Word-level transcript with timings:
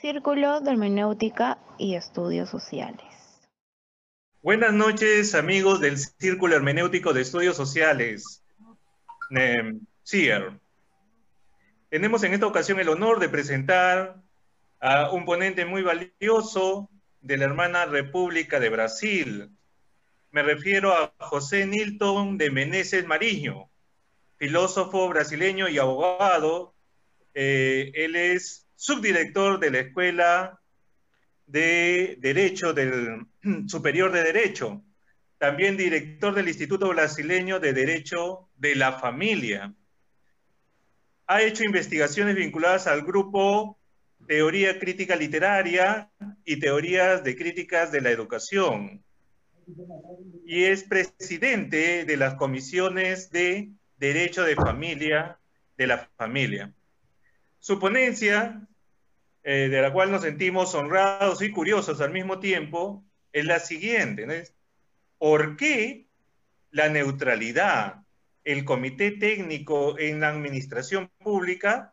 Círculo 0.00 0.60
de 0.60 0.70
Hermenéutica 0.70 1.58
y 1.76 1.96
Estudios 1.96 2.48
Sociales. 2.48 3.02
Buenas 4.42 4.72
noches, 4.72 5.34
amigos 5.34 5.80
del 5.80 5.98
Círculo 5.98 6.54
Hermenéutico 6.54 7.12
de 7.12 7.22
Estudios 7.22 7.56
Sociales, 7.56 8.44
CIER. 10.04 10.52
Tenemos 11.88 12.22
en 12.22 12.32
esta 12.32 12.46
ocasión 12.46 12.78
el 12.78 12.90
honor 12.90 13.18
de 13.18 13.28
presentar 13.28 14.22
a 14.78 15.10
un 15.10 15.24
ponente 15.24 15.64
muy 15.64 15.82
valioso 15.82 16.88
de 17.20 17.36
la 17.36 17.46
hermana 17.46 17.84
República 17.84 18.60
de 18.60 18.68
Brasil. 18.68 19.50
Me 20.30 20.44
refiero 20.44 20.92
a 20.92 21.12
José 21.18 21.66
Nilton 21.66 22.38
de 22.38 22.52
Meneses 22.52 23.04
Mariño, 23.04 23.68
filósofo 24.36 25.08
brasileño 25.08 25.68
y 25.68 25.80
abogado. 25.80 26.72
Eh, 27.34 27.90
él 27.94 28.14
es 28.14 28.67
subdirector 28.78 29.58
de 29.58 29.72
la 29.72 29.80
Escuela 29.80 30.60
de 31.46 32.16
Derecho 32.20 32.72
del 32.72 33.26
Superior 33.66 34.12
de 34.12 34.22
Derecho, 34.22 34.84
también 35.36 35.76
director 35.76 36.32
del 36.32 36.46
Instituto 36.46 36.88
Brasileño 36.88 37.58
de 37.58 37.72
Derecho 37.72 38.48
de 38.56 38.76
la 38.76 38.92
Familia. 38.92 39.74
Ha 41.26 41.42
hecho 41.42 41.64
investigaciones 41.64 42.36
vinculadas 42.36 42.86
al 42.86 43.02
grupo 43.02 43.80
Teoría 44.28 44.78
Crítica 44.78 45.16
Literaria 45.16 46.12
y 46.44 46.60
Teorías 46.60 47.24
de 47.24 47.36
Críticas 47.36 47.90
de 47.90 48.00
la 48.00 48.10
Educación. 48.10 49.02
Y 50.46 50.64
es 50.64 50.84
presidente 50.84 52.04
de 52.04 52.16
las 52.16 52.34
comisiones 52.34 53.30
de 53.32 53.72
Derecho 53.96 54.44
de 54.44 54.54
Familia 54.54 55.40
de 55.76 55.86
la 55.88 56.08
Familia. 56.16 56.72
Su 57.60 57.78
ponencia, 57.78 58.66
eh, 59.42 59.68
de 59.68 59.82
la 59.82 59.92
cual 59.92 60.10
nos 60.10 60.22
sentimos 60.22 60.74
honrados 60.74 61.42
y 61.42 61.50
curiosos 61.50 62.00
al 62.00 62.12
mismo 62.12 62.38
tiempo, 62.38 63.04
es 63.32 63.44
la 63.44 63.58
siguiente. 63.58 64.52
¿Por 65.18 65.56
qué 65.56 66.06
la 66.70 66.88
neutralidad, 66.88 68.02
el 68.44 68.64
comité 68.64 69.10
técnico 69.10 69.98
en 69.98 70.20
la 70.20 70.28
administración 70.28 71.10
pública 71.18 71.92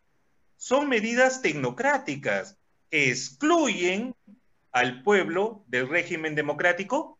son 0.57 0.87
medidas 0.87 1.41
tecnocráticas 1.41 2.57
que 2.89 3.09
excluyen 3.09 4.15
al 4.71 5.03
pueblo 5.03 5.63
del 5.67 5.89
régimen 5.89 6.35
democrático? 6.35 7.19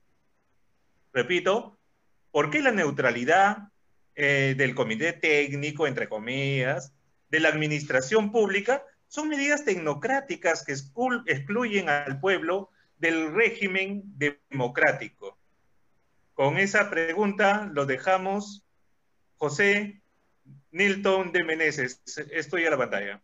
Repito, 1.13 1.77
¿por 2.31 2.49
qué 2.49 2.61
la 2.61 2.71
neutralidad 2.71 3.69
eh, 4.15 4.55
del 4.57 4.75
comité 4.75 5.13
técnico, 5.13 5.87
entre 5.87 6.07
comillas, 6.07 6.94
de 7.29 7.39
la 7.39 7.49
administración 7.49 8.31
pública 8.31 8.83
son 9.07 9.29
medidas 9.29 9.63
tecnocráticas 9.63 10.63
que 10.63 10.73
excluyen 10.73 11.89
al 11.89 12.19
pueblo 12.19 12.69
del 12.97 13.33
régimen 13.33 14.03
democrático. 14.17 15.37
Con 16.33 16.57
esa 16.57 16.89
pregunta 16.89 17.69
lo 17.73 17.85
dejamos. 17.85 18.63
José 19.37 20.01
Nilton 20.71 21.31
de 21.31 21.43
Menezes, 21.43 22.01
estoy 22.31 22.65
a 22.65 22.71
la 22.71 22.77
pantalla. 22.77 23.21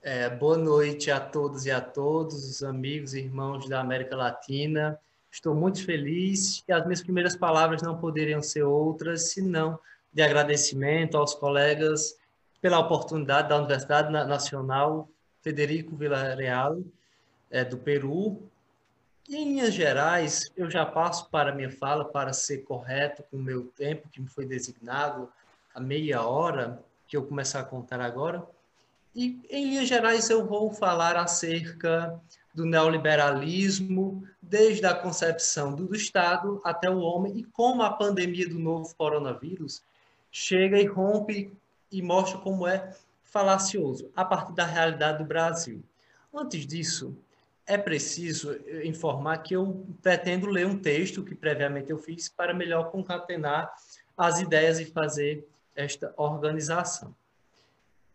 É, 0.00 0.30
boa 0.30 0.56
noite 0.56 1.10
a 1.10 1.18
todos 1.18 1.66
e 1.66 1.70
a 1.70 1.80
todos, 1.80 2.44
os 2.48 2.62
amigos 2.62 3.14
e 3.14 3.20
irmãos 3.20 3.68
da 3.68 3.80
América 3.80 4.16
Latina. 4.16 4.98
Estou 5.30 5.54
muito 5.54 5.84
feliz 5.84 6.64
e 6.66 6.72
as 6.72 6.84
minhas 6.84 7.02
primeiras 7.02 7.36
palavras 7.36 7.82
não 7.82 7.98
poderiam 7.98 8.40
ser 8.40 8.62
outras 8.62 9.32
senão 9.32 9.78
de 10.12 10.22
agradecimento 10.22 11.16
aos 11.18 11.34
colegas 11.34 12.16
pela 12.60 12.78
oportunidade 12.78 13.48
da 13.48 13.56
Universidade 13.56 14.10
Nacional 14.10 15.08
Federico 15.40 15.96
Villarreal, 15.96 16.82
é, 17.50 17.64
do 17.64 17.78
Peru. 17.78 18.42
E, 19.28 19.36
em 19.36 19.44
linhas 19.44 19.74
gerais, 19.74 20.50
eu 20.56 20.70
já 20.70 20.84
passo 20.84 21.28
para 21.30 21.50
a 21.50 21.54
minha 21.54 21.70
fala 21.70 22.04
para 22.04 22.32
ser 22.32 22.58
correto 22.58 23.22
com 23.30 23.36
o 23.36 23.42
meu 23.42 23.64
tempo, 23.76 24.08
que 24.08 24.20
me 24.20 24.28
foi 24.28 24.46
designado 24.46 25.28
a 25.74 25.80
meia 25.80 26.22
hora, 26.22 26.82
que 27.06 27.16
eu 27.16 27.24
começar 27.24 27.60
a 27.60 27.64
contar 27.64 28.00
agora. 28.00 28.44
E, 29.14 29.40
em 29.50 29.70
linhas 29.70 29.88
gerais, 29.88 30.28
eu 30.28 30.46
vou 30.46 30.72
falar 30.72 31.16
acerca 31.16 32.20
do 32.54 32.64
neoliberalismo, 32.66 34.26
desde 34.42 34.84
a 34.86 34.94
concepção 34.94 35.74
do, 35.74 35.86
do 35.86 35.94
Estado 35.94 36.60
até 36.64 36.90
o 36.90 36.98
homem, 36.98 37.38
e 37.38 37.44
como 37.44 37.82
a 37.82 37.90
pandemia 37.90 38.48
do 38.48 38.58
novo 38.58 38.92
coronavírus 38.96 39.82
chega 40.30 40.78
e 40.78 40.86
rompe 40.86 41.52
e 41.90 42.02
mostra 42.02 42.38
como 42.38 42.66
é 42.66 42.94
falacioso 43.22 44.10
a 44.16 44.24
partir 44.24 44.54
da 44.54 44.64
realidade 44.64 45.18
do 45.18 45.24
Brasil. 45.24 45.82
Antes 46.32 46.66
disso, 46.66 47.16
é 47.66 47.76
preciso 47.76 48.58
informar 48.82 49.38
que 49.38 49.54
eu 49.54 49.86
pretendo 50.02 50.46
ler 50.46 50.66
um 50.66 50.78
texto 50.78 51.22
que 51.22 51.34
previamente 51.34 51.90
eu 51.90 51.98
fiz 51.98 52.28
para 52.28 52.54
melhor 52.54 52.90
concatenar 52.90 53.70
as 54.16 54.40
ideias 54.40 54.80
e 54.80 54.86
fazer 54.86 55.46
esta 55.76 56.12
organização. 56.16 57.14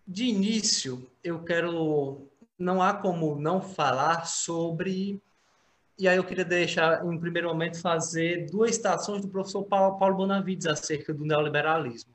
De 0.06 0.26
início, 0.26 1.10
eu 1.24 1.44
quero 1.44 2.28
não 2.58 2.82
há 2.82 2.94
como 2.94 3.36
não 3.36 3.62
falar 3.62 4.26
sobre 4.26 5.22
e 5.98 6.08
aí 6.08 6.18
eu 6.18 6.24
queria 6.24 6.44
deixar 6.44 7.06
em 7.06 7.20
primeiro 7.20 7.48
momento 7.48 7.80
fazer 7.80 8.48
duas 8.50 8.72
estações 8.72 9.22
do 9.22 9.28
professor 9.28 9.64
Paulo 9.64 10.16
Bonavides 10.16 10.66
acerca 10.66 11.14
do 11.14 11.24
neoliberalismo 11.24 12.13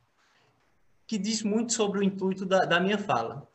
que 1.09 1.17
diz 1.17 1.43
muito 1.43 1.73
sobre 1.73 2.01
o 2.01 2.03
intuito 2.03 2.45
da, 2.45 2.67
da 2.67 2.79
minha 2.79 2.99
fala. 2.99 3.49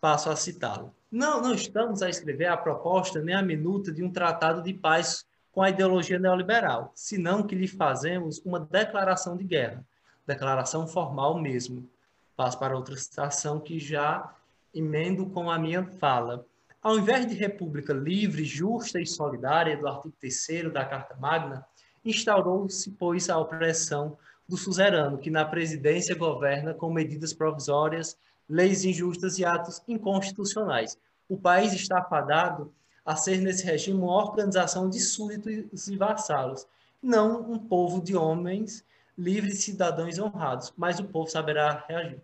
Passo 0.00 0.28
a 0.28 0.34
citá-lo. 0.34 0.92
Não, 1.08 1.40
não 1.40 1.54
estamos 1.54 2.02
a 2.02 2.10
escrever 2.10 2.46
a 2.46 2.56
proposta 2.56 3.22
nem 3.22 3.32
a 3.32 3.42
minuta 3.42 3.92
de 3.92 4.02
um 4.02 4.10
tratado 4.10 4.60
de 4.60 4.74
paz 4.74 5.24
com 5.52 5.62
a 5.62 5.70
ideologia 5.70 6.18
neoliberal, 6.18 6.90
senão 6.96 7.44
que 7.44 7.54
lhe 7.54 7.68
fazemos 7.68 8.40
uma 8.44 8.58
declaração 8.58 9.36
de 9.36 9.44
guerra, 9.44 9.86
declaração 10.26 10.86
formal 10.88 11.38
mesmo. 11.38 11.88
Passo 12.36 12.58
para 12.58 12.76
outra 12.76 12.96
citação 12.96 13.60
que 13.60 13.78
já 13.78 14.34
emendo 14.74 15.26
com 15.26 15.48
a 15.48 15.58
minha 15.58 15.84
fala. 15.84 16.44
Ao 16.82 16.98
invés 16.98 17.24
de 17.24 17.34
república 17.34 17.92
livre, 17.92 18.44
justa 18.44 19.00
e 19.00 19.06
solidária 19.06 19.76
do 19.76 19.86
artigo 19.86 20.12
3 20.20 20.72
da 20.72 20.84
Carta 20.84 21.14
Magna, 21.14 21.64
instaurou-se, 22.04 22.90
pois, 22.90 23.30
a 23.30 23.38
opressão 23.38 24.18
do 24.48 24.56
suzerano, 24.56 25.18
que 25.18 25.30
na 25.30 25.44
presidência 25.44 26.14
governa 26.14 26.72
com 26.72 26.92
medidas 26.92 27.32
provisórias, 27.32 28.16
leis 28.48 28.84
injustas 28.84 29.38
e 29.38 29.44
atos 29.44 29.82
inconstitucionais. 29.88 30.98
O 31.28 31.36
país 31.36 31.72
está 31.72 32.02
fadado 32.02 32.72
a 33.04 33.16
ser, 33.16 33.38
nesse 33.38 33.64
regime, 33.64 34.00
uma 34.00 34.14
organização 34.14 34.88
de 34.88 35.00
súditos 35.00 35.88
e 35.88 35.96
vassalos, 35.96 36.66
não 37.02 37.40
um 37.50 37.58
povo 37.58 38.00
de 38.00 38.16
homens 38.16 38.84
livres, 39.16 39.62
cidadãos 39.64 40.18
honrados, 40.18 40.72
mas 40.76 40.98
o 40.98 41.04
povo 41.04 41.30
saberá 41.30 41.84
reagir. 41.88 42.20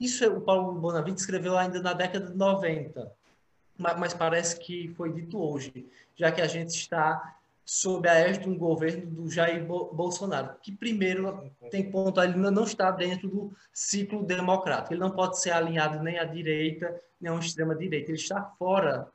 Isso 0.00 0.26
o 0.26 0.40
Paulo 0.40 0.78
Bonavides 0.80 1.22
escreveu 1.22 1.56
ainda 1.56 1.80
na 1.80 1.92
década 1.92 2.26
de 2.26 2.36
90, 2.36 3.12
mas 3.78 4.12
parece 4.12 4.58
que 4.58 4.88
foi 4.96 5.12
dito 5.12 5.40
hoje, 5.40 5.86
já 6.16 6.32
que 6.32 6.40
a 6.40 6.46
gente 6.46 6.70
está 6.70 7.36
sob 7.64 8.06
a 8.08 8.14
égide 8.14 8.44
de 8.44 8.50
um 8.50 8.58
governo 8.58 9.06
do 9.06 9.30
Jair 9.30 9.64
Bolsonaro, 9.64 10.54
que 10.60 10.70
primeiro 10.70 11.50
tem 11.70 11.90
ponto, 11.90 12.20
ele 12.20 12.36
não 12.36 12.64
está 12.64 12.90
dentro 12.90 13.28
do 13.28 13.52
ciclo 13.72 14.22
democrático, 14.22 14.92
ele 14.92 15.00
não 15.00 15.10
pode 15.10 15.40
ser 15.40 15.52
alinhado 15.52 16.02
nem 16.02 16.18
à 16.18 16.24
direita, 16.24 17.00
nem 17.20 17.32
à 17.32 17.36
extrema 17.36 17.74
direita, 17.74 18.10
ele 18.10 18.18
está 18.18 18.42
fora, 18.58 19.08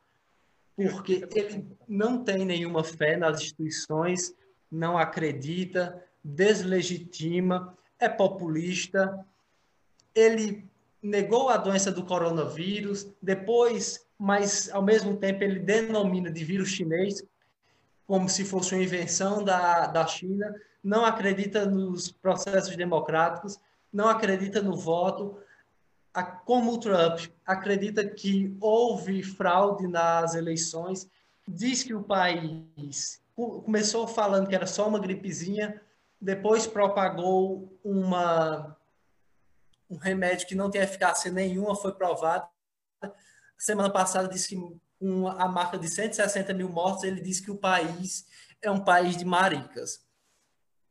porque 0.76 1.28
ele 1.36 1.68
não 1.88 2.24
tem 2.24 2.44
nenhuma 2.44 2.84
fé 2.84 3.18
nas 3.18 3.40
instituições, 3.42 4.34
não 4.72 4.98
acredita, 4.98 6.04
deslegitima, 6.24 7.78
é 8.00 8.10
populista, 8.10 9.26
ele 10.16 10.66
negou 11.02 11.50
a 11.50 11.58
doença 11.58 11.92
do 11.92 12.04
coronavírus, 12.04 13.08
depois, 13.22 14.06
mas 14.18 14.70
ao 14.72 14.82
mesmo 14.82 15.18
tempo 15.18 15.44
ele 15.44 15.60
denomina 15.60 16.32
de 16.32 16.44
vírus 16.44 16.70
chinês, 16.70 17.24
como 18.10 18.28
se 18.28 18.44
fosse 18.44 18.74
uma 18.74 18.82
invenção 18.82 19.44
da, 19.44 19.86
da 19.86 20.08
China, 20.08 20.52
não 20.84 21.06
acredita 21.06 21.64
nos 21.68 22.12
processos 22.12 22.76
democráticos, 22.76 23.60
não 23.94 24.08
acredita 24.08 24.64
no 24.64 24.76
voto, 24.76 25.38
a, 26.12 26.24
como 26.24 26.74
o 26.74 26.80
Trump 26.80 27.20
acredita 27.46 28.04
que 28.04 28.58
houve 28.60 29.22
fraude 29.22 29.88
nas 29.88 30.34
eleições, 30.34 31.08
diz 31.48 31.84
que 31.84 31.94
o 31.94 32.02
país 32.02 33.22
começou 33.36 34.08
falando 34.08 34.48
que 34.48 34.56
era 34.56 34.66
só 34.66 34.88
uma 34.88 34.98
gripezinha, 34.98 35.80
depois 36.20 36.66
propagou 36.66 37.80
uma, 37.84 38.76
um 39.88 39.98
remédio 39.98 40.48
que 40.48 40.56
não 40.56 40.72
tem 40.72 40.82
eficácia 40.82 41.32
nenhuma, 41.32 41.76
foi 41.76 41.94
provado. 41.94 42.48
Semana 43.56 43.92
passada 43.92 44.28
disse 44.28 44.50
que 44.50 44.80
com 45.00 45.28
a 45.28 45.48
marca 45.48 45.78
de 45.78 45.88
160 45.88 46.54
mil 46.54 46.70
mortos, 46.70 47.04
ele 47.04 47.22
diz 47.22 47.40
que 47.40 47.50
o 47.50 47.58
país 47.58 48.26
é 48.62 48.70
um 48.70 48.84
país 48.84 49.16
de 49.16 49.26
maricas. 49.26 50.06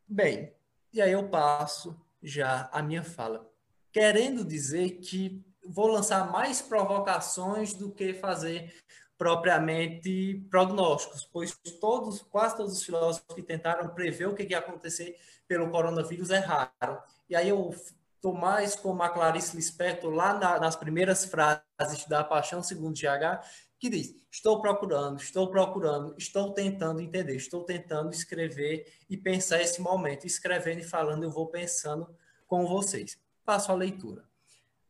Bem, 0.06 0.52
e 0.92 1.02
aí 1.02 1.12
eu 1.12 1.28
passo 1.28 2.00
já 2.22 2.68
a 2.72 2.82
minha 2.82 3.04
fala, 3.04 3.48
querendo 3.92 4.44
dizer 4.44 4.98
que 5.00 5.44
vou 5.64 5.86
lançar 5.86 6.32
mais 6.32 6.62
provocações 6.62 7.74
do 7.74 7.92
que 7.92 8.14
fazer 8.14 8.74
propriamente 9.18 10.46
prognósticos, 10.48 11.28
pois 11.30 11.58
todos, 11.80 12.22
quase 12.22 12.56
todos 12.56 12.72
os 12.72 12.84
filósofos 12.84 13.34
que 13.34 13.42
tentaram 13.42 13.88
prever 13.90 14.28
o 14.28 14.34
que 14.34 14.44
ia 14.44 14.58
acontecer 14.58 15.18
pelo 15.46 15.70
coronavírus 15.70 16.30
erraram. 16.30 17.02
E 17.28 17.34
aí 17.34 17.48
eu 17.48 17.74
estou 18.14 18.32
mais 18.32 18.76
como 18.76 19.02
a 19.02 19.08
Clarice 19.08 19.56
Lispector 19.56 20.12
lá 20.12 20.34
na, 20.34 20.60
nas 20.60 20.76
primeiras 20.76 21.24
frases 21.24 22.04
da 22.08 22.22
Paixão 22.22 22.62
segundo 22.62 22.94
GH, 22.94 23.44
que 23.78 23.88
diz: 23.88 24.14
estou 24.30 24.60
procurando, 24.60 25.20
estou 25.20 25.50
procurando, 25.50 26.14
estou 26.18 26.52
tentando 26.52 27.00
entender, 27.00 27.36
estou 27.36 27.64
tentando 27.64 28.12
escrever 28.12 28.92
e 29.08 29.16
pensar 29.16 29.60
esse 29.62 29.80
momento. 29.80 30.26
Escrevendo 30.26 30.80
e 30.80 30.84
falando, 30.84 31.22
eu 31.22 31.30
vou 31.30 31.46
pensando 31.46 32.08
com 32.46 32.66
vocês. 32.66 33.18
Passo 33.44 33.70
a 33.70 33.74
leitura. 33.74 34.24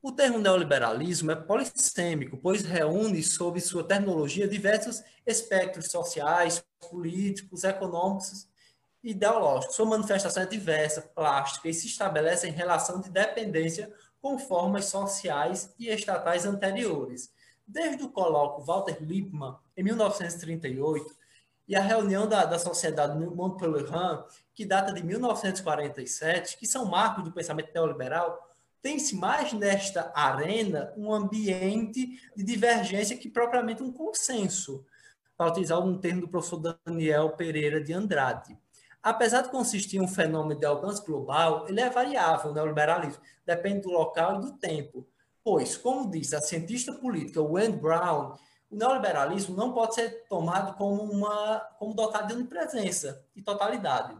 O 0.00 0.12
termo 0.12 0.38
neoliberalismo 0.38 1.32
é 1.32 1.36
polissêmico, 1.36 2.36
pois 2.36 2.62
reúne 2.62 3.22
sob 3.22 3.60
sua 3.60 3.82
terminologia 3.82 4.46
diversos 4.46 5.02
espectros 5.26 5.90
sociais, 5.90 6.64
políticos, 6.88 7.64
econômicos 7.64 8.48
e 9.02 9.10
ideológicos. 9.10 9.74
Sua 9.74 9.86
manifestação 9.86 10.44
é 10.44 10.46
diversa, 10.46 11.02
plástica 11.02 11.68
e 11.68 11.74
se 11.74 11.88
estabelece 11.88 12.48
em 12.48 12.52
relação 12.52 13.00
de 13.00 13.10
dependência 13.10 13.92
com 14.20 14.38
formas 14.38 14.86
sociais 14.86 15.74
e 15.78 15.88
estatais 15.88 16.46
anteriores 16.46 17.30
desde 17.68 18.02
o 18.02 18.08
colóquio 18.08 18.64
Walter 18.64 18.96
Lippmann, 19.00 19.56
em 19.76 19.84
1938, 19.84 21.14
e 21.68 21.76
a 21.76 21.82
reunião 21.82 22.26
da, 22.26 22.46
da 22.46 22.58
Sociedade 22.58 23.18
Montpellier, 23.18 24.24
que 24.54 24.64
data 24.64 24.90
de 24.90 25.04
1947, 25.04 26.56
que 26.56 26.66
são 26.66 26.86
marcos 26.86 27.22
do 27.22 27.30
pensamento 27.30 27.70
neoliberal, 27.74 28.48
tem-se 28.80 29.14
mais 29.14 29.52
nesta 29.52 30.10
arena 30.14 30.92
um 30.96 31.12
ambiente 31.12 32.18
de 32.34 32.42
divergência 32.42 33.18
que 33.18 33.28
propriamente 33.28 33.82
um 33.82 33.92
consenso, 33.92 34.84
para 35.36 35.50
utilizar 35.50 35.78
um 35.78 35.98
termo 35.98 36.22
do 36.22 36.28
professor 36.28 36.78
Daniel 36.84 37.30
Pereira 37.30 37.80
de 37.80 37.92
Andrade. 37.92 38.58
Apesar 39.02 39.42
de 39.42 39.50
consistir 39.50 39.98
em 39.98 40.00
um 40.00 40.08
fenômeno 40.08 40.58
de 40.58 40.66
alcance 40.66 41.04
global, 41.04 41.68
ele 41.68 41.80
é 41.80 41.88
variável, 41.88 42.50
o 42.50 42.54
neoliberalismo, 42.54 43.22
depende 43.46 43.82
do 43.82 43.90
local 43.90 44.36
e 44.36 44.40
do 44.40 44.52
tempo. 44.54 45.06
Pois, 45.50 45.78
como 45.78 46.10
diz 46.10 46.34
a 46.34 46.42
cientista 46.42 46.92
política 46.92 47.40
Wendy 47.40 47.78
Brown, 47.78 48.34
o 48.70 48.76
neoliberalismo 48.76 49.56
não 49.56 49.72
pode 49.72 49.94
ser 49.94 50.26
tomado 50.28 50.76
como, 50.76 51.02
uma, 51.04 51.60
como 51.78 51.94
dotado 51.94 52.28
de 52.28 52.34
onipresença 52.34 53.24
e 53.34 53.40
totalidade. 53.40 54.14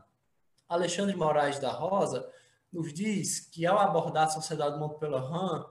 Alexandre 0.67 1.15
Moraes 1.15 1.59
da 1.59 1.71
Rosa 1.71 2.27
nos 2.73 2.95
diz 2.95 3.41
que, 3.41 3.67
ao 3.67 3.79
abordar 3.79 4.29
a 4.29 4.31
sociedade 4.31 4.79
Montpellier, 4.79 5.67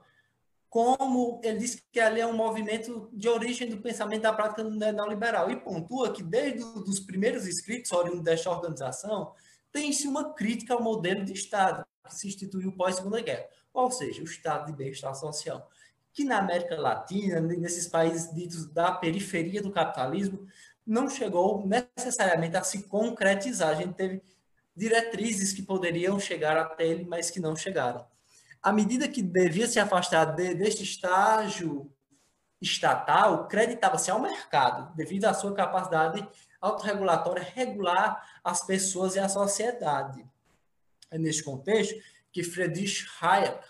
como 0.70 1.40
ele 1.42 1.58
diz 1.58 1.82
que 1.90 1.98
ali 1.98 2.20
é 2.20 2.26
um 2.28 2.36
movimento 2.36 3.10
de 3.12 3.28
origem 3.28 3.68
do 3.68 3.78
pensamento 3.78 4.22
da 4.22 4.32
prática 4.32 4.62
neoliberal, 4.62 5.50
e 5.50 5.56
pontua 5.56 6.12
que 6.12 6.22
desde 6.22 6.62
os 6.62 7.00
primeiros 7.00 7.48
escritos 7.48 7.90
oriundos 7.90 8.22
desta 8.22 8.48
organização, 8.48 9.32
tem-se 9.72 10.06
uma 10.06 10.34
crítica 10.34 10.74
ao 10.74 10.80
modelo 10.80 11.24
de 11.24 11.32
Estado 11.32 11.84
que 12.04 12.14
se 12.14 12.28
instituiu 12.28 12.70
pós-Segunda 12.76 13.20
Guerra 13.20 13.57
ou 13.78 13.90
seja, 13.90 14.20
o 14.20 14.24
estado 14.24 14.66
de 14.66 14.72
bem-estar 14.72 15.14
social, 15.14 15.70
que 16.12 16.24
na 16.24 16.38
América 16.38 16.76
Latina, 16.76 17.40
nesses 17.40 17.86
países 17.86 18.34
ditos 18.34 18.66
da 18.66 18.92
periferia 18.92 19.62
do 19.62 19.70
capitalismo, 19.70 20.46
não 20.84 21.08
chegou 21.08 21.66
necessariamente 21.66 22.56
a 22.56 22.64
se 22.64 22.84
concretizar. 22.84 23.70
A 23.70 23.74
gente 23.74 23.94
teve 23.94 24.22
diretrizes 24.74 25.52
que 25.52 25.62
poderiam 25.62 26.18
chegar 26.18 26.56
até 26.56 26.86
ele, 26.86 27.04
mas 27.04 27.30
que 27.30 27.40
não 27.40 27.54
chegaram. 27.54 28.04
À 28.60 28.72
medida 28.72 29.06
que 29.06 29.22
devia 29.22 29.68
se 29.68 29.78
afastar 29.78 30.24
de, 30.34 30.54
deste 30.54 30.82
estágio 30.82 31.92
estatal, 32.60 33.46
creditava-se 33.46 34.10
ao 34.10 34.20
mercado, 34.20 34.92
devido 34.96 35.26
à 35.26 35.34
sua 35.34 35.54
capacidade 35.54 36.26
autorregulatória 36.60 37.46
regular 37.54 38.40
as 38.42 38.66
pessoas 38.66 39.14
e 39.14 39.20
a 39.20 39.28
sociedade. 39.28 40.26
Neste 41.12 41.44
contexto 41.44 41.94
que 42.32 42.42
Friedrich 42.42 43.06
Hayek 43.20 43.64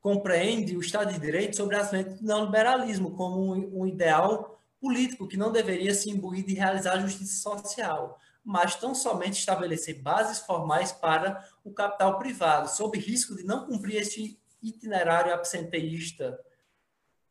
compreende 0.00 0.76
o 0.76 0.80
Estado 0.80 1.12
de 1.12 1.18
Direito 1.18 1.56
sobre 1.56 1.76
as 1.76 1.90
lentes 1.90 2.20
do 2.20 2.26
neoliberalismo 2.26 3.16
como 3.16 3.52
um 3.54 3.86
ideal 3.86 4.62
político 4.80 5.26
que 5.26 5.36
não 5.36 5.50
deveria 5.50 5.94
se 5.94 6.10
imbuir 6.10 6.44
de 6.44 6.54
realizar 6.54 7.00
justiça 7.00 7.42
social, 7.42 8.18
mas 8.44 8.76
tão 8.76 8.94
somente 8.94 9.40
estabelecer 9.40 10.00
bases 10.00 10.38
formais 10.38 10.92
para 10.92 11.44
o 11.64 11.72
capital 11.72 12.18
privado, 12.18 12.68
sob 12.70 12.96
risco 12.98 13.34
de 13.34 13.42
não 13.42 13.66
cumprir 13.66 13.96
este 13.96 14.40
itinerário 14.62 15.34
absenteísta. 15.34 16.38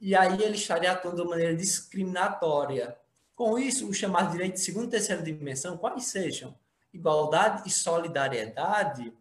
E 0.02 0.14
aí 0.14 0.42
ele 0.44 0.56
estaria 0.56 0.92
atuando 0.92 1.24
de 1.24 1.30
maneira 1.30 1.56
discriminatória. 1.56 2.98
Com 3.34 3.58
isso, 3.58 3.88
o 3.88 3.94
chamado 3.94 4.32
direito 4.32 4.56
de 4.56 4.60
segunda 4.60 4.88
e 4.88 4.90
terceira 4.90 5.22
dimensão, 5.22 5.78
quais 5.78 6.06
sejam 6.06 6.54
igualdade 6.94 7.68
e 7.68 7.72
solidariedade, 7.72 9.14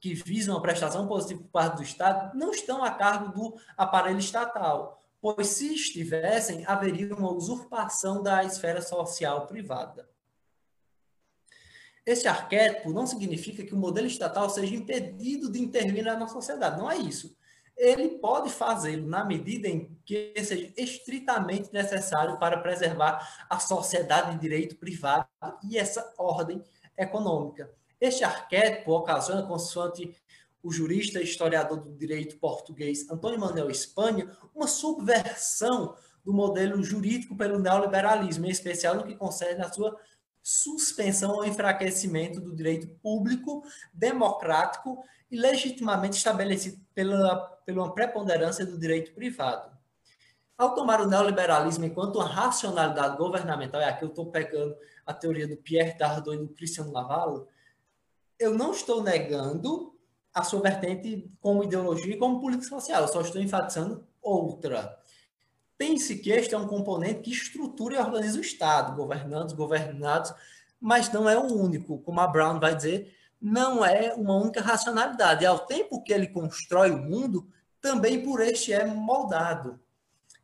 que 0.00 0.14
visam 0.14 0.56
a 0.56 0.60
prestação 0.62 1.06
positiva 1.06 1.42
por 1.42 1.50
parte 1.50 1.76
do 1.76 1.82
Estado 1.82 2.36
não 2.36 2.50
estão 2.50 2.82
a 2.82 2.90
cargo 2.90 3.32
do 3.32 3.60
aparelho 3.76 4.18
estatal, 4.18 4.98
pois 5.20 5.48
se 5.48 5.74
estivessem, 5.74 6.64
haveria 6.66 7.14
uma 7.14 7.30
usurpação 7.30 8.22
da 8.22 8.42
esfera 8.42 8.80
social 8.80 9.46
privada. 9.46 10.08
Esse 12.04 12.26
arquétipo 12.26 12.92
não 12.92 13.06
significa 13.06 13.62
que 13.62 13.74
o 13.74 13.78
modelo 13.78 14.06
estatal 14.06 14.48
seja 14.48 14.74
impedido 14.74 15.52
de 15.52 15.60
intervir 15.60 16.02
na 16.02 16.16
nossa 16.16 16.32
sociedade, 16.32 16.78
não 16.78 16.90
é 16.90 16.96
isso. 16.96 17.36
Ele 17.76 18.18
pode 18.18 18.50
fazê-lo 18.50 19.06
na 19.06 19.24
medida 19.24 19.68
em 19.68 19.96
que 20.04 20.34
seja 20.42 20.72
estritamente 20.76 21.72
necessário 21.72 22.38
para 22.38 22.58
preservar 22.58 23.46
a 23.48 23.58
sociedade 23.58 24.32
de 24.32 24.38
direito 24.38 24.76
privado 24.76 25.26
e 25.62 25.78
essa 25.78 26.12
ordem 26.18 26.62
econômica. 26.96 27.70
Este 28.00 28.24
arquétipo 28.24 28.92
ocasiona, 28.92 29.46
consoante 29.46 30.14
o 30.62 30.72
jurista 30.72 31.20
e 31.20 31.24
historiador 31.24 31.78
do 31.78 31.92
direito 31.92 32.36
português 32.38 33.08
Antônio 33.10 33.38
Manuel 33.38 33.70
Espanha, 33.70 34.30
uma 34.54 34.66
subversão 34.66 35.94
do 36.24 36.32
modelo 36.32 36.82
jurídico 36.82 37.36
pelo 37.36 37.58
neoliberalismo, 37.58 38.46
em 38.46 38.50
especial 38.50 38.94
no 38.94 39.04
que 39.04 39.14
concerne 39.14 39.62
a 39.62 39.72
sua 39.72 39.98
suspensão 40.42 41.32
ou 41.32 41.44
enfraquecimento 41.44 42.40
do 42.40 42.54
direito 42.54 42.88
público, 43.02 43.62
democrático 43.92 45.02
e 45.30 45.36
legitimamente 45.36 46.16
estabelecido 46.16 46.80
pela, 46.94 47.36
pela 47.64 47.92
preponderância 47.94 48.64
do 48.64 48.78
direito 48.78 49.12
privado. 49.14 49.70
Ao 50.56 50.74
tomar 50.74 51.00
o 51.00 51.06
neoliberalismo 51.06 51.84
enquanto 51.84 52.16
uma 52.16 52.28
racionalidade 52.28 53.16
governamental, 53.16 53.80
e 53.80 53.84
aqui 53.84 54.04
eu 54.04 54.08
estou 54.08 54.30
pegando 54.30 54.76
a 55.06 55.14
teoria 55.14 55.48
do 55.48 55.56
Pierre 55.56 55.96
Dardot 55.96 56.36
e 56.36 56.46
do 56.46 56.48
Cristiano 56.48 56.92
Lavallo, 56.92 57.48
eu 58.40 58.56
não 58.56 58.72
estou 58.72 59.02
negando 59.02 59.94
a 60.32 60.42
sua 60.42 60.62
vertente 60.62 61.30
como 61.40 61.62
ideologia 61.62 62.14
e 62.14 62.18
como 62.18 62.40
política 62.40 62.68
social, 62.68 63.02
eu 63.02 63.08
só 63.08 63.20
estou 63.20 63.40
enfatizando 63.40 64.06
outra. 64.22 64.98
Pense 65.76 66.16
que 66.16 66.30
este 66.30 66.54
é 66.54 66.58
um 66.58 66.66
componente 66.66 67.20
que 67.20 67.30
estrutura 67.30 67.96
e 67.96 67.98
organiza 67.98 68.38
o 68.38 68.40
Estado, 68.40 68.96
governantes, 68.96 69.54
governados, 69.54 70.32
mas 70.80 71.12
não 71.12 71.28
é 71.28 71.38
o 71.38 71.52
único. 71.52 71.98
Como 71.98 72.20
a 72.20 72.26
Brown 72.26 72.58
vai 72.58 72.74
dizer, 72.74 73.14
não 73.40 73.84
é 73.84 74.14
uma 74.14 74.34
única 74.36 74.62
racionalidade. 74.62 75.44
Ao 75.44 75.58
tempo 75.58 76.02
que 76.02 76.12
ele 76.12 76.28
constrói 76.28 76.90
o 76.90 76.98
mundo, 76.98 77.46
também 77.80 78.22
por 78.22 78.40
este 78.40 78.72
é 78.72 78.84
moldado. 78.86 79.80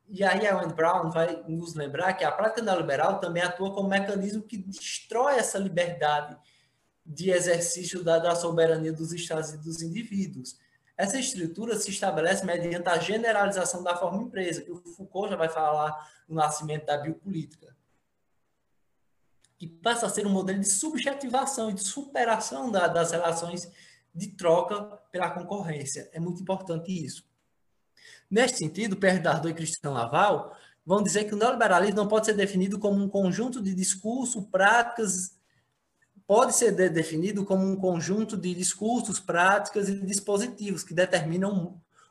E 0.09 0.23
aí 0.23 0.47
a 0.47 0.59
Anne 0.59 0.73
Brown 0.73 1.11
vai 1.11 1.43
nos 1.49 1.75
lembrar 1.75 2.15
que 2.15 2.25
a 2.25 2.33
prática 2.33 2.63
neoliberal 2.63 3.21
também 3.21 3.43
atua 3.43 3.75
como 3.75 3.89
mecanismo 3.89 4.43
que 4.43 4.57
destrói 4.57 5.37
essa 5.37 5.59
liberdade 5.59 6.37
de 7.07 7.31
exercício 7.31 8.03
da, 8.03 8.19
da 8.19 8.35
soberania 8.35 8.93
dos 8.93 9.13
estados 9.13 9.53
e 9.53 9.59
dos 9.59 9.81
indivíduos. 9.81 10.59
Essa 10.97 11.19
estrutura 11.19 11.79
se 11.79 11.91
estabelece 11.91 12.45
mediante 12.45 12.89
a 12.89 12.99
generalização 12.99 13.83
da 13.83 13.97
forma 13.97 14.23
empresa, 14.23 14.63
que 14.63 14.73
o 14.73 14.79
Foucault 14.79 15.31
já 15.31 15.37
vai 15.37 15.49
falar 15.49 15.95
no 16.29 16.35
nascimento 16.35 16.87
da 16.87 16.97
biopolítica, 16.97 17.77
que 19.59 19.67
passa 19.67 20.07
a 20.07 20.09
ser 20.09 20.27
um 20.27 20.31
modelo 20.31 20.59
de 20.59 20.69
subjetivação 20.69 21.71
e 21.71 21.75
de 21.75 21.83
superação 21.83 22.71
da, 22.71 22.89
das 22.89 23.13
relações 23.13 23.71
de 24.15 24.29
troca 24.29 24.83
pela 25.13 25.31
concorrência. 25.31 26.09
É 26.13 26.19
muito 26.19 26.43
importante 26.43 26.91
isso. 26.91 27.25
Neste 28.31 28.59
sentido, 28.59 28.97
Pierre 28.97 29.21
Dardot 29.21 29.51
e 29.51 29.55
Christian 29.55 29.91
Laval 29.91 30.57
vão 30.85 31.03
dizer 31.03 31.25
que 31.25 31.35
o 31.35 31.37
neoliberalismo 31.37 31.97
não 31.97 32.09
pode 32.09 32.27
ser 32.27 32.35
definido 32.35 32.79
como 32.79 33.03
um 33.03 33.09
conjunto 33.09 33.63
de 33.63 33.75
discurso, 33.75 34.43
práticas 34.45 35.37
pode 36.27 36.55
ser 36.55 36.73
de, 36.73 36.89
definido 36.89 37.45
como 37.45 37.65
um 37.65 37.77
conjunto 37.77 38.37
de 38.37 38.55
discursos, 38.55 39.21
práticas 39.21 39.89
e 39.89 39.95
dispositivos 40.01 40.83
que 40.83 40.93
determinam 40.93 41.53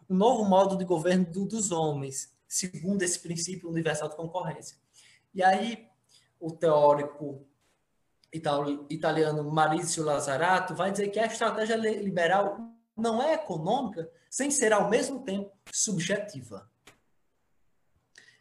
um, 0.09 0.13
um 0.13 0.17
novo 0.17 0.45
modo 0.45 0.77
de 0.77 0.85
governo 0.85 1.25
do, 1.25 1.45
dos 1.45 1.71
homens, 1.71 2.33
segundo 2.47 3.01
esse 3.03 3.19
princípio 3.19 3.69
universal 3.69 4.09
de 4.09 4.15
concorrência. 4.15 4.77
E 5.33 5.43
aí, 5.43 5.87
o 6.39 6.51
teórico 6.51 7.45
italiano 8.89 9.49
Maurizio 9.49 10.03
Lazzarato 10.03 10.75
vai 10.75 10.91
dizer 10.91 11.09
que 11.09 11.19
a 11.19 11.25
estratégia 11.25 11.75
liberal 11.75 12.59
não 12.95 13.21
é 13.21 13.33
econômica 13.33 14.09
sem 14.29 14.51
ser 14.51 14.73
ao 14.73 14.89
mesmo 14.89 15.23
tempo 15.23 15.51
subjetiva. 15.71 16.69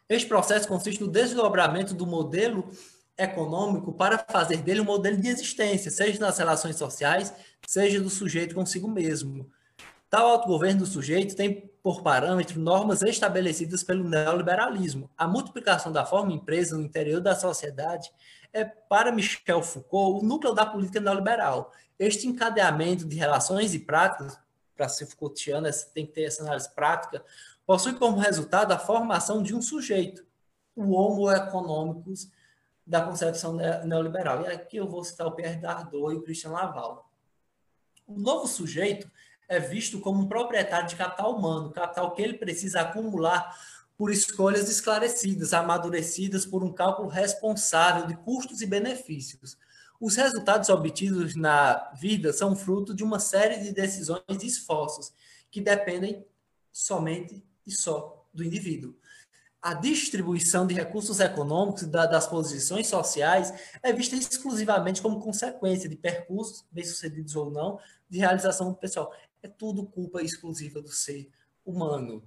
Este 0.07 0.27
processo 0.27 0.67
consiste 0.67 1.01
no 1.01 1.07
desdobramento 1.09 1.93
do 1.93 2.05
modelo 2.05 2.69
econômico 3.17 3.93
para 3.93 4.17
fazer 4.17 4.57
dele 4.57 4.81
um 4.81 4.85
modelo 4.85 5.17
de 5.17 5.27
existência, 5.27 5.89
seja 5.89 6.19
nas 6.19 6.37
relações 6.37 6.75
sociais, 6.75 7.33
seja 7.65 8.01
do 8.01 8.09
sujeito 8.09 8.55
consigo 8.55 8.87
mesmo. 8.87 9.49
Tal 10.09 10.27
autogoverno 10.27 10.81
do 10.81 10.85
sujeito 10.85 11.35
tem 11.35 11.69
por 11.81 12.01
parâmetro 12.01 12.59
normas 12.59 13.01
estabelecidas 13.01 13.83
pelo 13.83 14.07
neoliberalismo. 14.07 15.09
A 15.17 15.27
multiplicação 15.27 15.91
da 15.91 16.05
forma 16.05 16.31
empresa 16.31 16.77
no 16.77 16.83
interior 16.83 17.21
da 17.21 17.35
sociedade 17.35 18.11
é, 18.53 18.63
para 18.63 19.11
Michel 19.11 19.61
Foucault, 19.61 20.23
o 20.23 20.27
núcleo 20.27 20.53
da 20.53 20.65
política 20.65 20.99
neoliberal. 20.99 21.71
Este 21.99 22.27
encadeamento 22.27 23.05
de 23.05 23.15
relações 23.15 23.73
e 23.73 23.79
práticas, 23.79 24.39
para 24.75 24.87
ser 24.87 25.05
Foucaultiano, 25.05 25.67
tem 25.93 26.05
que 26.05 26.13
ter 26.13 26.23
essa 26.23 26.43
análise 26.43 26.73
prática, 26.73 27.23
possui 27.65 27.93
como 27.93 28.17
resultado 28.17 28.71
a 28.71 28.79
formação 28.79 29.43
de 29.43 29.53
um 29.53 29.61
sujeito, 29.61 30.25
o 30.75 30.91
homo 30.91 31.31
economicus 31.31 32.29
da 32.85 33.01
concepção 33.01 33.53
neoliberal. 33.85 34.43
E 34.43 34.47
aqui 34.47 34.77
eu 34.77 34.87
vou 34.87 35.03
citar 35.03 35.27
o 35.27 35.31
Pierre 35.31 35.59
Dardot 35.59 36.13
e 36.13 36.17
o 36.17 36.21
Christian 36.21 36.51
Laval. 36.51 37.09
O 38.05 38.19
novo 38.19 38.47
sujeito 38.47 39.09
é 39.47 39.59
visto 39.59 39.99
como 39.99 40.21
um 40.21 40.27
proprietário 40.27 40.87
de 40.87 40.95
capital 40.95 41.35
humano, 41.35 41.71
capital 41.71 42.13
que 42.13 42.21
ele 42.21 42.33
precisa 42.33 42.81
acumular 42.81 43.55
por 43.97 44.11
escolhas 44.11 44.69
esclarecidas, 44.69 45.53
amadurecidas 45.53 46.45
por 46.45 46.63
um 46.63 46.71
cálculo 46.71 47.07
responsável 47.07 48.05
de 48.07 48.15
custos 48.17 48.61
e 48.61 48.67
benefícios. 48.67 49.57
Os 49.99 50.15
resultados 50.17 50.69
obtidos 50.69 51.35
na 51.35 51.91
vida 51.93 52.33
são 52.33 52.55
fruto 52.55 52.93
de 52.93 53.03
uma 53.03 53.19
série 53.19 53.61
de 53.61 53.71
decisões 53.71 54.21
e 54.41 54.47
esforços 54.47 55.13
que 55.49 55.61
dependem 55.61 56.25
somente 56.71 57.41
e 57.65 57.71
só 57.71 58.27
do 58.33 58.43
indivíduo. 58.43 58.93
A 59.65 59.73
distribuição 59.73 60.67
de 60.67 60.75
recursos 60.75 61.19
econômicos 61.19 61.87
das 61.87 62.27
posições 62.27 62.85
sociais 62.85 63.51
é 63.81 63.91
vista 63.91 64.15
exclusivamente 64.15 65.01
como 65.01 65.19
consequência 65.19 65.89
de 65.89 65.95
percursos, 65.95 66.63
bem-sucedidos 66.71 67.35
ou 67.35 67.49
não, 67.49 67.79
de 68.07 68.19
realização 68.19 68.71
pessoal. 68.75 69.11
É 69.41 69.47
tudo 69.47 69.87
culpa 69.87 70.21
exclusiva 70.21 70.79
do 70.83 70.91
ser 70.91 71.31
humano. 71.65 72.21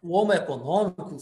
O 0.00 0.12
homo 0.12 0.32
econômico, 0.32 1.16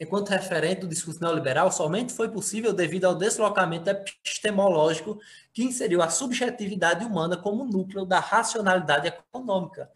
enquanto 0.00 0.30
referente 0.30 0.80
do 0.80 0.88
discurso 0.88 1.20
neoliberal, 1.20 1.70
somente 1.70 2.14
foi 2.14 2.30
possível 2.30 2.72
devido 2.72 3.04
ao 3.04 3.14
deslocamento 3.14 3.90
epistemológico 3.90 5.20
que 5.52 5.64
inseriu 5.64 6.00
a 6.00 6.08
subjetividade 6.08 7.04
humana 7.04 7.36
como 7.36 7.66
núcleo 7.66 8.06
da 8.06 8.20
racionalidade 8.20 9.08
econômica. 9.08 9.90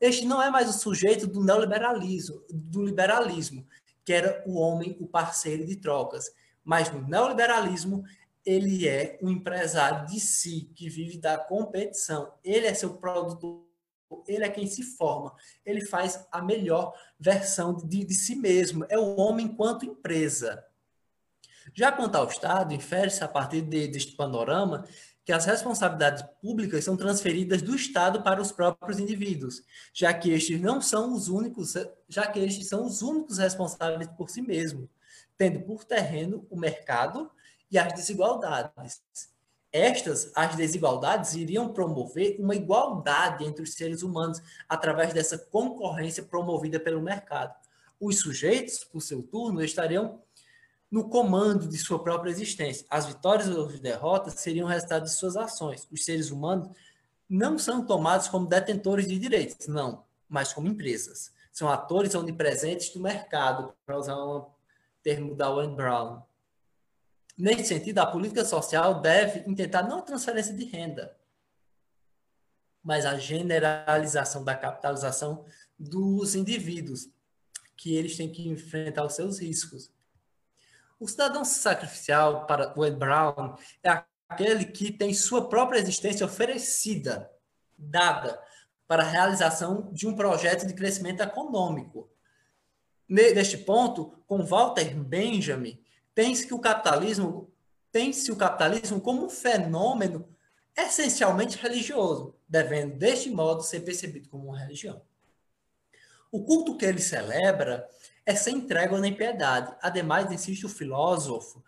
Este 0.00 0.24
não 0.24 0.40
é 0.40 0.48
mais 0.50 0.70
o 0.70 0.78
sujeito 0.78 1.26
do 1.26 1.44
neoliberalismo, 1.44 2.42
do 2.50 2.82
liberalismo, 2.82 3.66
que 4.06 4.12
era 4.12 4.42
o 4.46 4.58
homem, 4.58 4.96
o 5.00 5.06
parceiro 5.06 5.66
de 5.66 5.76
trocas. 5.76 6.30
Mas 6.64 6.90
no 6.90 7.06
neoliberalismo, 7.06 8.04
ele 8.44 8.88
é 8.88 9.18
um 9.20 9.28
empresário 9.28 10.06
de 10.06 10.20
si, 10.20 10.70
que 10.76 10.88
vive 10.88 11.18
da 11.18 11.36
competição. 11.36 12.32
Ele 12.44 12.66
é 12.66 12.72
seu 12.72 12.94
produtor 12.94 13.66
ele 14.28 14.44
é 14.44 14.48
quem 14.48 14.68
se 14.68 14.84
forma, 14.84 15.34
ele 15.64 15.84
faz 15.84 16.26
a 16.30 16.40
melhor 16.40 16.94
versão 17.18 17.76
de, 17.76 18.04
de 18.04 18.14
si 18.14 18.36
mesmo, 18.36 18.86
é 18.88 18.96
o 18.96 19.16
homem 19.16 19.46
enquanto 19.46 19.84
empresa. 19.84 20.64
Já 21.74 21.90
quanto 21.90 22.14
ao 22.14 22.28
Estado, 22.28 22.72
infere-se 22.72 23.24
a 23.24 23.28
partir 23.28 23.62
de, 23.62 23.88
deste 23.88 24.12
panorama 24.12 24.86
que 25.26 25.32
as 25.32 25.44
responsabilidades 25.44 26.22
públicas 26.40 26.84
são 26.84 26.96
transferidas 26.96 27.60
do 27.60 27.74
Estado 27.74 28.22
para 28.22 28.40
os 28.40 28.52
próprios 28.52 29.00
indivíduos, 29.00 29.60
já 29.92 30.14
que 30.14 30.30
estes 30.30 30.60
não 30.60 30.80
são 30.80 31.12
os 31.12 31.26
únicos, 31.26 31.74
já 32.08 32.28
que 32.28 32.38
estes 32.38 32.68
são 32.68 32.86
os 32.86 33.02
únicos 33.02 33.38
responsáveis 33.38 34.08
por 34.16 34.30
si 34.30 34.40
mesmos, 34.40 34.88
tendo 35.36 35.62
por 35.62 35.82
terreno 35.82 36.46
o 36.48 36.56
mercado 36.56 37.28
e 37.68 37.76
as 37.76 37.92
desigualdades. 37.92 39.02
Estas, 39.72 40.30
as 40.32 40.54
desigualdades, 40.54 41.34
iriam 41.34 41.72
promover 41.72 42.36
uma 42.38 42.54
igualdade 42.54 43.44
entre 43.44 43.64
os 43.64 43.74
seres 43.74 44.04
humanos 44.04 44.40
através 44.68 45.12
dessa 45.12 45.36
concorrência 45.36 46.22
promovida 46.22 46.78
pelo 46.78 47.02
mercado. 47.02 47.52
Os 47.98 48.20
sujeitos, 48.20 48.84
por 48.84 49.00
seu 49.00 49.24
turno, 49.24 49.60
estariam 49.60 50.22
no 50.90 51.08
comando 51.08 51.68
de 51.68 51.78
sua 51.78 52.02
própria 52.02 52.30
existência. 52.30 52.86
As 52.88 53.06
vitórias 53.06 53.48
ou 53.48 53.66
as 53.66 53.80
derrotas 53.80 54.34
seriam 54.34 54.68
resultado 54.68 55.04
de 55.04 55.12
suas 55.12 55.36
ações. 55.36 55.86
Os 55.90 56.04
seres 56.04 56.30
humanos 56.30 56.68
não 57.28 57.58
são 57.58 57.84
tomados 57.84 58.28
como 58.28 58.46
detentores 58.46 59.06
de 59.06 59.18
direitos, 59.18 59.66
não, 59.66 60.04
mas 60.28 60.52
como 60.52 60.68
empresas. 60.68 61.32
São 61.52 61.68
atores 61.68 62.14
onipresentes 62.14 62.90
do 62.90 63.00
mercado, 63.00 63.74
para 63.84 63.98
usar 63.98 64.16
um 64.16 64.46
termo 65.02 65.34
da 65.34 65.50
Wayne 65.50 65.74
Brown. 65.74 66.22
Nesse 67.36 67.64
sentido, 67.64 67.98
a 67.98 68.06
política 68.06 68.44
social 68.44 69.00
deve 69.00 69.48
intentar 69.50 69.86
não 69.86 69.98
a 69.98 70.02
transferência 70.02 70.54
de 70.54 70.64
renda, 70.64 71.16
mas 72.82 73.04
a 73.04 73.18
generalização 73.18 74.44
da 74.44 74.54
capitalização 74.54 75.44
dos 75.78 76.34
indivíduos, 76.34 77.08
que 77.76 77.94
eles 77.94 78.16
têm 78.16 78.30
que 78.30 78.48
enfrentar 78.48 79.04
os 79.04 79.14
seus 79.14 79.38
riscos. 79.38 79.90
O 80.98 81.06
cidadão 81.06 81.44
sacrificial, 81.44 82.46
para 82.46 82.72
Wayne 82.74 82.96
Brown, 82.96 83.56
é 83.82 84.02
aquele 84.28 84.64
que 84.64 84.90
tem 84.90 85.12
sua 85.12 85.48
própria 85.48 85.78
existência 85.78 86.24
oferecida, 86.24 87.30
dada, 87.76 88.40
para 88.88 89.02
a 89.02 89.06
realização 89.06 89.90
de 89.92 90.06
um 90.06 90.14
projeto 90.14 90.66
de 90.66 90.74
crescimento 90.74 91.22
econômico. 91.22 92.10
Neste 93.08 93.58
ponto, 93.58 94.22
com 94.26 94.44
Walter 94.44 94.94
Benjamin, 94.96 95.80
tem-se 96.14 96.46
que 96.46 96.54
o 96.54 96.60
capitalismo 96.60 97.52
tem-se 97.92 98.30
o 98.30 98.36
capitalismo 98.36 99.00
como 99.00 99.24
um 99.24 99.30
fenômeno 99.30 100.28
essencialmente 100.76 101.56
religioso, 101.56 102.34
devendo 102.46 102.98
deste 102.98 103.30
modo 103.30 103.62
ser 103.62 103.80
percebido 103.80 104.28
como 104.28 104.48
uma 104.48 104.58
religião. 104.58 105.00
O 106.30 106.44
culto 106.44 106.76
que 106.76 106.84
ele 106.84 107.00
celebra 107.00 107.88
é 108.26 108.34
sem 108.34 108.60
trégua 108.60 108.98
nem 109.00 109.14
piedade. 109.14 109.74
Ademais, 109.80 110.30
insiste 110.32 110.66
o 110.66 110.68
filósofo 110.68 111.64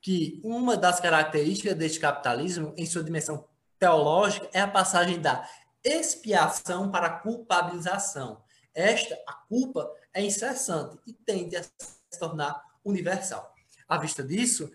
que 0.00 0.40
uma 0.44 0.76
das 0.76 1.00
características 1.00 1.74
deste 1.74 1.98
capitalismo, 1.98 2.74
em 2.76 2.84
sua 2.84 3.02
dimensão 3.02 3.48
teológica, 3.78 4.48
é 4.52 4.60
a 4.60 4.68
passagem 4.68 5.18
da 5.18 5.48
expiação 5.82 6.90
para 6.90 7.06
a 7.06 7.18
culpabilização. 7.18 8.42
Esta, 8.74 9.18
a 9.26 9.32
culpa, 9.32 9.90
é 10.12 10.22
incessante 10.22 10.98
e 11.06 11.12
tende 11.12 11.56
a 11.56 11.62
se 11.62 12.18
tornar 12.18 12.62
universal. 12.84 13.54
À 13.88 13.96
vista 13.96 14.22
disso, 14.22 14.70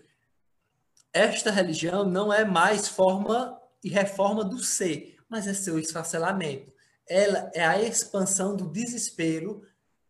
esta 1.12 1.50
religião 1.50 2.04
não 2.04 2.32
é 2.32 2.44
mais 2.44 2.88
forma 2.88 3.60
e 3.82 3.88
reforma 3.88 4.44
do 4.44 4.58
ser, 4.58 5.16
mas 5.28 5.46
é 5.46 5.54
seu 5.54 5.78
esfacelamento. 5.78 6.72
Ela 7.08 7.50
é 7.54 7.64
a 7.64 7.80
expansão 7.80 8.56
do 8.56 8.68
desespero 8.68 9.62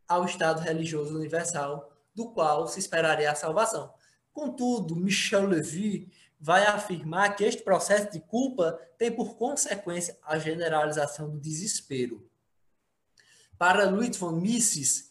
ao 0.09 0.25
estado 0.25 0.61
religioso 0.61 1.15
universal, 1.15 1.93
do 2.15 2.31
qual 2.31 2.67
se 2.67 2.81
esperaria 2.81 3.31
a 3.31 3.35
salvação. 3.35 3.93
Contudo, 4.33 4.97
Michel 4.97 5.47
Levy 5.47 6.11
vai 6.41 6.65
afirmar 6.67 7.37
que 7.37 7.45
este 7.45 7.63
processo 7.63 8.11
de 8.11 8.21
culpa 8.21 8.79
tem 8.97 9.11
por 9.11 9.37
consequência 9.37 10.17
a 10.25 10.39
generalização 10.39 11.29
do 11.29 11.39
desespero. 11.39 12.29
Para 13.59 13.89
Louis 13.91 14.17
von 14.17 14.33
Mises, 14.33 15.09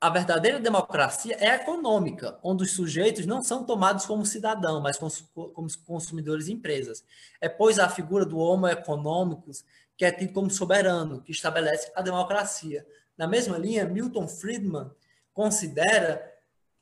a 0.00 0.10
verdadeira 0.10 0.60
democracia 0.60 1.36
é 1.40 1.54
econômica, 1.54 2.38
onde 2.42 2.64
os 2.64 2.72
sujeitos 2.72 3.24
não 3.24 3.42
são 3.42 3.64
tomados 3.64 4.04
como 4.04 4.26
cidadão, 4.26 4.80
mas 4.80 4.98
como 4.98 5.68
consumidores 5.86 6.48
e 6.48 6.52
empresas. 6.52 7.02
É, 7.40 7.48
pois, 7.48 7.78
a 7.78 7.88
figura 7.88 8.26
do 8.26 8.38
homo 8.38 8.68
econômicos 8.68 9.64
que 9.96 10.04
é 10.04 10.12
tido 10.12 10.32
como 10.32 10.50
soberano, 10.50 11.22
que 11.22 11.32
estabelece 11.32 11.90
a 11.94 12.02
democracia. 12.02 12.86
Na 13.16 13.26
mesma 13.26 13.56
linha, 13.56 13.86
Milton 13.86 14.28
Friedman 14.28 14.90
considera 15.32 16.34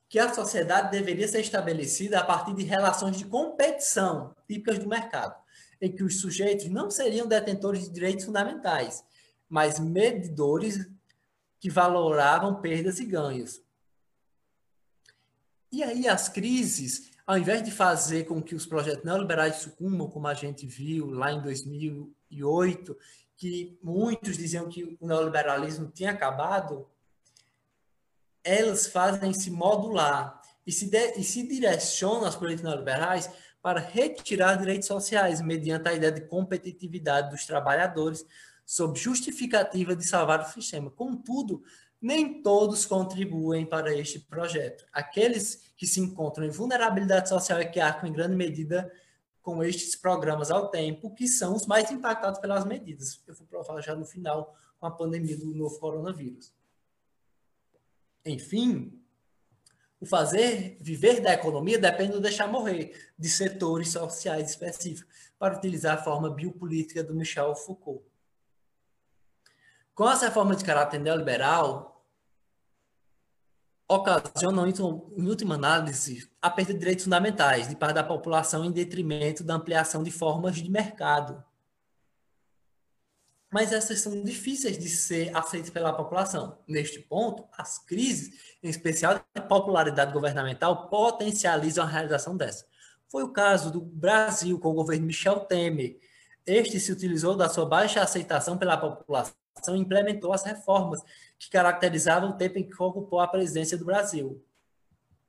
que 0.09 0.19
a 0.19 0.33
sociedade 0.33 0.91
deveria 0.91 1.27
ser 1.27 1.41
estabelecida 1.41 2.21
a 2.21 2.25
partir 2.25 2.55
de 2.55 2.63
relações 2.63 3.17
de 3.17 3.25
competição 3.25 4.35
típicas 4.47 4.79
do 4.79 4.89
mercado, 4.89 5.35
em 5.81 5.91
que 5.91 6.03
os 6.03 6.21
sujeitos 6.21 6.67
não 6.67 6.91
seriam 6.91 7.27
detentores 7.27 7.85
de 7.85 7.91
direitos 7.91 8.25
fundamentais, 8.25 9.05
mas 9.49 9.79
medidores 9.79 10.89
que 11.59 11.71
valoravam 11.71 12.61
perdas 12.61 13.01
e 13.01 13.05
ganhos. 13.05 13.63
E 15.73 15.83
aí 15.83 16.07
as 16.07 16.29
crises, 16.29 17.11
ao 17.27 17.37
invés 17.37 17.63
de 17.63 17.73
fazer 17.73 18.25
com 18.25 18.41
que 18.41 18.55
os 18.55 18.67
projetos 18.67 19.05
neoliberais 19.05 19.57
sucumbam, 19.57 20.09
como 20.09 20.29
a 20.29 20.35
gente 20.35 20.67
viu 20.67 21.11
lá 21.11 21.33
em 21.33 21.43
2008, 21.43 22.97
que 23.37 23.79
muitos 23.83 24.37
diziam 24.37 24.69
que 24.69 24.97
o 25.01 25.07
neoliberalismo 25.07 25.91
tinha 25.91 26.11
acabado, 26.11 26.89
elas 28.43 28.87
fazem 28.87 29.33
se 29.33 29.51
modular 29.51 30.41
e 30.67 30.73
se, 30.73 30.87
de, 30.89 31.19
e 31.19 31.25
se 31.25 31.47
direcionam 31.47 32.25
as 32.27 32.37
políticas 32.37 32.71
neoliberais 32.71 33.31
para 33.63 33.81
retirar 33.81 34.57
direitos 34.57 34.87
sociais 34.87 35.41
mediante 35.41 35.89
a 35.89 35.95
ideia 35.95 36.13
de 36.13 36.23
competitividade 36.23 37.31
dos 37.31 37.47
trabalhadores 37.47 38.27
sob 38.67 38.99
justificativa 38.99 39.97
de 39.97 40.07
salvar 40.07 40.41
o 40.41 40.53
sistema. 40.53 40.91
Contudo, 40.91 41.63
nem 42.01 42.43
todos 42.43 42.85
contribuem 42.85 43.65
para 43.65 43.95
este 43.95 44.21
projeto. 44.21 44.85
Aqueles 44.93 45.73
que 45.77 45.87
se 45.87 46.01
encontram 46.01 46.45
em 46.45 46.51
vulnerabilidade 46.51 47.31
social 47.31 47.59
é 47.59 47.65
que 47.65 47.81
arcam 47.81 48.09
em 48.09 48.13
grande 48.13 48.37
medida 48.37 48.93
com 49.45 49.63
estes 49.63 49.95
programas 49.95 50.51
ao 50.51 50.71
tempo, 50.71 51.15
que 51.15 51.29
são 51.29 51.55
os 51.55 51.67
mais 51.67 51.91
impactados 51.91 52.41
pelas 52.41 52.65
medidas. 52.65 53.23
Eu 53.27 53.35
vou 53.35 53.47
provar 53.47 53.79
já 53.83 53.95
no 53.95 54.07
final 54.07 54.57
com 54.81 54.87
a 54.87 54.91
pandemia 54.91 55.37
do 55.37 55.55
novo 55.55 55.79
coronavírus. 55.79 56.51
Enfim, 58.25 58.99
o 60.01 60.07
fazer 60.07 60.79
viver 60.81 61.21
da 61.21 61.35
economia 61.35 61.79
depende 61.79 62.13
do 62.13 62.23
deixar 62.23 62.49
morrer 62.49 63.13
de 63.19 63.29
setores 63.29 63.91
sociais 63.91 64.49
específicos, 64.49 65.13
para 65.39 65.59
utilizar 65.59 65.99
a 65.99 66.03
forma 66.03 66.31
biopolítica 66.31 67.05
do 67.05 67.15
Michel 67.15 67.55
Foucault. 67.55 68.03
Com 69.95 70.09
essa 70.09 70.27
reforma 70.27 70.57
de 70.57 70.65
caráter 70.65 70.99
neoliberal, 70.99 71.94
ocasionam, 73.89 74.67
em 74.67 75.29
última 75.29 75.55
análise, 75.55 76.31
a 76.41 76.51
perda 76.51 76.73
de 76.73 76.79
direitos 76.79 77.05
fundamentais 77.05 77.69
de 77.69 77.77
parte 77.77 77.95
da 77.95 78.05
população 78.05 78.65
em 78.65 78.73
detrimento 78.73 79.45
da 79.45 79.55
ampliação 79.55 80.03
de 80.03 80.11
formas 80.11 80.57
de 80.57 80.71
mercado. 80.71 81.45
Mas 83.53 83.73
essas 83.73 84.01
são 84.01 84.21
difíceis 84.25 84.77
de 84.77 84.89
ser 84.89 85.37
aceitas 85.37 85.71
pela 85.71 85.93
população. 85.93 86.59
Neste 86.67 86.99
ponto, 86.99 87.47
as 87.57 87.79
crises, 87.79 88.57
em 88.61 88.69
especial 88.69 89.15
de 89.15 89.43
popularidade 89.43 90.13
governamental, 90.13 90.89
potencializam 90.89 91.85
a 91.85 91.87
realização 91.87 92.37
dessa. 92.37 92.67
Foi 93.09 93.23
o 93.23 93.33
caso 93.33 93.71
do 93.71 93.81
Brasil 93.81 94.59
com 94.59 94.71
o 94.71 94.75
governo 94.75 95.07
Michel 95.07 95.41
Temer. 95.41 96.01
Este 96.45 96.81
se 96.81 96.91
utilizou 96.91 97.37
da 97.37 97.49
sua 97.49 97.65
baixa 97.65 98.03
aceitação 98.03 98.59
pela 98.59 98.77
população 98.77 99.35
e 99.69 99.79
implementou 99.79 100.33
as 100.33 100.43
reformas 100.43 101.01
que 101.45 101.51
caracterizavam 101.51 102.31
o 102.31 102.37
tempo 102.37 102.59
em 102.59 102.69
que 102.69 102.83
ocupou 102.83 103.21
a 103.21 103.29
presidência 103.29 103.77
do 103.77 103.85
Brasil. 103.85 104.43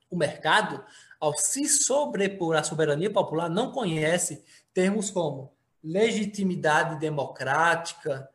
O 0.09 0.15
mercado, 0.15 0.83
ao 1.19 1.35
se 1.37 1.67
sobrepor 1.67 2.55
à 2.55 2.63
soberania 2.63 3.11
popular, 3.11 3.49
não 3.49 3.71
conhece 3.71 4.43
termos 4.73 5.11
como 5.11 5.53
legitimidade 5.83 6.99
democrática. 6.99 8.29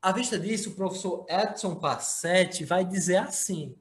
À 0.00 0.12
vista 0.12 0.38
disso, 0.38 0.70
o 0.70 0.74
professor 0.74 1.24
Edson 1.28 1.76
Passetti 1.76 2.64
vai 2.64 2.84
dizer 2.84 3.16
assim: 3.16 3.74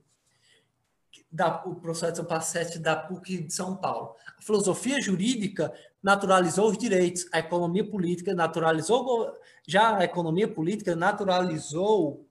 da, 1.32 1.63
o 1.65 1.75
professor 1.75 2.10
Edson 2.10 2.25
Passetti 2.25 2.80
da 2.80 2.96
PUC 2.96 3.44
de 3.44 3.53
São 3.53 3.75
Paulo. 3.75 4.15
A 4.38 4.41
filosofia 4.41 5.01
jurídica 5.01 5.74
naturalizou 6.01 6.70
os 6.70 6.77
direitos, 6.77 7.27
a 7.32 7.39
economia 7.39 7.88
política 7.88 8.34
naturalizou, 8.34 9.34
já 9.68 9.98
a 9.98 10.03
economia 10.03 10.48
política 10.48 10.96
naturalizou 10.96 12.27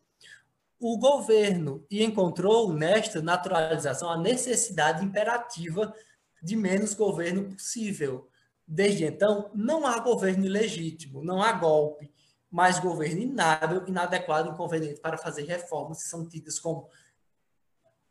o 0.81 0.97
governo 0.97 1.85
e 1.91 2.03
encontrou 2.03 2.73
nesta 2.73 3.21
naturalização 3.21 4.11
a 4.11 4.17
necessidade 4.17 5.05
imperativa 5.05 5.95
de 6.43 6.57
menos 6.57 6.95
governo 6.95 7.55
possível. 7.55 8.27
Desde 8.67 9.05
então, 9.05 9.51
não 9.55 9.87
há 9.87 9.99
governo 9.99 10.47
ilegítimo, 10.47 11.23
não 11.23 11.43
há 11.43 11.53
golpe, 11.53 12.11
mas 12.51 12.81
governo 12.81 13.21
inábil, 13.21 13.87
inadequado, 13.87 14.49
inconveniente 14.49 15.01
para 15.01 15.19
fazer 15.19 15.45
reformas 15.45 16.03
que 16.03 16.09
são 16.09 16.27
tidas 16.27 16.59
como 16.59 16.89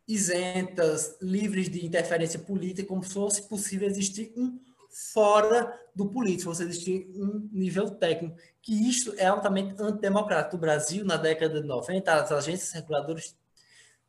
isentas, 0.08 1.18
livres 1.22 1.70
de 1.70 1.86
interferência 1.86 2.40
política, 2.40 2.88
como 2.88 3.04
se 3.04 3.14
fosse 3.14 3.48
possível 3.48 3.88
existir 3.88 4.32
um 4.38 4.60
fora 4.90 5.80
do 5.96 6.10
político, 6.10 6.50
fosse 6.50 6.64
existir 6.64 7.10
um 7.16 7.48
nível 7.52 7.90
técnico, 7.92 8.38
que 8.62 8.74
isto 8.90 9.14
é 9.18 9.26
altamente 9.26 9.76
antidemocrático. 9.82 10.56
No 10.56 10.62
Brasil, 10.62 11.06
na 11.06 11.18
década 11.18 11.62
de 11.62 11.68
90, 11.68 12.14
as 12.14 12.32
agências 12.32 12.72
reguladoras 12.72 13.36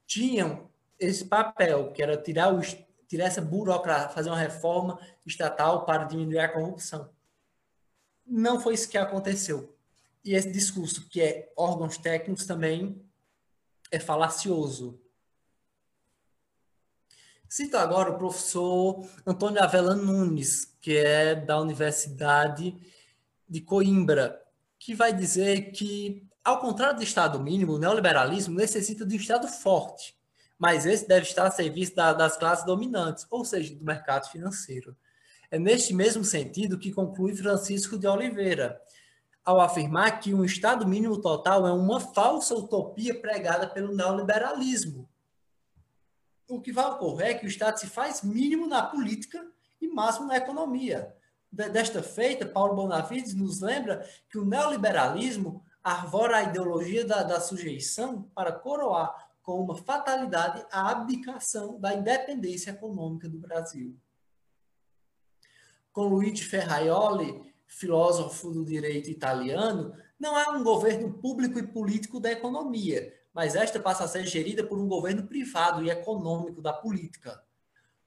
tinham 0.07 0.69
esse 0.99 1.25
papel, 1.25 1.93
que 1.93 2.03
era 2.03 2.17
tirar, 2.17 2.53
o, 2.55 2.61
tirar 3.09 3.27
essa 3.27 3.41
burocracia, 3.41 4.09
fazer 4.11 4.31
uma 4.31 4.39
reforma 4.39 4.99
estatal 5.27 5.85
para 5.85 6.05
diminuir 6.05 6.41
a 6.41 6.49
corrupção. 6.49 7.11
Não 8.27 8.61
foi 8.61 8.75
isso 8.75 8.89
que 8.89 8.99
aconteceu. 8.99 9.75
E 10.25 10.35
esse 10.35 10.51
discurso, 10.51 11.09
que 11.09 11.21
é 11.21 11.53
órgãos 11.57 11.97
técnicos, 11.97 12.47
também 12.47 13.03
é 13.91 13.99
falacioso 13.99 15.01
Cito 17.51 17.77
agora 17.77 18.13
o 18.13 18.17
professor 18.17 19.05
Antônio 19.27 19.61
Avela 19.61 19.97
Nunes, 19.97 20.70
que 20.81 20.97
é 20.97 21.35
da 21.35 21.61
Universidade 21.61 22.75
de 23.49 23.61
Coimbra, 23.61 24.41
que 24.79 24.95
vai 24.95 25.13
dizer 25.13 25.73
que, 25.73 26.27
ao 26.43 26.61
contrário 26.61 26.97
do 26.97 27.03
Estado 27.03 27.39
mínimo, 27.41 27.75
o 27.75 27.79
neoliberalismo 27.79 28.55
necessita 28.55 29.05
de 29.05 29.15
um 29.15 29.19
Estado 29.19 29.47
forte, 29.47 30.17
mas 30.59 30.87
esse 30.87 31.07
deve 31.07 31.27
estar 31.27 31.47
a 31.47 31.51
serviço 31.51 31.95
da, 31.95 32.13
das 32.13 32.37
classes 32.37 32.65
dominantes, 32.65 33.27
ou 33.31 33.45
seja, 33.45 33.75
do 33.75 33.85
mercado 33.85 34.29
financeiro. 34.31 34.97
É 35.51 35.59
neste 35.59 35.93
mesmo 35.93 36.25
sentido 36.25 36.79
que 36.79 36.93
conclui 36.93 37.35
Francisco 37.35 37.99
de 37.99 38.07
Oliveira, 38.07 38.81
ao 39.45 39.61
afirmar 39.61 40.21
que 40.21 40.33
um 40.33 40.45
Estado 40.45 40.87
mínimo 40.87 41.21
total 41.21 41.67
é 41.67 41.73
uma 41.73 41.99
falsa 41.99 42.55
utopia 42.55 43.21
pregada 43.21 43.67
pelo 43.67 43.95
neoliberalismo 43.95 45.09
o 46.51 46.61
que 46.61 46.73
vai 46.73 46.85
ocorrer 46.87 47.29
é 47.29 47.35
que 47.35 47.47
o 47.47 47.49
Estado 47.49 47.79
se 47.79 47.87
faz 47.87 48.23
mínimo 48.23 48.67
na 48.67 48.83
política 48.83 49.47
e 49.81 49.89
máximo 49.89 50.27
na 50.27 50.37
economia. 50.37 51.15
Desta 51.51 52.03
feita, 52.03 52.47
Paulo 52.47 52.77
Bonavides 52.77 53.35
nos 53.35 53.61
lembra 53.61 54.09
que 54.29 54.39
o 54.39 54.45
neoliberalismo 54.45 55.65
arvora 55.83 56.37
a 56.37 56.43
ideologia 56.45 57.05
da, 57.05 57.23
da 57.23 57.41
sujeição 57.41 58.23
para 58.35 58.53
coroar 58.53 59.31
com 59.43 59.61
uma 59.61 59.77
fatalidade 59.77 60.65
a 60.71 60.91
abdicação 60.91 61.81
da 61.81 61.95
independência 61.95 62.71
econômica 62.71 63.29
do 63.29 63.39
Brasil. 63.39 63.97
Com 65.93 66.05
Luigi 66.05 66.45
Ferraioli, 66.45 67.53
filósofo 67.67 68.51
do 68.51 68.65
direito 68.65 69.11
italiano, 69.11 69.93
não 70.19 70.37
há 70.37 70.51
um 70.51 70.63
governo 70.63 71.15
público 71.15 71.59
e 71.59 71.67
político 71.67 72.21
da 72.21 72.31
economia, 72.31 73.13
mas 73.33 73.57
esta 73.57 73.81
passa 73.81 74.05
a 74.05 74.09
ser 74.09 74.27
gerida 74.27 74.63
por 74.63 74.79
um 74.79 74.87
governo 74.87 75.27
privado 75.27 75.83
e 75.83 75.91
econômico 75.91 76.61
da 76.61 76.73
política. 76.73 77.43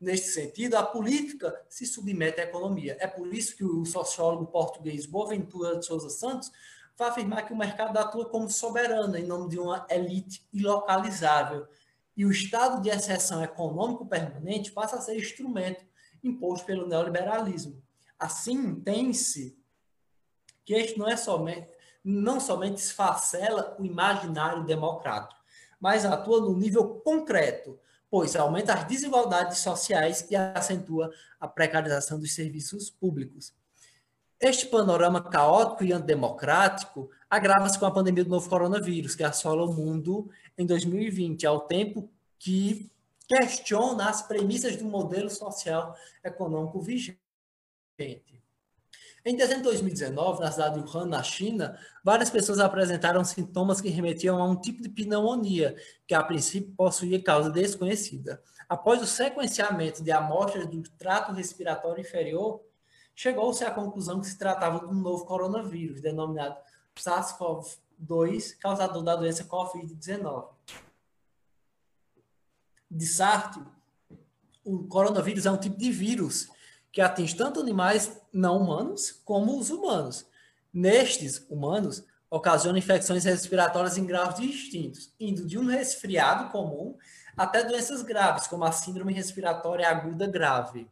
Neste 0.03 0.27
sentido, 0.27 0.75
a 0.75 0.83
política 0.83 1.61
se 1.69 1.85
submete 1.85 2.41
à 2.41 2.43
economia. 2.43 2.97
É 2.99 3.07
por 3.07 3.33
isso 3.33 3.55
que 3.55 3.63
o 3.63 3.85
sociólogo 3.85 4.47
português 4.47 5.05
Boaventura 5.05 5.77
de 5.77 5.85
Souza 5.85 6.09
Santos 6.09 6.51
vai 6.97 7.07
afirmar 7.07 7.45
que 7.47 7.53
o 7.53 7.57
mercado 7.57 7.97
atua 7.97 8.25
como 8.25 8.49
soberano 8.49 9.17
em 9.17 9.25
nome 9.25 9.47
de 9.47 9.57
uma 9.57 9.87
elite 9.89 10.45
ilocalizável. 10.51 11.65
E 12.17 12.25
o 12.25 12.31
estado 12.31 12.81
de 12.81 12.89
exceção 12.89 13.41
econômico 13.41 14.05
permanente 14.05 14.73
passa 14.73 14.97
a 14.97 15.01
ser 15.01 15.17
instrumento 15.17 15.85
imposto 16.21 16.65
pelo 16.65 16.85
neoliberalismo. 16.85 17.81
Assim, 18.19 18.75
tem-se 18.81 19.57
que 20.65 20.73
este 20.73 20.99
não 20.99 21.07
é 21.07 21.15
somente 21.15 21.69
não 22.03 22.41
somente 22.41 22.79
esfacela 22.79 23.77
o 23.79 23.85
imaginário 23.85 24.65
democrático, 24.65 25.41
mas 25.79 26.03
atua 26.03 26.41
no 26.41 26.57
nível 26.57 26.95
concreto, 26.95 27.79
pois 28.13 28.35
aumenta 28.35 28.75
as 28.75 28.83
desigualdades 28.83 29.57
sociais 29.57 30.27
e 30.29 30.35
acentua 30.35 31.11
a 31.39 31.47
precarização 31.47 32.19
dos 32.19 32.35
serviços 32.35 32.87
públicos. 32.87 33.51
Este 34.39 34.67
panorama 34.67 35.19
caótico 35.19 35.83
e 35.83 35.91
antidemocrático 35.91 37.09
agrava-se 37.27 37.79
com 37.79 37.87
a 37.87 37.91
pandemia 37.91 38.23
do 38.23 38.29
novo 38.29 38.47
coronavírus, 38.47 39.15
que 39.15 39.23
assola 39.23 39.65
o 39.65 39.73
mundo 39.73 40.29
em 40.55 40.63
2020, 40.63 41.47
ao 41.47 41.61
tempo 41.61 42.07
que 42.37 42.87
questiona 43.27 44.07
as 44.07 44.21
premissas 44.21 44.75
do 44.75 44.85
modelo 44.85 45.31
social 45.31 45.97
econômico 46.23 46.79
vigente. 46.81 48.42
Em 49.25 49.37
dezembro 49.37 49.63
de 49.63 49.69
2019, 49.69 50.41
na 50.41 50.51
cidade 50.51 50.81
de 50.81 50.85
Wuhan, 50.85 51.05
na 51.05 51.23
China, 51.23 51.79
várias 52.03 52.29
pessoas 52.29 52.59
apresentaram 52.59 53.23
sintomas 53.23 53.79
que 53.79 53.87
remetiam 53.87 54.37
a 54.41 54.45
um 54.45 54.53
tipo 54.53 54.81
de 54.81 54.89
pneumonia, 54.89 55.77
que 56.05 56.13
a 56.13 56.21
princípio 56.21 56.73
possuía 56.75 57.23
causa 57.23 57.49
desconhecida. 57.49 58.43
Após 58.67 59.01
o 59.01 59.07
sequenciamento 59.07 60.03
de 60.03 60.11
amostras 60.11 60.67
do 60.67 60.83
trato 60.97 61.31
respiratório 61.31 62.01
inferior, 62.01 62.61
chegou-se 63.15 63.63
à 63.63 63.71
conclusão 63.71 64.19
que 64.19 64.27
se 64.27 64.37
tratava 64.37 64.85
de 64.85 64.93
um 64.93 64.99
novo 64.99 65.23
coronavírus, 65.23 66.01
denominado 66.01 66.57
SARS-CoV-2, 66.97 68.57
causador 68.59 69.03
da 69.03 69.15
doença 69.15 69.45
Covid-19. 69.45 70.49
De 72.91 73.07
Sartre, 73.07 73.63
o 74.65 74.85
coronavírus 74.85 75.45
é 75.45 75.51
um 75.51 75.57
tipo 75.57 75.77
de 75.77 75.91
vírus 75.91 76.49
que 76.93 77.01
atinge 77.01 77.35
tanto 77.35 77.59
animais 77.59 78.21
não 78.31 78.61
humanos 78.61 79.19
como 79.25 79.59
os 79.59 79.71
humanos. 79.71 80.27
Nestes 80.71 81.43
humanos, 81.49 82.05
ocasiona 82.29 82.77
infecções 82.77 83.25
respiratórias 83.25 83.97
em 83.97 84.05
graus 84.05 84.35
distintos, 84.35 85.11
indo 85.19 85.45
de 85.45 85.57
um 85.57 85.65
resfriado 85.65 86.51
comum 86.51 86.95
até 87.35 87.63
doenças 87.63 88.03
graves, 88.03 88.45
como 88.45 88.63
a 88.63 88.71
síndrome 88.71 89.11
respiratória 89.11 89.89
aguda 89.89 90.27
grave. 90.27 90.87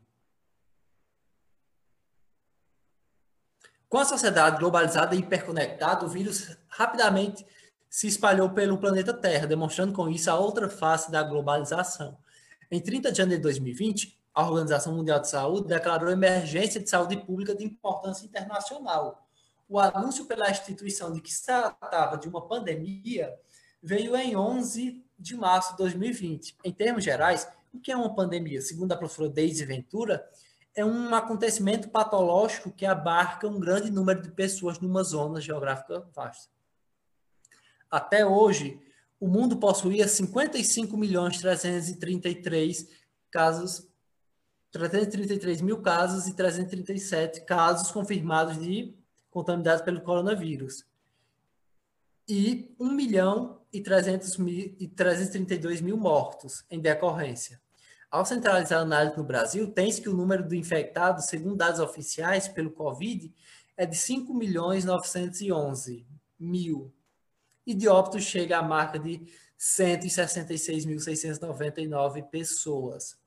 Com 3.87 3.99
a 3.99 4.05
sociedade 4.05 4.57
globalizada 4.57 5.15
e 5.15 5.19
hiperconectada, 5.19 6.05
o 6.05 6.09
vírus 6.09 6.57
rapidamente 6.67 7.45
se 7.87 8.07
espalhou 8.07 8.49
pelo 8.49 8.77
planeta 8.79 9.13
Terra, 9.13 9.45
demonstrando 9.45 9.93
com 9.93 10.09
isso 10.09 10.31
a 10.31 10.35
outra 10.35 10.67
face 10.67 11.11
da 11.11 11.21
globalização. 11.21 12.17
Em 12.71 12.79
30 12.79 13.11
de 13.11 13.17
janeiro 13.17 13.39
de 13.39 13.43
2020, 13.43 14.20
a 14.33 14.45
Organização 14.45 14.95
Mundial 14.95 15.19
de 15.19 15.29
Saúde 15.29 15.67
declarou 15.67 16.09
emergência 16.09 16.79
de 16.79 16.89
saúde 16.89 17.17
pública 17.17 17.53
de 17.53 17.65
importância 17.65 18.25
internacional. 18.25 19.27
O 19.67 19.79
anúncio 19.79 20.25
pela 20.25 20.49
instituição 20.49 21.11
de 21.11 21.21
que 21.21 21.33
se 21.33 21.45
tratava 21.45 22.17
de 22.17 22.27
uma 22.27 22.47
pandemia 22.47 23.33
veio 23.81 24.15
em 24.15 24.35
11 24.35 25.03
de 25.17 25.35
março 25.35 25.71
de 25.71 25.77
2020. 25.77 26.57
Em 26.63 26.71
termos 26.71 27.03
gerais, 27.03 27.47
o 27.73 27.79
que 27.79 27.91
é 27.91 27.95
uma 27.95 28.13
pandemia? 28.13 28.61
Segundo 28.61 28.91
a 28.91 28.97
professora 28.97 29.29
Deise 29.29 29.65
Ventura, 29.65 30.27
é 30.73 30.85
um 30.85 31.13
acontecimento 31.13 31.89
patológico 31.89 32.71
que 32.71 32.85
abarca 32.85 33.47
um 33.47 33.59
grande 33.59 33.91
número 33.91 34.21
de 34.21 34.31
pessoas 34.31 34.79
numa 34.79 35.03
zona 35.03 35.41
geográfica 35.41 36.07
vasta. 36.13 36.49
Até 37.89 38.25
hoje, 38.25 38.79
o 39.19 39.27
mundo 39.27 39.57
possuía 39.57 40.07
55 40.07 40.95
milhões 40.95 41.39
333 41.39 42.87
casos 43.29 43.90
333 44.71 45.61
mil 45.61 45.81
casos 45.81 46.27
e 46.27 46.33
337 46.33 47.41
casos 47.41 47.91
confirmados 47.91 48.57
de 48.59 48.95
contaminados 49.29 49.81
pelo 49.81 50.01
coronavírus. 50.01 50.85
E 52.27 52.75
1 52.79 52.91
milhão 52.91 53.61
e, 53.73 53.81
300 53.81 54.37
mil, 54.37 54.75
e 54.79 54.87
332 54.87 55.81
mil 55.81 55.97
mortos 55.97 56.63
em 56.69 56.79
decorrência. 56.79 57.59
Ao 58.09 58.25
centralizar 58.25 58.79
a 58.79 58.83
análise 58.83 59.17
no 59.17 59.23
Brasil, 59.23 59.69
tem-se 59.71 60.01
que 60.01 60.09
o 60.09 60.15
número 60.15 60.47
de 60.47 60.57
infectados, 60.57 61.25
segundo 61.25 61.55
dados 61.55 61.79
oficiais 61.79 62.47
pelo 62.47 62.71
Covid, 62.71 63.31
é 63.77 63.85
de 63.85 63.95
5 63.95 64.33
milhões 64.33 64.83
911 64.83 66.07
mil. 66.37 66.91
E 67.65 67.73
de 67.73 67.87
óbitos 67.87 68.23
chega 68.23 68.57
à 68.57 68.63
marca 68.63 68.99
de 68.99 69.21
166.699 69.57 72.29
pessoas. 72.29 73.20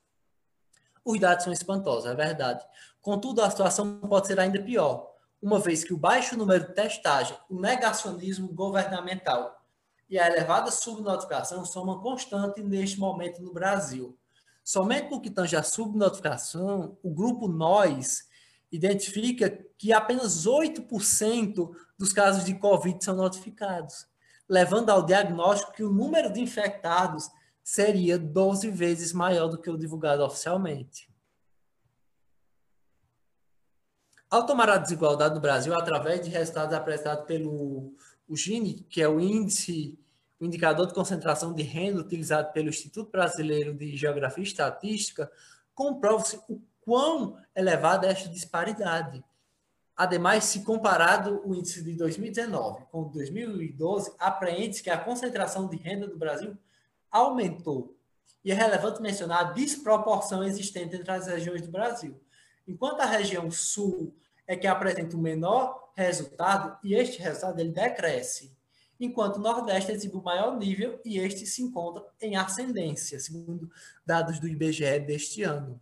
Os 1.04 1.20
dados 1.20 1.44
são 1.44 1.52
espantosos, 1.52 2.10
é 2.10 2.14
verdade. 2.14 2.64
Contudo, 3.02 3.42
a 3.42 3.50
situação 3.50 4.00
pode 4.00 4.26
ser 4.26 4.40
ainda 4.40 4.62
pior, 4.62 5.12
uma 5.42 5.58
vez 5.58 5.84
que 5.84 5.92
o 5.92 5.98
baixo 5.98 6.38
número 6.38 6.66
de 6.66 6.74
testagem, 6.74 7.36
o 7.50 7.60
negacionismo 7.60 8.48
governamental 8.48 9.60
e 10.08 10.18
a 10.18 10.26
elevada 10.26 10.70
subnotificação 10.70 11.64
são 11.64 11.82
uma 11.82 12.00
constante 12.00 12.62
neste 12.62 12.98
momento 12.98 13.42
no 13.42 13.52
Brasil. 13.52 14.18
Somente 14.62 15.10
no 15.10 15.20
que 15.20 15.28
tange 15.28 15.62
subnotificação, 15.62 16.96
o 17.02 17.10
grupo 17.10 17.46
Nós 17.46 18.24
identifica 18.72 19.50
que 19.76 19.92
apenas 19.92 20.46
8% 20.46 21.70
dos 21.98 22.12
casos 22.12 22.44
de 22.44 22.54
Covid 22.54 23.04
são 23.04 23.14
notificados, 23.14 24.06
levando 24.48 24.90
ao 24.90 25.04
diagnóstico 25.04 25.72
que 25.72 25.84
o 25.84 25.92
número 25.92 26.32
de 26.32 26.40
infectados 26.40 27.30
seria 27.64 28.18
12 28.18 28.70
vezes 28.70 29.14
maior 29.14 29.48
do 29.48 29.58
que 29.58 29.70
o 29.70 29.78
divulgado 29.78 30.22
oficialmente. 30.22 31.08
Ao 34.30 34.44
tomar 34.44 34.68
a 34.68 34.76
desigualdade 34.76 35.34
no 35.34 35.40
Brasil 35.40 35.74
através 35.74 36.20
de 36.20 36.28
resultados 36.28 36.74
apresentados 36.74 37.24
pelo 37.24 37.94
o 38.28 38.36
Gini, 38.36 38.84
que 38.88 39.00
é 39.00 39.08
o 39.08 39.18
índice, 39.18 39.98
o 40.38 40.44
indicador 40.44 40.86
de 40.86 40.94
concentração 40.94 41.54
de 41.54 41.62
renda 41.62 42.00
utilizado 42.00 42.52
pelo 42.52 42.68
Instituto 42.68 43.10
Brasileiro 43.10 43.74
de 43.74 43.96
Geografia 43.96 44.44
e 44.44 44.46
Estatística, 44.46 45.30
comprova-se 45.74 46.36
o 46.48 46.60
quão 46.80 47.38
elevada 47.54 48.06
é 48.06 48.10
esta 48.10 48.28
disparidade. 48.28 49.24
Ademais, 49.96 50.44
se 50.44 50.64
comparado 50.64 51.40
o 51.46 51.54
índice 51.54 51.82
de 51.82 51.94
2019 51.94 52.84
com 52.90 53.04
2012, 53.04 54.14
apreende-se 54.18 54.82
que 54.82 54.90
a 54.90 54.98
concentração 54.98 55.68
de 55.68 55.76
renda 55.76 56.08
do 56.08 56.18
Brasil 56.18 56.58
aumentou. 57.14 57.96
E 58.44 58.50
é 58.50 58.54
relevante 58.54 59.00
mencionar 59.00 59.40
a 59.40 59.52
desproporção 59.52 60.42
existente 60.42 60.96
entre 60.96 61.10
as 61.10 61.28
regiões 61.28 61.62
do 61.62 61.70
Brasil. 61.70 62.20
Enquanto 62.66 63.00
a 63.00 63.06
região 63.06 63.50
sul 63.50 64.12
é 64.46 64.56
que 64.56 64.66
apresenta 64.66 65.16
o 65.16 65.20
menor 65.20 65.92
resultado, 65.96 66.76
e 66.82 66.92
este 66.94 67.22
resultado 67.22 67.60
ele 67.60 67.70
decresce, 67.70 68.52
enquanto 68.98 69.36
o 69.36 69.40
Nordeste 69.40 69.92
exibe 69.92 70.16
o 70.16 70.22
maior 70.22 70.56
nível 70.56 71.00
e 71.04 71.18
este 71.18 71.46
se 71.46 71.62
encontra 71.62 72.04
em 72.20 72.36
ascendência, 72.36 73.20
segundo 73.20 73.70
dados 74.04 74.40
do 74.40 74.48
IBGE 74.48 74.98
deste 75.00 75.42
ano. 75.42 75.80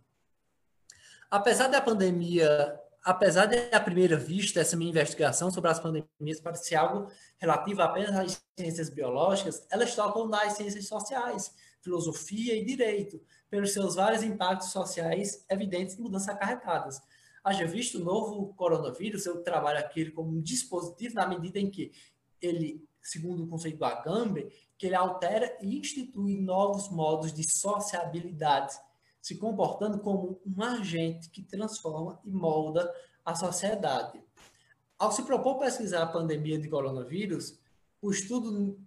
Apesar 1.31 1.67
da 1.67 1.81
pandemia, 1.81 2.79
apesar 3.03 3.47
de 3.47 3.57
à 3.75 3.79
primeira 3.79 4.15
vista 4.15 4.61
essa 4.61 4.77
minha 4.77 4.89
investigação 4.89 5.51
sobre 5.51 5.69
as 5.69 5.79
pandemias 5.79 6.39
parecer 6.41 6.75
algo 6.75 7.11
relativo 7.37 7.81
apenas 7.81 8.15
às 8.15 8.45
ciências 8.57 8.89
biológicas, 8.89 9.67
elas 9.69 9.93
tocam 9.93 10.27
nas 10.27 10.53
ciências 10.53 10.87
sociais, 10.87 11.53
filosofia 11.81 12.55
e 12.55 12.63
direito, 12.63 13.21
pelos 13.49 13.73
seus 13.73 13.95
vários 13.95 14.23
impactos 14.23 14.71
sociais 14.71 15.45
evidentes 15.49 15.95
e 15.95 16.01
mudanças 16.01 16.29
acarretadas. 16.29 17.01
Haja 17.43 17.67
visto 17.67 17.99
o 17.99 18.03
novo 18.03 18.53
coronavírus, 18.53 19.25
eu 19.25 19.43
trabalho 19.43 19.79
aqui 19.79 20.09
como 20.11 20.31
um 20.31 20.41
dispositivo 20.41 21.15
na 21.15 21.27
medida 21.27 21.59
em 21.59 21.69
que 21.69 21.91
ele, 22.41 22.87
segundo 23.01 23.43
o 23.43 23.47
conceito 23.47 23.77
do 23.77 23.85
Agamben, 23.85 24.49
que 24.77 24.85
ele 24.85 24.95
altera 24.95 25.57
e 25.61 25.77
institui 25.77 26.37
novos 26.37 26.89
modos 26.89 27.33
de 27.33 27.43
sociabilidade, 27.43 28.73
se 29.23 29.37
comportando 29.37 29.99
como 29.99 30.37
um 30.45 30.61
agente 30.61 31.29
que 31.29 31.41
transforma 31.41 32.19
e 32.25 32.29
molda 32.29 32.93
a 33.23 33.33
sociedade. 33.33 34.21
Ao 34.99 35.13
se 35.13 35.23
propor 35.23 35.59
pesquisar 35.59 36.03
a 36.03 36.07
pandemia 36.07 36.59
de 36.59 36.67
coronavírus, 36.67 37.57
o 38.01 38.11
estudo 38.11 38.77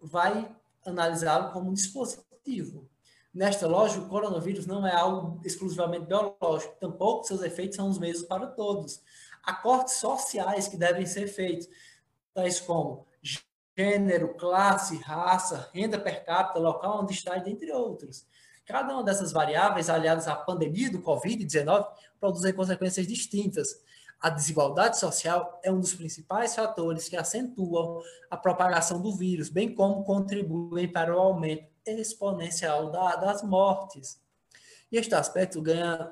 vai 0.00 0.50
analisá-lo 0.86 1.52
como 1.52 1.68
um 1.68 1.74
dispositivo. 1.74 2.88
Nesta 3.32 3.66
lógica, 3.66 4.06
o 4.06 4.08
coronavírus 4.08 4.66
não 4.66 4.86
é 4.86 4.94
algo 4.94 5.38
exclusivamente 5.44 6.06
biológico, 6.06 6.76
tampouco 6.80 7.26
seus 7.26 7.42
efeitos 7.42 7.76
são 7.76 7.90
os 7.90 7.98
mesmos 7.98 8.26
para 8.26 8.46
todos. 8.46 9.02
Há 9.42 9.52
cortes 9.52 9.96
sociais 9.96 10.66
que 10.66 10.78
devem 10.78 11.04
ser 11.04 11.26
feitos, 11.26 11.68
tais 12.32 12.58
como 12.58 13.06
gênero, 13.76 14.34
classe, 14.34 14.96
raça, 14.96 15.68
renda 15.74 16.00
per 16.00 16.24
capita, 16.24 16.58
local 16.58 17.02
onde 17.02 17.12
está, 17.12 17.36
dentre 17.36 17.70
outros. 17.70 18.26
Cada 18.64 18.94
uma 18.94 19.04
dessas 19.04 19.32
variáveis, 19.32 19.90
aliadas 19.90 20.26
à 20.26 20.34
pandemia 20.34 20.90
do 20.90 21.02
Covid-19, 21.02 21.86
produzem 22.18 22.52
consequências 22.52 23.06
distintas, 23.06 23.78
a 24.24 24.30
desigualdade 24.30 24.98
social 24.98 25.60
é 25.62 25.70
um 25.70 25.78
dos 25.78 25.92
principais 25.92 26.54
fatores 26.54 27.10
que 27.10 27.16
acentuam 27.16 28.00
a 28.30 28.38
propagação 28.38 28.98
do 28.98 29.14
vírus, 29.14 29.50
bem 29.50 29.74
como 29.74 30.02
contribuem 30.02 30.90
para 30.90 31.14
o 31.14 31.18
aumento 31.18 31.68
exponencial 31.84 32.90
da, 32.90 33.16
das 33.16 33.42
mortes. 33.42 34.18
E 34.90 34.96
este 34.96 35.14
aspecto 35.14 35.60
ganha 35.60 36.10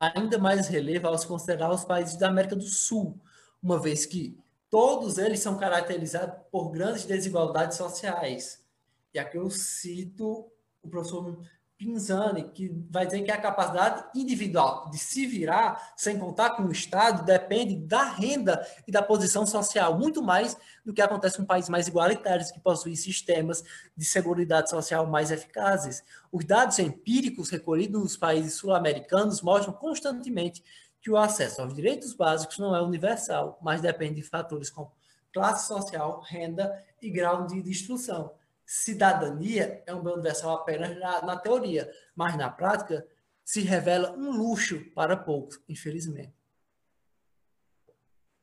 ainda 0.00 0.38
mais 0.38 0.68
relevo 0.68 1.06
ao 1.06 1.18
se 1.18 1.26
considerar 1.26 1.70
os 1.70 1.84
países 1.84 2.16
da 2.16 2.28
América 2.28 2.56
do 2.56 2.62
Sul, 2.62 3.20
uma 3.62 3.78
vez 3.78 4.06
que 4.06 4.38
todos 4.70 5.18
eles 5.18 5.40
são 5.40 5.58
caracterizados 5.58 6.46
por 6.50 6.70
grandes 6.70 7.04
desigualdades 7.04 7.76
sociais. 7.76 8.66
E 9.12 9.18
aqui 9.18 9.36
eu 9.36 9.50
cito 9.50 10.50
o 10.82 10.88
professor 10.88 11.38
Pinzani, 11.78 12.50
que 12.50 12.68
vai 12.90 13.06
dizer 13.06 13.22
que 13.22 13.30
a 13.30 13.40
capacidade 13.40 14.04
individual 14.12 14.90
de 14.90 14.98
se 14.98 15.24
virar 15.26 15.94
sem 15.96 16.18
contar 16.18 16.50
com 16.50 16.64
o 16.64 16.72
Estado 16.72 17.24
depende 17.24 17.76
da 17.76 18.02
renda 18.02 18.66
e 18.86 18.90
da 18.90 19.00
posição 19.00 19.46
social, 19.46 19.96
muito 19.96 20.20
mais 20.20 20.56
do 20.84 20.92
que 20.92 21.00
acontece 21.00 21.36
com 21.36 21.44
países 21.44 21.70
mais 21.70 21.86
igualitários 21.86 22.50
que 22.50 22.58
possuem 22.58 22.96
sistemas 22.96 23.62
de 23.96 24.04
segurança 24.04 24.66
social 24.66 25.06
mais 25.06 25.30
eficazes. 25.30 26.02
Os 26.32 26.44
dados 26.44 26.80
empíricos 26.80 27.48
recolhidos 27.48 28.02
nos 28.02 28.16
países 28.16 28.54
sul-americanos 28.54 29.40
mostram 29.40 29.72
constantemente 29.72 30.64
que 31.00 31.10
o 31.10 31.16
acesso 31.16 31.62
aos 31.62 31.72
direitos 31.72 32.12
básicos 32.12 32.58
não 32.58 32.74
é 32.74 32.82
universal, 32.82 33.56
mas 33.62 33.80
depende 33.80 34.16
de 34.16 34.24
fatores 34.24 34.68
como 34.68 34.90
classe 35.32 35.68
social, 35.68 36.20
renda 36.26 36.84
e 37.00 37.08
grau 37.08 37.46
de 37.46 37.56
instrução 37.56 38.32
cidadania 38.70 39.82
é 39.86 39.94
um 39.94 40.02
bem 40.02 40.12
universal 40.12 40.56
apenas 40.56 40.94
na, 40.98 41.22
na 41.22 41.36
teoria, 41.38 41.90
mas 42.14 42.36
na 42.36 42.50
prática 42.50 43.06
se 43.42 43.62
revela 43.62 44.12
um 44.12 44.30
luxo 44.30 44.84
para 44.94 45.16
poucos, 45.16 45.58
infelizmente. 45.66 46.34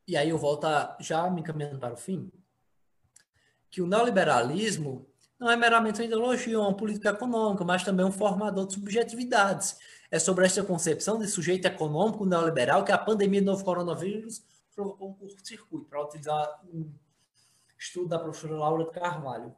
E 0.07 0.17
aí 0.17 0.29
eu 0.29 0.37
volto 0.39 0.65
a, 0.65 0.97
já 0.99 1.29
me 1.29 1.41
encaminhando 1.41 1.77
para 1.77 1.93
o 1.93 1.97
fim, 1.97 2.31
que 3.69 3.83
o 3.83 3.87
neoliberalismo 3.87 5.07
não 5.39 5.51
é 5.51 5.55
meramente 5.55 6.01
uma 6.01 6.07
ideologia, 6.07 6.59
uma 6.59 6.75
política 6.75 7.09
econômica, 7.09 7.63
mas 7.63 7.83
também 7.83 8.03
um 8.03 8.11
formador 8.11 8.65
de 8.65 8.73
subjetividades. 8.73 9.77
É 10.09 10.17
sobre 10.17 10.43
esta 10.43 10.63
concepção 10.63 11.19
de 11.19 11.27
sujeito 11.27 11.67
econômico 11.67 12.25
neoliberal 12.25 12.83
que 12.83 12.91
a 12.91 12.97
pandemia 12.97 13.41
do 13.41 13.51
novo 13.51 13.63
coronavírus 13.63 14.43
provocou 14.73 15.09
um 15.09 15.13
curto-circuito, 15.13 15.85
para 15.85 16.03
utilizar 16.03 16.61
um 16.73 16.91
estudo 17.77 18.07
da 18.09 18.17
professora 18.17 18.55
Laura 18.55 18.85
Carvalho. 18.87 19.55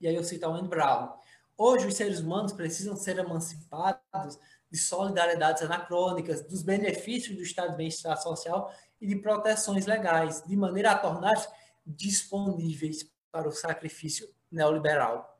E 0.00 0.06
aí 0.06 0.14
eu 0.14 0.24
cito 0.24 0.46
a 0.46 0.48
Wayne 0.48 0.68
Brown. 0.68 1.12
Hoje, 1.56 1.86
os 1.86 1.94
seres 1.94 2.20
humanos 2.20 2.52
precisam 2.52 2.94
ser 2.96 3.18
emancipados 3.18 4.38
de 4.70 4.78
solidariedades 4.78 5.62
anacrônicas, 5.62 6.42
dos 6.42 6.62
benefícios 6.62 7.36
do 7.36 7.42
estado 7.42 7.70
de 7.70 7.76
bem-estar 7.76 8.20
social 8.20 8.72
e 9.00 9.06
de 9.06 9.16
proteções 9.16 9.86
legais, 9.86 10.42
de 10.46 10.56
maneira 10.56 10.92
a 10.92 10.98
tornar 10.98 11.36
disponíveis 11.84 13.10
para 13.32 13.48
o 13.48 13.52
sacrifício 13.52 14.28
neoliberal. 14.50 15.36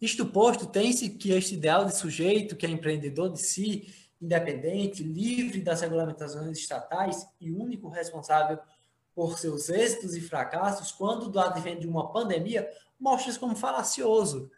Isto 0.00 0.26
posto, 0.26 0.66
tem-se 0.66 1.10
que 1.10 1.32
este 1.32 1.54
ideal 1.54 1.84
de 1.84 1.96
sujeito, 1.96 2.56
que 2.56 2.66
é 2.66 2.70
empreendedor 2.70 3.30
de 3.30 3.40
si, 3.40 3.92
independente, 4.20 5.02
livre 5.02 5.60
das 5.60 5.80
regulamentações 5.80 6.58
estatais 6.58 7.26
e 7.40 7.50
único 7.50 7.88
responsável 7.88 8.58
por 9.14 9.38
seus 9.38 9.68
êxitos 9.68 10.16
e 10.16 10.20
fracassos, 10.20 10.90
quando 10.90 11.28
do 11.28 11.38
advento 11.38 11.80
de 11.80 11.86
uma 11.86 12.12
pandemia, 12.12 12.68
mostra-se 12.98 13.38
como 13.38 13.54
falacioso, 13.54 14.50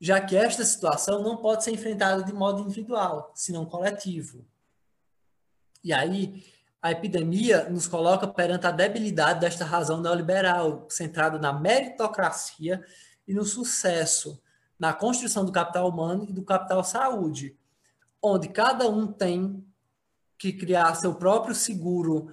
já 0.00 0.20
que 0.20 0.36
esta 0.36 0.64
situação 0.64 1.22
não 1.22 1.36
pode 1.36 1.64
ser 1.64 1.72
enfrentada 1.72 2.22
de 2.22 2.32
modo 2.32 2.62
individual, 2.62 3.32
senão 3.34 3.66
coletivo. 3.66 4.46
E 5.82 5.92
aí, 5.92 6.44
a 6.80 6.92
epidemia 6.92 7.68
nos 7.68 7.86
coloca 7.86 8.26
perante 8.26 8.66
a 8.66 8.70
debilidade 8.70 9.40
desta 9.40 9.64
razão 9.64 10.00
neoliberal, 10.00 10.86
centrada 10.88 11.38
na 11.38 11.52
meritocracia 11.52 12.84
e 13.26 13.34
no 13.34 13.44
sucesso, 13.44 14.40
na 14.78 14.92
construção 14.92 15.44
do 15.44 15.52
capital 15.52 15.88
humano 15.88 16.26
e 16.28 16.32
do 16.32 16.44
capital 16.44 16.84
saúde, 16.84 17.56
onde 18.22 18.48
cada 18.48 18.88
um 18.88 19.08
tem 19.08 19.64
que 20.38 20.52
criar 20.52 20.94
seu 20.94 21.14
próprio 21.14 21.54
seguro 21.54 22.30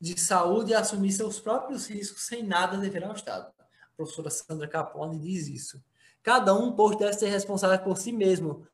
de 0.00 0.18
saúde 0.18 0.70
e 0.70 0.74
assumir 0.74 1.12
seus 1.12 1.38
próprios 1.38 1.86
riscos 1.86 2.22
sem 2.22 2.42
nada 2.42 2.78
dever 2.78 3.04
ao 3.04 3.12
Estado. 3.12 3.52
A 3.60 3.96
professora 3.96 4.30
Sandra 4.30 4.66
Capone 4.66 5.18
diz 5.18 5.46
isso. 5.46 5.82
Cada 6.22 6.54
um, 6.54 6.72
pois, 6.72 6.96
deve 6.96 7.12
ser 7.12 7.28
responsável 7.28 7.78
por 7.80 7.96
si 7.96 8.12
mesmo 8.12 8.66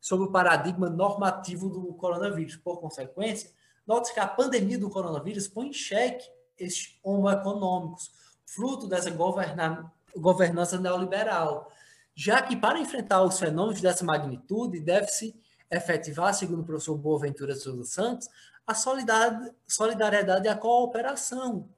sobre 0.00 0.26
o 0.26 0.32
paradigma 0.32 0.90
normativo 0.90 1.68
do 1.68 1.94
coronavírus. 1.94 2.56
Por 2.56 2.80
consequência, 2.80 3.50
note 3.86 4.12
que 4.12 4.20
a 4.20 4.26
pandemia 4.26 4.78
do 4.78 4.90
coronavírus 4.90 5.48
põe 5.48 5.68
em 5.68 5.72
xeque 5.72 6.26
estes 6.58 6.98
homo 7.02 7.30
econômicos, 7.30 8.10
fruto 8.44 8.86
dessa 8.86 9.10
governa 9.10 9.92
governança 10.16 10.78
neoliberal, 10.78 11.72
já 12.14 12.40
que 12.40 12.56
para 12.56 12.78
enfrentar 12.78 13.22
os 13.22 13.38
fenômenos 13.38 13.80
dessa 13.80 14.04
magnitude, 14.04 14.78
deve-se 14.78 15.34
efetivar, 15.70 16.32
segundo 16.32 16.60
o 16.60 16.64
professor 16.64 16.96
Boaventura 16.96 17.56
Souza 17.56 17.84
Santos, 17.84 18.28
a 18.66 18.74
solidariedade 18.74 20.46
e 20.46 20.48
a 20.48 20.56
cooperação, 20.56 21.68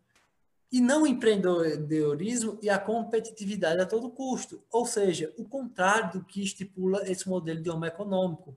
e 0.70 0.80
não 0.80 1.02
o 1.02 1.06
empreendedorismo 1.06 2.58
e 2.60 2.68
a 2.68 2.78
competitividade 2.78 3.80
a 3.80 3.86
todo 3.86 4.10
custo, 4.10 4.62
ou 4.70 4.84
seja, 4.84 5.32
o 5.38 5.44
contrário 5.44 6.20
do 6.20 6.24
que 6.24 6.42
estipula 6.42 7.08
esse 7.10 7.28
modelo 7.28 7.62
de 7.62 7.70
homem 7.70 7.88
econômico. 7.88 8.56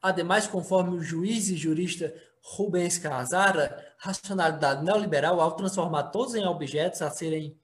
Ademais, 0.00 0.46
conforme 0.46 0.96
o 0.96 1.02
juiz 1.02 1.48
e 1.48 1.56
jurista 1.56 2.14
Rubens 2.42 2.98
Casara, 2.98 3.94
racionalidade 3.96 4.84
neoliberal, 4.84 5.40
ao 5.40 5.52
transformar 5.52 6.04
todos 6.04 6.34
em 6.34 6.44
objetos 6.44 7.00
a 7.00 7.10
serem 7.10 7.58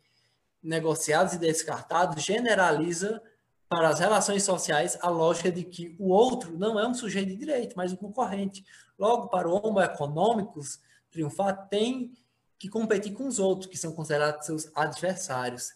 negociados 0.63 1.35
e 1.35 1.39
descartados, 1.39 2.25
generaliza 2.25 3.23
para 3.69 3.89
as 3.89 4.01
relações 4.01 4.43
sociais 4.43 4.99
a 5.01 5.09
lógica 5.11 5.53
de 5.53 5.65
que 5.65 5.95
o 5.99 6.09
outro 6.09 6.59
não 6.59 6.81
é 6.81 6.89
um 6.89 6.95
sujeito 6.95 7.29
de 7.29 7.37
direito, 7.37 7.75
mas 7.77 7.93
um 7.93 7.97
concorrente. 7.97 8.65
Logo, 9.01 9.29
para 9.29 9.49
o 9.49 9.55
homo 9.55 9.81
econômicos 9.81 10.79
triunfar, 11.11 11.69
tem 11.69 12.13
que 12.59 12.69
competir 12.69 13.15
com 13.15 13.27
os 13.27 13.39
outros, 13.39 13.67
que 13.67 13.79
são 13.79 13.93
considerados 13.93 14.45
seus 14.45 14.71
adversários. 14.77 15.73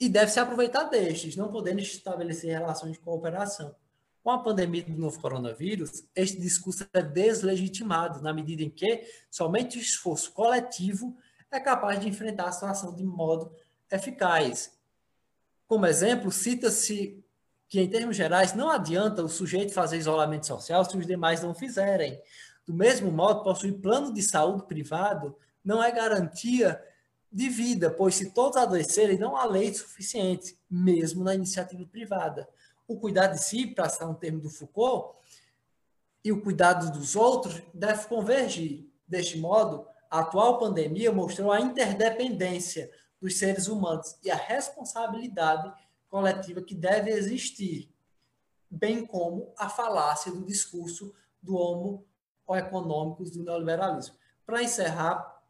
E 0.00 0.08
deve 0.08 0.32
se 0.32 0.40
aproveitar 0.40 0.84
destes, 0.84 1.36
não 1.36 1.52
podendo 1.52 1.80
estabelecer 1.80 2.58
relações 2.58 2.92
de 2.92 3.00
cooperação. 3.00 3.76
Com 4.22 4.30
a 4.30 4.38
pandemia 4.38 4.82
do 4.82 4.96
novo 4.96 5.20
coronavírus, 5.20 6.04
este 6.16 6.40
discurso 6.40 6.88
é 6.94 7.02
deslegitimado, 7.02 8.22
na 8.22 8.32
medida 8.32 8.62
em 8.62 8.70
que 8.70 9.04
somente 9.30 9.76
o 9.76 9.80
esforço 9.80 10.32
coletivo 10.32 11.14
é 11.50 11.60
capaz 11.60 12.00
de 12.00 12.08
enfrentar 12.08 12.48
a 12.48 12.52
situação 12.52 12.94
de 12.94 13.04
modo 13.04 13.52
eficaz. 13.90 14.72
Como 15.66 15.84
exemplo, 15.84 16.32
cita-se 16.32 17.22
que, 17.68 17.80
em 17.80 17.88
termos 17.88 18.16
gerais, 18.16 18.54
não 18.54 18.70
adianta 18.70 19.22
o 19.22 19.28
sujeito 19.28 19.74
fazer 19.74 19.98
isolamento 19.98 20.46
social 20.46 20.84
se 20.84 20.96
os 20.96 21.06
demais 21.06 21.42
não 21.42 21.54
fizerem. 21.54 22.20
Do 22.66 22.72
mesmo 22.72 23.10
modo, 23.10 23.42
possuir 23.42 23.78
plano 23.80 24.12
de 24.12 24.22
saúde 24.22 24.66
privado 24.66 25.36
não 25.64 25.82
é 25.82 25.90
garantia 25.90 26.82
de 27.30 27.48
vida, 27.48 27.90
pois 27.90 28.14
se 28.14 28.30
todos 28.30 28.56
adoecerem, 28.56 29.18
não 29.18 29.36
há 29.36 29.44
leite 29.44 29.78
suficiente, 29.78 30.58
mesmo 30.70 31.22
na 31.22 31.34
iniciativa 31.34 31.84
privada. 31.86 32.48
O 32.86 32.98
cuidado 32.98 33.34
de 33.34 33.44
si, 33.44 33.66
para 33.66 33.88
citar 33.88 34.08
um 34.08 34.14
termo 34.14 34.40
do 34.40 34.48
Foucault, 34.48 35.18
e 36.24 36.32
o 36.32 36.40
cuidado 36.40 36.90
dos 36.90 37.14
outros 37.14 37.62
deve 37.72 38.06
convergir. 38.06 38.86
Deste 39.06 39.38
modo, 39.38 39.86
a 40.10 40.20
atual 40.20 40.58
pandemia 40.58 41.12
mostrou 41.12 41.52
a 41.52 41.60
interdependência 41.60 42.90
dos 43.20 43.38
seres 43.38 43.68
humanos 43.68 44.16
e 44.24 44.30
a 44.30 44.36
responsabilidade 44.36 45.70
coletiva 46.08 46.62
que 46.62 46.74
deve 46.74 47.10
existir, 47.10 47.92
bem 48.70 49.06
como 49.06 49.52
a 49.56 49.68
falácia 49.68 50.32
do 50.32 50.44
discurso 50.44 51.14
do 51.42 51.56
homo 51.56 52.06
econômicos 52.50 53.30
do 53.30 53.42
neoliberalismo. 53.42 54.16
Para 54.46 54.62
encerrar, 54.62 55.42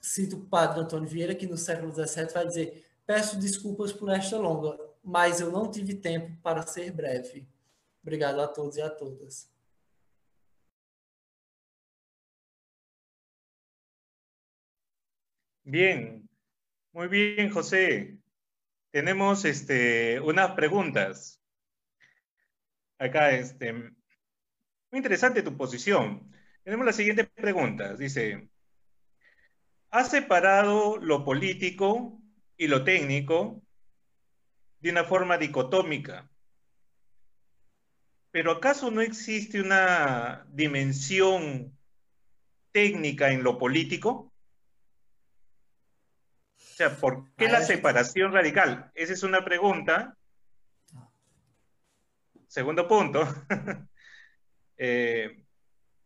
cito 0.00 0.36
o 0.36 0.46
padre 0.46 0.80
Antônio 0.80 1.08
Vieira, 1.08 1.34
que 1.34 1.46
no 1.46 1.56
século 1.56 1.92
XVII 1.92 2.32
vai 2.32 2.46
dizer: 2.46 2.86
Peço 3.06 3.38
desculpas 3.38 3.92
por 3.92 4.08
esta 4.10 4.38
longa, 4.38 4.78
mas 5.02 5.40
eu 5.40 5.50
não 5.50 5.70
tive 5.70 5.94
tempo 5.94 6.36
para 6.42 6.66
ser 6.66 6.92
breve. 6.92 7.46
Obrigado 8.02 8.40
a 8.40 8.46
todos 8.48 8.76
e 8.76 8.82
a 8.82 8.90
todas. 8.90 9.52
Bien, 15.64 16.24
Muy 16.94 17.08
bien, 17.08 17.50
José. 17.50 18.16
Tenemos 18.94 19.44
este, 19.44 20.20
unas 20.20 20.52
preguntas. 20.52 21.42
Acá, 22.96 23.32
este, 23.32 23.72
muy 23.72 23.90
interesante 24.92 25.42
tu 25.42 25.56
posición. 25.56 26.30
Tenemos 26.62 26.86
las 26.86 26.94
siguientes 26.94 27.28
preguntas. 27.34 27.98
Dice, 27.98 28.48
¿has 29.90 30.12
separado 30.12 30.98
lo 30.98 31.24
político 31.24 32.22
y 32.56 32.68
lo 32.68 32.84
técnico 32.84 33.60
de 34.78 34.90
una 34.90 35.02
forma 35.02 35.38
dicotómica? 35.38 36.30
¿Pero 38.30 38.52
acaso 38.52 38.92
no 38.92 39.00
existe 39.00 39.60
una 39.60 40.46
dimensión 40.52 41.76
técnica 42.70 43.32
en 43.32 43.42
lo 43.42 43.58
político? 43.58 44.32
O 46.74 46.76
sea, 46.76 46.96
¿por 46.96 47.32
qué 47.36 47.48
la 47.48 47.62
separación 47.62 48.32
radical? 48.32 48.90
Esa 48.96 49.12
es 49.12 49.22
una 49.22 49.44
pregunta. 49.44 50.18
Segundo 52.48 52.88
punto. 52.88 53.24
Eh, 54.76 55.44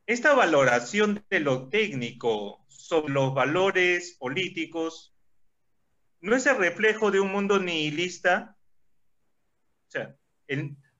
esta 0.04 0.34
valoración 0.34 1.24
de 1.30 1.40
lo 1.40 1.70
técnico 1.70 2.66
sobre 2.68 3.14
los 3.14 3.32
valores 3.32 4.14
políticos 4.18 5.16
no 6.20 6.36
es 6.36 6.44
el 6.44 6.58
reflejo 6.58 7.10
de 7.10 7.18
un 7.18 7.32
mundo 7.32 7.58
nihilista. 7.58 8.58
O 9.86 9.90
sea, 9.90 10.14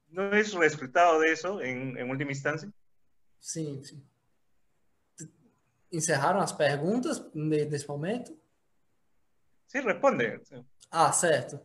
¿no 0.09 0.35
es 0.35 0.54
resultado 0.54 1.20
de 1.20 1.33
eso 1.33 1.61
en, 1.61 2.11
última 2.11 2.31
instancia? 2.31 2.72
Sí, 3.38 3.83
sí. 3.85 4.02
Encerraram 5.90 6.40
las 6.40 6.54
preguntas 6.54 7.28
nesse 7.35 7.87
momento? 7.87 8.35
Sim, 9.68 9.81
responde. 9.83 10.40
Ah, 10.90 11.12
certo. 11.12 11.61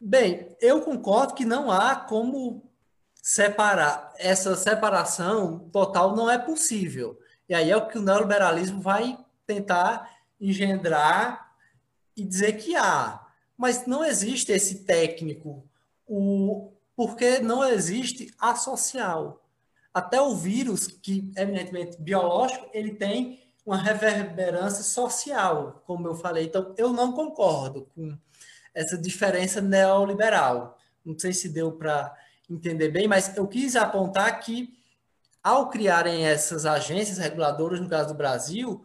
Bem, 0.00 0.56
eu 0.60 0.80
concordo 0.80 1.34
que 1.34 1.44
não 1.44 1.70
há 1.70 1.94
como 1.94 2.68
separar. 3.22 4.12
Essa 4.16 4.56
separação 4.56 5.68
total 5.70 6.16
não 6.16 6.30
é 6.30 6.38
possível. 6.38 7.20
E 7.48 7.54
aí 7.54 7.70
é 7.70 7.76
o 7.76 7.86
que 7.86 7.98
o 7.98 8.02
neoliberalismo 8.02 8.80
vai 8.80 9.18
tentar 9.46 10.18
engendrar 10.40 11.54
e 12.16 12.24
dizer 12.24 12.54
que 12.54 12.74
há. 12.74 13.26
Mas 13.56 13.86
não 13.86 14.04
existe 14.04 14.52
esse 14.52 14.84
técnico, 14.84 15.64
o, 16.06 16.72
porque 16.96 17.40
não 17.40 17.64
existe 17.64 18.32
a 18.38 18.54
social. 18.54 19.44
Até 19.92 20.20
o 20.20 20.34
vírus, 20.34 20.86
que 20.86 21.30
é 21.36 21.42
eminentemente 21.42 22.00
biológico, 22.00 22.68
ele 22.72 22.94
tem 22.94 23.47
uma 23.68 23.76
reverberância 23.76 24.82
social, 24.82 25.82
como 25.86 26.08
eu 26.08 26.14
falei. 26.14 26.46
Então, 26.46 26.74
eu 26.78 26.90
não 26.90 27.12
concordo 27.12 27.86
com 27.94 28.16
essa 28.74 28.96
diferença 28.96 29.60
neoliberal. 29.60 30.78
Não 31.04 31.18
sei 31.18 31.34
se 31.34 31.50
deu 31.50 31.72
para 31.72 32.16
entender 32.48 32.88
bem, 32.88 33.06
mas 33.06 33.36
eu 33.36 33.46
quis 33.46 33.76
apontar 33.76 34.40
que, 34.40 34.72
ao 35.44 35.68
criarem 35.68 36.24
essas 36.24 36.64
agências 36.64 37.18
reguladoras, 37.18 37.78
no 37.78 37.90
caso 37.90 38.08
do 38.08 38.14
Brasil, 38.14 38.82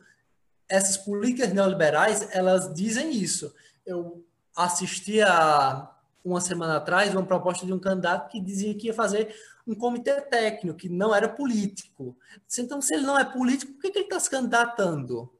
essas 0.68 0.98
políticas 0.98 1.54
neoliberais, 1.54 2.28
elas 2.32 2.74
dizem 2.74 3.10
isso. 3.10 3.56
Eu 3.86 4.26
assisti 4.54 5.22
a 5.22 5.93
uma 6.24 6.40
semana 6.40 6.78
atrás 6.78 7.14
uma 7.14 7.26
proposta 7.26 7.66
de 7.66 7.74
um 7.74 7.80
candidato 7.80 8.30
que 8.30 8.40
dizia 8.40 8.74
que 8.76 8.88
ia 8.88 8.94
fazer 8.94 9.36
um 9.68 9.76
comitê 9.76 10.22
técnico, 10.22 10.78
que 10.78 10.90
não 10.90 11.14
era 11.14 11.28
político. 11.28 12.18
Então, 12.58 12.82
se 12.82 12.94
ele 12.94 13.06
não 13.06 13.18
é 13.18 13.26
político, 13.26 13.74
por 13.74 13.82
que, 13.82 13.92
que 13.92 13.98
ele 14.00 14.06
está 14.06 14.20
se 14.20 14.30
candidatando? 14.30 15.32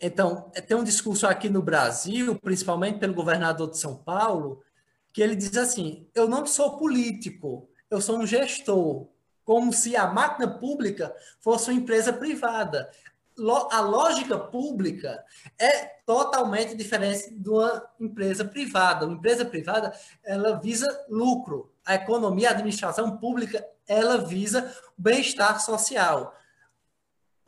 Então, 0.00 0.50
tem 0.66 0.76
um 0.76 0.84
discurso 0.84 1.26
aqui 1.26 1.48
no 1.48 1.62
Brasil, 1.62 2.38
principalmente 2.40 2.98
pelo 2.98 3.14
governador 3.14 3.70
de 3.70 3.78
São 3.78 3.96
Paulo, 3.96 4.62
que 5.12 5.22
ele 5.22 5.36
diz 5.36 5.56
assim: 5.56 6.08
eu 6.14 6.28
não 6.28 6.44
sou 6.44 6.76
político, 6.76 7.68
eu 7.90 8.00
sou 8.00 8.18
um 8.18 8.26
gestor, 8.26 9.06
como 9.44 9.72
se 9.72 9.96
a 9.96 10.06
máquina 10.06 10.48
pública 10.58 11.14
fosse 11.40 11.70
uma 11.70 11.78
empresa 11.78 12.12
privada. 12.12 12.90
A 13.70 13.80
lógica 13.80 14.38
pública 14.38 15.24
é 15.58 15.86
totalmente 16.06 16.76
diferente 16.76 17.34
de 17.34 17.48
uma 17.48 17.84
empresa 17.98 18.44
privada. 18.44 19.06
Uma 19.06 19.16
empresa 19.16 19.44
privada, 19.44 19.92
ela 20.22 20.60
visa 20.60 21.06
lucro. 21.08 21.72
A 21.84 21.94
economia, 21.94 22.48
a 22.48 22.52
administração 22.52 23.16
pública, 23.16 23.66
ela 23.86 24.18
visa 24.18 24.72
bem-estar 24.96 25.60
social. 25.60 26.34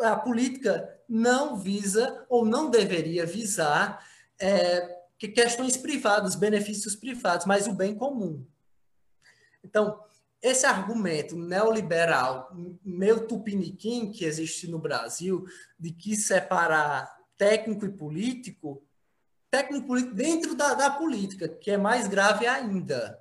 A 0.00 0.16
política 0.16 0.92
não 1.08 1.56
visa 1.56 2.26
ou 2.28 2.44
não 2.44 2.68
deveria 2.68 3.24
visar 3.24 4.04
é, 4.40 4.96
que 5.18 5.28
questões 5.28 5.76
privadas, 5.76 6.34
benefícios 6.34 6.96
privados, 6.96 7.46
mas 7.46 7.66
o 7.66 7.72
bem 7.72 7.94
comum. 7.94 8.44
Então, 9.64 10.04
esse 10.42 10.66
argumento 10.66 11.36
neoliberal, 11.36 12.50
meio 12.84 13.26
tupiniquim 13.26 14.10
que 14.10 14.24
existe 14.24 14.68
no 14.68 14.78
Brasil, 14.78 15.44
de 15.78 15.90
que 15.90 16.16
separar 16.16 17.16
técnico 17.36 17.84
e 17.84 17.92
político, 17.92 18.82
técnico 19.50 19.86
político 19.86 20.14
dentro 20.14 20.54
da, 20.54 20.74
da 20.74 20.90
política, 20.90 21.48
que 21.48 21.70
é 21.70 21.76
mais 21.76 22.06
grave 22.08 22.46
ainda. 22.46 23.20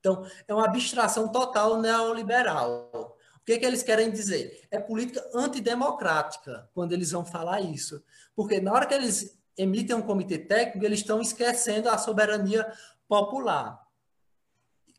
Então, 0.00 0.24
é 0.46 0.54
uma 0.54 0.66
abstração 0.66 1.28
total 1.32 1.80
neoliberal. 1.80 3.16
O 3.40 3.44
que, 3.44 3.54
é 3.54 3.58
que 3.58 3.66
eles 3.66 3.82
querem 3.82 4.10
dizer? 4.10 4.66
É 4.70 4.78
política 4.78 5.24
antidemocrática, 5.34 6.68
quando 6.74 6.92
eles 6.92 7.10
vão 7.10 7.24
falar 7.24 7.60
isso. 7.60 8.02
Porque 8.34 8.60
na 8.60 8.72
hora 8.72 8.86
que 8.86 8.94
eles 8.94 9.38
emitem 9.56 9.96
um 9.96 10.02
comitê 10.02 10.38
técnico, 10.38 10.84
eles 10.84 11.00
estão 11.00 11.20
esquecendo 11.20 11.88
a 11.88 11.96
soberania 11.96 12.70
popular. 13.08 13.85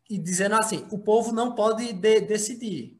E 0.10 0.18
dizendo 0.18 0.56
assim, 0.56 0.88
o 0.92 1.00
povo 1.00 1.32
não 1.32 1.54
pode 1.54 1.92
de 1.92 2.22
decidir. 2.22 3.00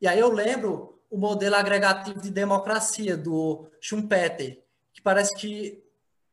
E 0.00 0.06
aí 0.06 0.18
eu 0.18 0.30
lembro 0.30 1.00
o 1.10 1.16
modelo 1.16 1.56
agregativo 1.56 2.20
de 2.20 2.30
democracia 2.30 3.16
do 3.16 3.70
Schumpeter, 3.80 4.64
que 4.92 5.00
parece 5.00 5.34
que 5.34 5.82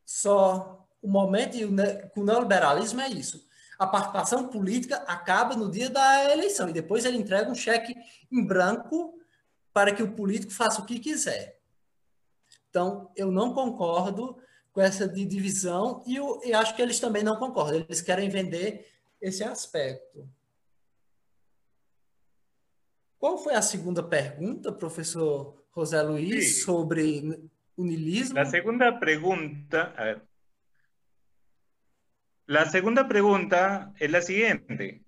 só 0.04 0.86
o 1.02 1.08
momento 1.08 1.56
com 2.14 2.20
o 2.20 2.24
neoliberalismo 2.24 3.00
é 3.00 3.08
isso. 3.08 3.46
A 3.78 3.86
participação 3.86 4.48
política 4.48 4.96
acaba 5.06 5.54
no 5.54 5.70
dia 5.70 5.90
da 5.90 6.32
eleição 6.32 6.68
e 6.68 6.72
depois 6.72 7.04
ele 7.04 7.18
entrega 7.18 7.50
um 7.50 7.54
cheque 7.54 7.94
em 8.30 8.44
branco 8.44 9.14
para 9.72 9.92
que 9.92 10.02
o 10.02 10.12
político 10.12 10.52
faça 10.52 10.80
o 10.80 10.86
que 10.86 10.98
quiser. 10.98 11.60
Então, 12.70 13.10
eu 13.14 13.30
não 13.30 13.52
concordo 13.52 14.36
com 14.72 14.80
essa 14.80 15.08
divisão 15.08 16.02
e 16.06 16.16
eu, 16.16 16.40
eu 16.42 16.58
acho 16.58 16.74
que 16.74 16.82
eles 16.82 16.98
também 17.00 17.22
não 17.22 17.36
concordam. 17.36 17.80
Eles 17.80 18.00
querem 18.00 18.28
vender 18.28 18.86
esse 19.26 19.42
aspecto. 19.44 20.28
Qual 23.18 23.38
foi 23.38 23.54
a 23.54 23.62
segunda 23.62 24.02
pergunta, 24.02 24.72
professor 24.72 25.64
José 25.70 26.02
Luiz, 26.02 26.56
sí. 26.56 26.60
sobre 26.60 27.20
o? 27.76 28.34
La 28.34 28.46
segunda 28.46 28.98
pregunta, 28.98 29.94
a 29.96 30.04
ver. 30.04 30.28
La 32.46 32.66
segunda 32.66 33.08
pregunta 33.08 33.92
es 33.98 34.10
la 34.10 34.22
siguiente. 34.22 35.02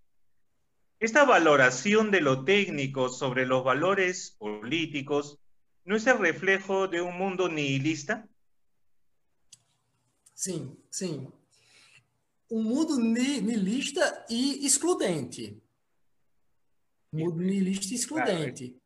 Esta 0.99 1.25
valoración 1.25 2.11
de 2.11 2.21
lo 2.21 2.45
técnico 2.45 3.09
sobre 3.09 3.47
los 3.47 3.63
valores 3.63 4.33
políticos 4.33 5.39
¿no 5.85 5.97
es 5.97 6.07
el 6.07 6.19
reflejo 6.19 6.87
de 6.89 7.01
un 7.01 7.17
mundo 7.17 7.49
nihilista? 7.49 8.29
Sim, 10.35 10.77
sim. 10.91 11.33
Um 12.51 12.63
mundo 12.63 12.99
nihilista 12.99 14.25
e 14.29 14.67
excludente. 14.67 15.63
Um 17.13 17.21
mundo 17.21 17.41
nihilista 17.41 17.93
e 17.93 17.97
excludente. 17.97 18.77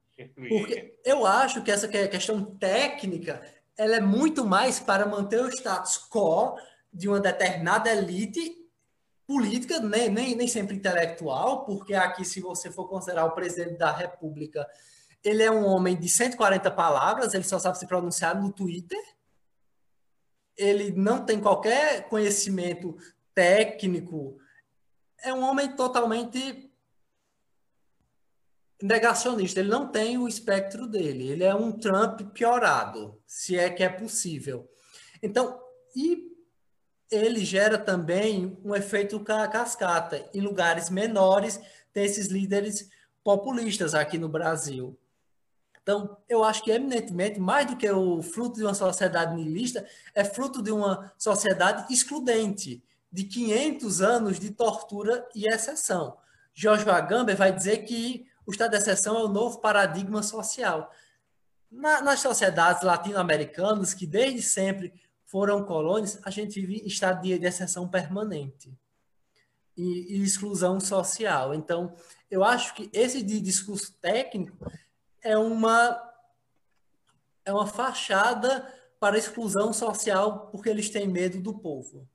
Porque 0.49 0.99
eu 1.05 1.27
acho 1.27 1.63
que 1.63 1.71
essa 1.71 1.89
questão 1.89 2.45
técnica 2.57 3.43
ela 3.77 3.97
é 3.97 4.01
muito 4.01 4.45
mais 4.45 4.79
para 4.79 5.07
manter 5.07 5.41
o 5.41 5.49
status 5.49 5.99
quo 6.09 6.57
de 6.93 7.09
uma 7.09 7.19
determinada 7.19 7.91
elite 7.91 8.59
política, 9.27 9.81
nem, 9.81 10.11
nem, 10.11 10.37
nem 10.37 10.47
sempre 10.47 10.77
intelectual, 10.77 11.65
porque 11.65 11.95
aqui, 11.95 12.25
se 12.25 12.41
você 12.41 12.71
for 12.71 12.87
considerar 12.87 13.25
o 13.25 13.35
presidente 13.35 13.79
da 13.79 13.91
República 13.91 14.69
ele 15.25 15.43
é 15.43 15.51
um 15.51 15.65
homem 15.65 15.97
de 15.97 16.09
140 16.09 16.71
palavras, 16.71 17.33
ele 17.33 17.45
só 17.45 17.59
sabe 17.59 17.79
se 17.79 17.87
pronunciar 17.87 18.41
no 18.41 18.53
Twitter. 18.53 19.01
Ele 20.57 20.91
não 20.93 21.25
tem 21.25 21.41
qualquer 21.41 22.09
conhecimento 22.09 22.97
técnico. 23.35 24.39
É 25.19 25.33
um 25.33 25.43
homem 25.43 25.75
totalmente 25.75 26.71
negacionista. 28.83 29.61
Ele 29.61 29.69
não 29.69 29.89
tem 29.91 30.19
o 30.19 30.29
espectro 30.29 30.87
dele. 30.87 31.29
Ele 31.29 31.45
é 31.45 31.55
um 31.55 31.73
Trump 31.73 32.21
piorado, 32.33 33.21
se 33.27 33.57
é 33.57 33.71
que 33.71 33.83
é 33.83 33.89
possível. 33.89 34.69
Então, 35.23 35.61
e 35.95 36.33
ele 37.11 37.45
gera 37.45 37.79
também 37.79 38.59
um 38.65 38.75
efeito 38.75 39.21
cascata. 39.21 40.29
Em 40.35 40.41
lugares 40.41 40.91
menores, 40.91 41.61
tem 41.93 42.05
esses 42.05 42.27
líderes 42.27 42.89
populistas 43.23 43.95
aqui 43.95 44.19
no 44.19 44.29
Brasil. 44.29 44.99
Então, 45.83 46.17
eu 46.29 46.45
acho 46.45 46.63
que 46.63 46.71
eminentemente, 46.71 47.41
mais 47.41 47.67
do 47.67 47.77
que 47.77 47.91
o 47.91 48.23
fruto 48.23 48.57
de 48.57 48.65
uma 48.65 48.75
sociedade 48.75 49.35
nihilista, 49.35 49.87
é 50.15 50.25
fruto 50.25 50.63
de 50.63 50.71
uma 50.71 51.13
sociedade 51.19 51.93
excludente, 51.93 52.83
de 53.13 53.25
500 53.25 54.01
anos 54.01 54.41
de 54.41 54.51
tortura 54.51 55.29
e 55.35 55.47
exceção. 55.47 56.17
Jorge 56.55 56.89
Agamben 56.89 57.37
vai 57.37 57.53
dizer 57.53 57.79
que 57.85 58.27
o 58.47 58.51
estado 58.51 58.71
de 58.71 58.79
exceção 58.79 59.19
é 59.19 59.25
o 59.25 59.29
novo 59.29 59.59
paradigma 59.61 60.23
social. 60.23 60.91
Na, 61.71 62.01
nas 62.01 62.21
sociedades 62.21 62.83
latino-americanas, 62.83 63.95
que 63.95 64.07
desde 64.07 64.43
sempre 64.43 64.93
foram 65.25 65.65
colônias, 65.65 66.19
a 66.25 66.31
gente 66.31 66.61
vive 66.61 66.87
estado 66.87 67.23
de, 67.23 67.39
de 67.39 67.47
exceção 67.47 67.89
permanente 67.89 68.73
e, 69.77 70.17
e, 70.17 70.23
exclusão 70.23 70.79
social. 70.81 71.55
Então, 71.55 71.95
eu 72.31 72.45
acho 72.45 72.75
que 72.75 72.91
esse 72.93 73.23
discurso 73.23 73.95
técnico 74.01 74.57
é 75.23 75.37
uma 75.37 76.09
é 77.45 77.53
uma 77.53 77.67
fachada 77.67 78.73
para 79.01 79.17
a 79.17 79.19
exclusão 79.19 79.73
social 79.73 80.49
porque 80.53 80.69
eles 80.69 80.89
têm 80.91 81.09
medo 81.09 81.41
do 81.41 81.59
povo. 81.59 82.09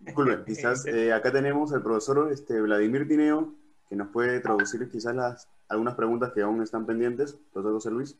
Disculpe, 0.00 0.44
quizás 0.46 0.86
eh, 0.86 1.12
acá 1.12 1.32
tenemos 1.32 1.72
al 1.72 1.82
profesor 1.82 2.30
este, 2.30 2.60
Vladimir 2.60 3.08
Tineo, 3.08 3.54
que 3.88 3.96
nos 3.96 4.08
puede 4.08 4.40
traducir 4.40 4.88
quizás 4.90 5.14
las, 5.14 5.48
algunas 5.68 5.94
preguntas 5.94 6.32
que 6.32 6.42
aún 6.42 6.62
están 6.62 6.86
pendientes. 6.86 7.34
Profesor 7.52 7.74
José 7.74 7.90
Luis. 7.90 8.18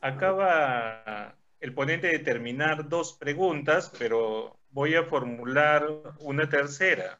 Acaba 0.00 1.34
el 1.60 1.74
ponente 1.74 2.08
de 2.08 2.18
terminar 2.18 2.88
dos 2.88 3.12
preguntas, 3.14 3.92
pero 3.98 4.56
voy 4.70 4.94
a 4.94 5.04
formular 5.04 5.86
una 6.20 6.48
tercera. 6.48 7.18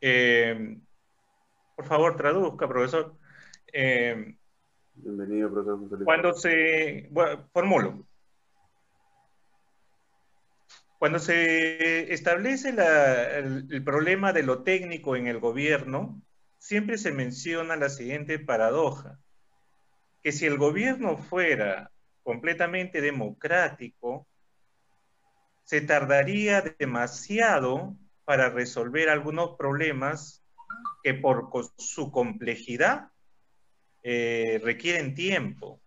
Eh, 0.00 0.78
por 1.74 1.84
favor, 1.86 2.16
traduzca, 2.16 2.68
profesor. 2.68 3.14
Eh, 3.72 4.34
Bienvenido, 4.94 5.50
profesor. 5.50 6.04
Cuando 6.04 6.32
se... 6.32 7.08
Bueno, 7.10 7.48
formulo. 7.52 8.06
Cuando 10.98 11.18
se 11.18 12.12
establece 12.12 12.72
la, 12.72 13.38
el, 13.38 13.68
el 13.70 13.84
problema 13.84 14.32
de 14.32 14.42
lo 14.42 14.62
técnico 14.62 15.16
en 15.16 15.26
el 15.26 15.38
gobierno, 15.38 16.22
siempre 16.58 16.98
se 16.98 17.12
menciona 17.12 17.76
la 17.76 17.88
siguiente 17.88 18.38
paradoja, 18.38 19.18
que 20.22 20.32
si 20.32 20.46
el 20.46 20.58
gobierno 20.58 21.16
fuera 21.16 21.92
completamente 22.22 23.00
democrático, 23.00 24.26
se 25.64 25.80
tardaría 25.80 26.62
demasiado 26.78 27.96
para 28.24 28.50
resolver 28.50 29.08
algunos 29.08 29.56
problemas 29.56 30.44
que 31.02 31.14
por 31.14 31.50
su 31.78 32.10
complejidad 32.10 33.10
eh, 34.02 34.60
requieren 34.62 35.14
tiempo, 35.14 35.80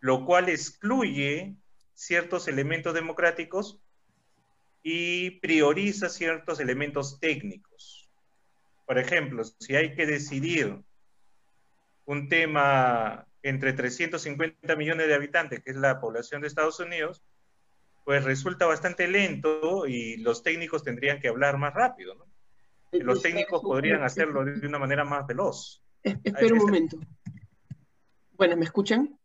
lo 0.00 0.24
cual 0.24 0.48
excluye 0.48 1.54
ciertos 2.00 2.48
elementos 2.48 2.94
democráticos 2.94 3.78
y 4.82 5.32
prioriza 5.40 6.08
ciertos 6.08 6.58
elementos 6.58 7.20
técnicos. 7.20 8.08
Por 8.86 8.98
ejemplo, 8.98 9.44
si 9.44 9.76
hay 9.76 9.94
que 9.94 10.06
decidir 10.06 10.82
un 12.06 12.28
tema 12.30 13.26
entre 13.42 13.74
350 13.74 14.76
millones 14.76 15.08
de 15.08 15.14
habitantes, 15.14 15.60
que 15.60 15.72
es 15.72 15.76
la 15.76 16.00
población 16.00 16.40
de 16.40 16.48
Estados 16.48 16.80
Unidos, 16.80 17.22
pues 18.06 18.24
resulta 18.24 18.64
bastante 18.64 19.06
lento 19.06 19.86
y 19.86 20.16
los 20.16 20.42
técnicos 20.42 20.82
tendrían 20.82 21.20
que 21.20 21.28
hablar 21.28 21.58
más 21.58 21.74
rápido, 21.74 22.14
¿no? 22.14 22.24
Los 22.92 23.20
técnicos 23.20 23.60
podrían 23.60 24.02
hacerlo 24.02 24.42
de 24.46 24.66
una 24.66 24.78
manera 24.78 25.04
más 25.04 25.26
veloz. 25.26 25.84
Espera 26.02 26.54
un 26.54 26.60
momento. 26.60 26.98
Bueno, 28.38 28.56
¿me 28.56 28.64
escuchan? 28.64 29.20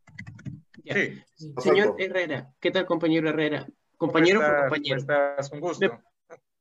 Sí. 0.85 1.23
Señor 1.57 1.95
Herrera, 1.99 2.53
¿qué 2.59 2.71
tal, 2.71 2.85
compañero 2.85 3.29
Herrera? 3.29 3.67
Compañero 3.97 4.39
¿Cómo 4.39 4.57
por 4.69 4.77
estás? 4.77 4.79
compañero. 4.79 4.97
¿Cómo 4.97 5.13
estás? 5.39 5.51
Un 5.51 5.59
gusto. 5.59 5.99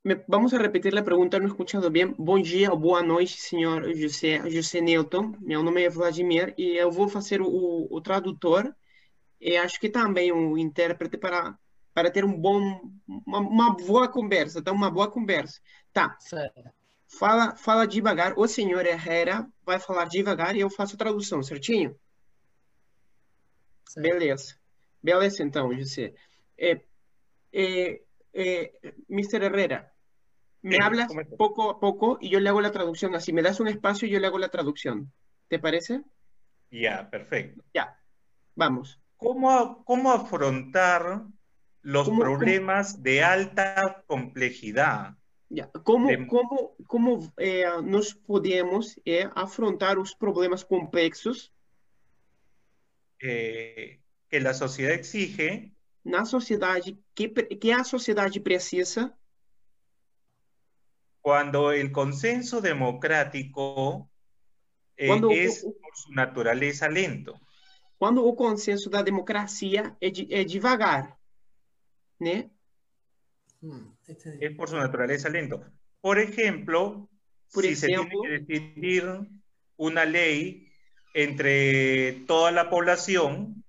Me- 0.05 0.22
vamos 0.29 0.53
a 0.53 0.59
repetir 0.59 0.93
la 0.93 1.03
pregunta, 1.05 1.39
não 1.39 1.47
escutando 1.47 1.91
bem. 1.91 2.14
Bom 2.18 2.41
dia, 2.41 2.70
boa 2.75 3.03
noite, 3.03 3.41
senhor 3.41 3.81
José, 3.97 4.33
José 4.51 4.81
Newton. 4.81 5.35
Meu 5.41 5.62
nome 5.62 5.83
é 5.83 5.89
Vladimir 5.89 6.55
e 6.59 6.77
eu 6.77 6.91
vou 6.91 7.09
fazer 7.09 7.41
o, 7.41 7.89
o 7.91 8.01
tradutor 8.03 8.75
e 9.41 9.57
acho 9.57 9.81
que 9.81 9.89
também 9.89 10.33
o 10.33 10.59
intérprete 10.59 11.16
para, 11.18 11.59
para 11.95 12.11
ter 12.11 12.25
um 12.25 12.33
bom, 12.39 12.61
uma, 13.27 13.39
uma 13.41 13.70
boa 13.77 14.09
conversa, 14.09 14.62
tá? 14.62 14.72
Uma 14.72 14.91
boa 14.91 15.11
conversa. 15.11 15.61
Tá, 15.93 16.18
Certo. 16.18 16.70
fala, 17.09 17.57
fala 17.57 17.87
devagar. 17.87 18.35
O 18.37 18.47
senhor 18.49 18.85
Herrera 18.87 19.47
vai 19.64 19.79
falar 19.81 20.07
devagar 20.07 20.55
e 20.57 20.61
eu 20.61 20.70
faço 20.70 20.95
a 20.97 20.99
tradução, 20.99 21.43
certinho? 21.43 21.97
Beleza. 23.97 24.57
Beleza, 25.03 25.43
então, 25.43 25.68
José. 25.74 26.14
Eh, 26.57 26.85
eh, 27.53 28.05
eh, 28.32 28.95
Mr. 29.09 29.43
Herrera, 29.45 29.93
me 30.62 30.76
Sí, 30.76 30.82
hablas 30.82 31.09
poco 31.37 31.70
a 31.70 31.78
poco 31.80 32.18
y 32.20 32.30
yo 32.30 32.41
le 32.41 32.49
hago 32.49 32.61
la 32.61 32.72
traducción. 32.72 33.14
Así 33.14 33.32
me 33.32 33.43
das 33.43 33.61
un 33.61 33.68
espacio 33.68 34.09
y 34.09 34.12
yo 34.12 34.18
le 34.20 34.26
hago 34.26 34.39
la 34.39 34.49
traducción. 34.49 35.12
¿Te 35.49 35.59
parece? 35.59 36.03
Ya, 36.70 37.09
perfecto. 37.11 37.62
Ya. 37.74 37.99
Vamos. 38.57 38.99
¿Cómo, 39.16 39.85
cómo 39.85 40.11
afrontar 40.12 41.22
los 41.82 42.09
¿Cómo- 42.09 42.22
cómo? 42.22 42.39
problemas 42.39 43.03
de 43.03 43.22
alta 43.22 44.03
complejidad? 44.07 45.16
Ya. 45.51 45.70
¿Cómo, 45.85 46.09
Dem- 46.09 46.26
cómo, 46.26 46.74
cómo 46.87 47.32
eh, 47.37 47.66
nos 47.85 48.14
podemos 48.14 48.99
eh, 49.05 49.28
afrontar 49.35 49.99
os 49.99 50.16
problemas 50.16 50.64
complexos 50.64 51.53
eh, 53.27 54.01
que 54.29 54.41
la 54.41 54.53
sociedad 54.55 54.93
exige 54.93 55.72
na 56.05 56.25
sociedade 56.27 56.99
que, 57.14 57.29
pre- 57.29 57.49
que 57.57 57.72
a 57.72 57.83
sociedade 57.85 58.39
precisa 58.41 59.16
cuando 61.22 61.72
el 61.72 61.91
consenso 61.91 62.61
democrático 62.61 64.11
eh, 64.97 65.07
Cuando- 65.09 65.31
es 65.31 65.62
por 65.62 65.97
su 65.97 66.12
naturaleza 66.12 66.89
lento? 66.89 67.41
quando 67.97 68.25
o 68.27 68.35
consenso 68.37 68.91
da 68.91 69.01
democracia 69.03 69.97
é, 70.01 70.11
de, 70.11 70.27
é 70.31 70.45
devagar, 70.45 71.16
né? 72.20 72.51
Hum, 73.62 73.95
entendi. 74.07 74.45
Es 74.45 74.55
por 74.55 74.68
su 74.68 74.77
naturaleza 74.77 75.31
lento. 75.31 75.64
Por 76.03 76.18
ejemplo, 76.18 77.09
Por 77.51 77.64
si 77.64 77.75
se 77.77 77.87
tiene 77.87 78.03
ejemplo. 78.03 78.22
que 78.22 78.29
decidir 78.41 79.05
una 79.77 80.05
ley 80.05 80.64
entre 81.15 82.25
toda 82.27 82.51
la 82.51 82.69
población, 82.69 83.65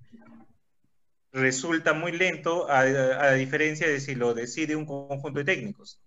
resulta 1.31 1.93
muy 1.93 2.11
lento 2.11 2.69
a, 2.69 2.79
a 2.79 3.33
diferencia 3.33 3.87
de 3.87 3.99
si 3.99 4.15
lo 4.15 4.33
decide 4.33 4.75
un 4.75 4.85
conjunto 4.85 5.39
de 5.39 5.45
técnicos. 5.45 6.01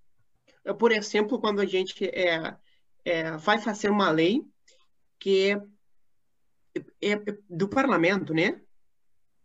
Por 0.78 0.92
exemplo, 0.92 1.40
quando 1.40 1.62
a 1.62 1.66
gente 1.66 2.04
é, 2.06 2.56
é, 3.04 3.36
vai 3.36 3.58
fazer 3.60 3.88
uma 3.88 4.10
lei 4.10 4.42
que 5.18 5.52
é, 6.74 7.12
é 7.12 7.16
do 7.48 7.68
parlamento, 7.68 8.34
né? 8.34 8.60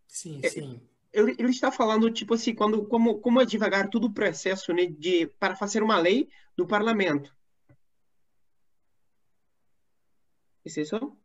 Sim, 0.07 0.41
sim. 0.49 0.81
Ele, 1.11 1.35
ele 1.37 1.51
está 1.51 1.71
falando, 1.71 2.11
tipo 2.11 2.33
assim, 2.33 2.55
quando, 2.55 2.87
como, 2.87 3.19
como 3.19 3.39
é 3.39 3.45
devagar 3.45 3.89
todo 3.89 4.05
o 4.05 4.13
processo, 4.13 4.73
né, 4.73 4.87
de, 4.87 5.27
para 5.39 5.55
fazer 5.55 5.83
uma 5.83 5.99
lei 5.99 6.27
do 6.57 6.65
parlamento. 6.65 7.35
Isso 10.65 10.79
é 10.79 10.83
isso? 10.83 11.17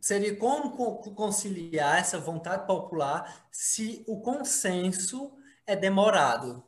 Seria 0.00 0.34
como 0.36 0.76
co- 0.76 1.14
conciliar 1.14 1.98
essa 1.98 2.18
vontade 2.18 2.66
popular 2.66 3.46
se 3.52 4.02
o 4.08 4.20
consenso 4.20 5.36
é 5.66 5.76
demorado? 5.76 6.64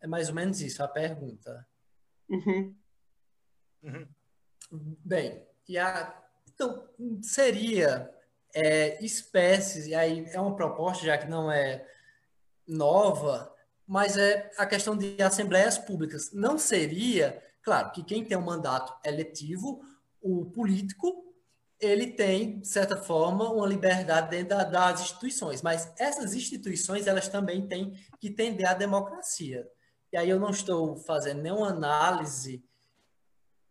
É 0.00 0.06
mais 0.06 0.28
ou 0.28 0.34
menos 0.34 0.60
isso 0.60 0.82
a 0.82 0.88
pergunta. 0.88 1.66
Uhum. 2.28 2.74
Ujú. 3.82 4.08
Bem, 5.04 5.46
e 5.68 5.78
a, 5.78 6.22
então 6.52 6.88
seria 7.22 8.10
é, 8.54 9.02
espécies, 9.04 9.86
e 9.86 9.94
aí 9.94 10.26
é 10.30 10.40
uma 10.40 10.54
proposta 10.54 11.04
já 11.06 11.16
que 11.16 11.26
não 11.26 11.50
é 11.50 11.86
nova, 12.66 13.54
mas 13.86 14.16
é 14.16 14.50
a 14.58 14.66
questão 14.66 14.96
de 14.96 15.20
assembleias 15.22 15.78
públicas. 15.78 16.32
Não 16.32 16.58
seria, 16.58 17.42
claro, 17.62 17.92
que 17.92 18.02
quem 18.04 18.24
tem 18.24 18.36
um 18.36 18.42
mandato 18.42 18.94
eletivo, 19.06 19.82
o 20.20 20.46
político, 20.46 21.33
ele 21.84 22.08
tem, 22.08 22.60
de 22.60 22.68
certa 22.68 22.96
forma, 22.96 23.50
uma 23.50 23.66
liberdade 23.66 24.30
dentro 24.30 24.50
da- 24.50 24.64
das 24.64 25.02
instituições, 25.02 25.62
mas 25.62 25.92
essas 25.98 26.34
instituições, 26.34 27.06
elas 27.06 27.28
também 27.28 27.66
têm 27.66 27.92
que 28.20 28.30
tender 28.30 28.68
à 28.68 28.74
democracia. 28.74 29.68
E 30.12 30.16
aí 30.16 30.30
eu 30.30 30.38
não 30.38 30.50
estou 30.50 30.96
fazendo 30.96 31.42
nenhuma 31.42 31.68
análise 31.68 32.64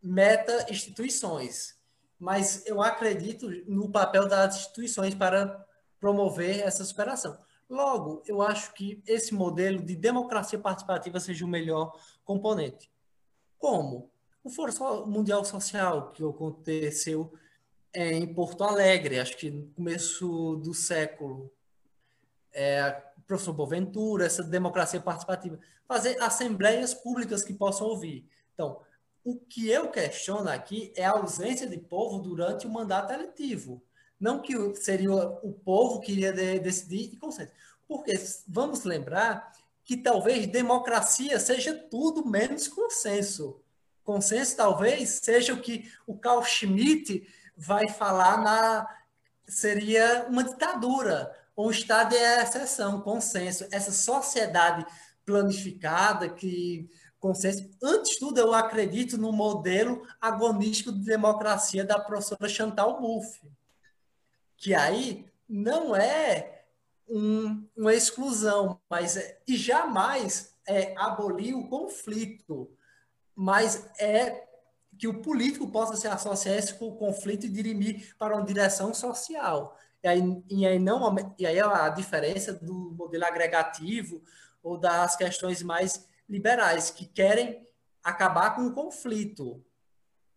meta-instituições, 0.02 1.78
mas 2.18 2.66
eu 2.66 2.82
acredito 2.82 3.48
no 3.66 3.90
papel 3.90 4.28
das 4.28 4.56
instituições 4.56 5.14
para 5.14 5.64
promover 5.98 6.60
essa 6.60 6.84
superação. 6.84 7.38
Logo, 7.68 8.22
eu 8.26 8.42
acho 8.42 8.74
que 8.74 9.02
esse 9.06 9.32
modelo 9.32 9.82
de 9.82 9.96
democracia 9.96 10.58
participativa 10.58 11.18
seja 11.18 11.44
o 11.44 11.48
melhor 11.48 11.98
componente. 12.24 12.90
Como? 13.58 14.10
O 14.42 14.50
Fórum 14.50 15.06
Mundial 15.06 15.42
Social, 15.44 16.12
que 16.12 16.22
aconteceu 16.22 17.32
em 17.94 18.26
Porto 18.34 18.64
Alegre, 18.64 19.20
acho 19.20 19.36
que 19.36 19.50
no 19.50 19.66
começo 19.68 20.56
do 20.56 20.74
século. 20.74 21.50
É, 22.52 23.02
professor 23.26 23.52
Boaventura, 23.52 24.26
essa 24.26 24.42
democracia 24.42 25.00
participativa. 25.00 25.58
Fazer 25.86 26.20
assembleias 26.20 26.94
públicas 26.94 27.42
que 27.42 27.52
possam 27.52 27.86
ouvir. 27.86 28.28
Então, 28.54 28.80
o 29.24 29.36
que 29.36 29.68
eu 29.68 29.90
questiono 29.90 30.48
aqui 30.48 30.92
é 30.96 31.04
a 31.04 31.12
ausência 31.12 31.66
de 31.66 31.78
povo 31.78 32.18
durante 32.18 32.66
o 32.66 32.70
mandato 32.70 33.12
eletivo. 33.12 33.82
Não 34.20 34.40
que 34.40 34.54
seria 34.76 35.10
o 35.12 35.52
povo 35.52 36.00
que 36.00 36.12
iria 36.12 36.32
de- 36.32 36.58
decidir 36.60 37.10
e 37.12 37.16
consenso. 37.16 37.52
Porque 37.88 38.12
vamos 38.46 38.84
lembrar 38.84 39.52
que 39.84 39.96
talvez 39.96 40.46
democracia 40.46 41.38
seja 41.38 41.74
tudo 41.74 42.26
menos 42.26 42.68
consenso. 42.68 43.60
Consenso 44.02 44.56
talvez 44.56 45.20
seja 45.22 45.54
o 45.54 45.60
que 45.60 45.90
o 46.06 46.16
Carl 46.16 46.42
Schmitt 46.42 47.26
vai 47.56 47.88
falar 47.88 48.38
na 48.42 48.88
seria 49.46 50.26
uma 50.28 50.42
ditadura, 50.42 51.30
um 51.56 51.70
estado 51.70 52.10
de 52.10 52.16
exceção, 52.16 53.00
consenso, 53.00 53.66
essa 53.70 53.92
sociedade 53.92 54.84
planificada 55.24 56.28
que 56.28 56.88
consenso. 57.20 57.70
Antes 57.82 58.12
de 58.12 58.18
tudo, 58.18 58.38
eu 58.38 58.52
acredito 58.52 59.16
no 59.16 59.32
modelo 59.32 60.06
agonístico 60.20 60.92
de 60.92 61.04
democracia 61.04 61.84
da 61.84 61.98
professora 61.98 62.48
Chantal 62.48 63.00
Mouffe, 63.00 63.50
que 64.56 64.74
aí 64.74 65.30
não 65.48 65.94
é 65.94 66.64
um- 67.08 67.66
uma 67.76 67.94
exclusão, 67.94 68.80
mas 68.88 69.16
é, 69.16 69.40
e 69.46 69.56
jamais 69.56 70.54
é 70.66 70.94
abolir 70.96 71.54
o 71.54 71.68
conflito, 71.68 72.70
mas 73.34 73.86
é 73.98 74.46
que 74.98 75.08
o 75.08 75.20
político 75.20 75.68
possa 75.68 75.96
se 75.96 76.06
associar 76.06 76.54
a 76.54 76.58
esse 76.58 76.74
co- 76.74 76.96
conflito 76.96 77.46
e 77.46 77.48
dirimir 77.48 78.14
para 78.18 78.34
uma 78.34 78.44
direção 78.44 78.92
social. 78.94 79.78
E 80.02 80.08
aí, 80.08 80.42
e 80.50 80.66
aí, 80.66 80.78
não, 80.78 81.14
e 81.38 81.46
aí 81.46 81.60
a 81.60 81.88
diferença 81.88 82.52
do 82.52 82.92
modelo 82.96 83.24
agregativo 83.24 84.22
ou 84.62 84.78
das 84.78 85.16
questões 85.16 85.62
mais 85.62 86.08
liberais, 86.28 86.90
que 86.90 87.06
querem 87.06 87.66
acabar 88.02 88.54
com 88.54 88.66
o 88.66 88.72
conflito 88.72 89.64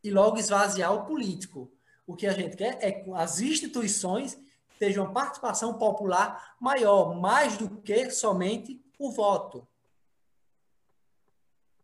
e 0.04 0.10
logo 0.10 0.38
esvaziar 0.38 0.94
o 0.94 1.06
político. 1.06 1.72
O 2.06 2.16
que 2.16 2.26
a 2.28 2.34
gente 2.34 2.56
quer 2.56 2.78
é 2.82 2.92
que 2.92 3.12
as 3.14 3.42
instituições 3.42 4.38
tenham 4.80 5.04
uma 5.04 5.14
participação 5.14 5.78
popular 5.78 6.56
maior, 6.60 7.20
mais 7.20 7.58
do 7.58 7.82
que 7.82 8.10
somente 8.10 8.82
o 8.98 9.12
voto. 9.12 9.68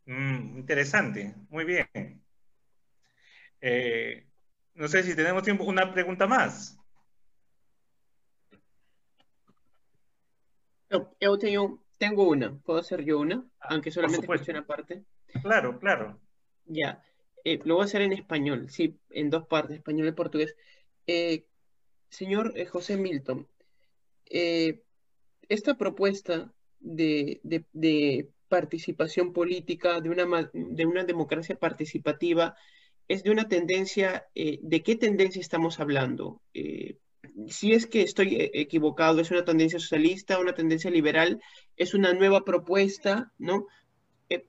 Mm, 0.05 0.59
interesante, 0.59 1.33
muy 1.49 1.65
bien. 1.65 2.22
Eh, 3.65 4.27
no 4.75 4.89
sé 4.89 5.03
si 5.03 5.15
tenemos 5.15 5.41
tiempo, 5.43 5.63
una 5.63 5.89
pregunta 5.93 6.27
más. 6.27 6.77
Eu 11.19 11.37
tenho, 11.37 11.79
tenho 11.97 12.21
uma. 12.29 12.59
Posso 12.65 12.89
ser 12.89 13.07
eu 13.07 13.21
uma? 13.21 13.49
Ah, 13.61 13.73
Aunque 13.73 13.89
solamente 13.89 14.27
uma 14.27 14.63
parte. 14.63 15.03
Claro, 15.41 15.79
claro. 15.79 16.19
Ya. 16.65 17.01
eh, 17.45 17.59
lo 17.63 17.75
voy 17.75 17.83
a 17.83 17.85
hacer 17.85 18.01
en 18.01 18.11
español, 18.13 18.69
sí, 18.69 18.99
en 19.09 19.29
dos 19.29 19.47
partes, 19.47 19.77
español 19.77 20.07
y 20.07 20.11
portugués. 20.11 20.55
Eh, 21.07 21.45
señor 22.09 22.53
José 22.67 22.97
Milton, 22.97 23.47
esta 25.49 25.77
propuesta 25.77 26.53
de, 26.79 27.39
de- 27.43 27.65
de 27.71 28.29
participación 28.49 29.31
política, 29.33 29.99
una, 29.99 30.51
de 30.53 30.85
una 30.85 31.03
democracia 31.05 31.55
participativa, 31.57 32.55
es 33.07 33.23
de 33.23 33.31
una 33.31 33.47
tendencia, 33.47 34.25
eh, 34.35 34.59
¿de 34.61 34.81
qué 34.83 34.95
tendencia 34.95 35.41
estamos 35.41 35.79
hablando? 35.79 36.41
Eh, 36.53 36.97
si 37.47 37.73
es 37.73 37.85
que 37.85 38.01
estoy 38.01 38.35
eh, 38.35 38.51
equivocado, 38.53 39.19
¿es 39.19 39.31
una 39.31 39.45
tendencia 39.45 39.79
socialista, 39.79 40.39
una 40.39 40.53
tendencia 40.53 40.89
liberal? 40.91 41.41
¿Es 41.75 41.93
una 41.93 42.13
nueva 42.13 42.43
propuesta, 42.45 43.31
não? 43.37 43.65
É, 44.29 44.43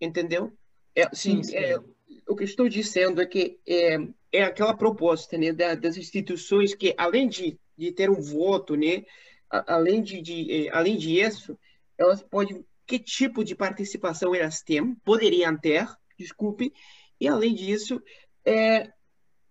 entendeu? 0.00 0.52
É, 0.94 1.08
Sim, 1.14 1.40
é, 1.52 1.78
o 2.26 2.34
que 2.34 2.44
estou 2.44 2.68
dizendo 2.68 3.20
é 3.20 3.26
que 3.26 3.58
é, 3.66 4.42
aquela 4.44 4.76
proposta 4.76 5.36
né, 5.38 5.52
da- 5.52 5.74
das 5.74 5.96
instituições 5.96 6.74
que, 6.74 6.94
além 6.98 7.28
de, 7.28 7.58
de 7.76 7.92
ter 7.92 8.10
um 8.10 8.20
voto, 8.20 8.74
né, 8.76 9.04
a- 9.50 9.74
além, 9.74 10.02
de, 10.02 10.20
de, 10.20 10.66
eh, 10.66 10.70
além 10.72 10.96
disso, 10.96 11.58
elas 11.98 12.22
podem, 12.22 12.64
que 12.86 12.98
tipo 12.98 13.44
de 13.44 13.54
participação 13.54 14.34
elas 14.34 14.62
têm, 14.62 14.94
poderiam 15.04 15.56
ter, 15.58 15.86
desculpe, 16.18 16.72
e 17.20 17.28
além 17.28 17.54
disso, 17.54 18.02
é, 18.44 18.90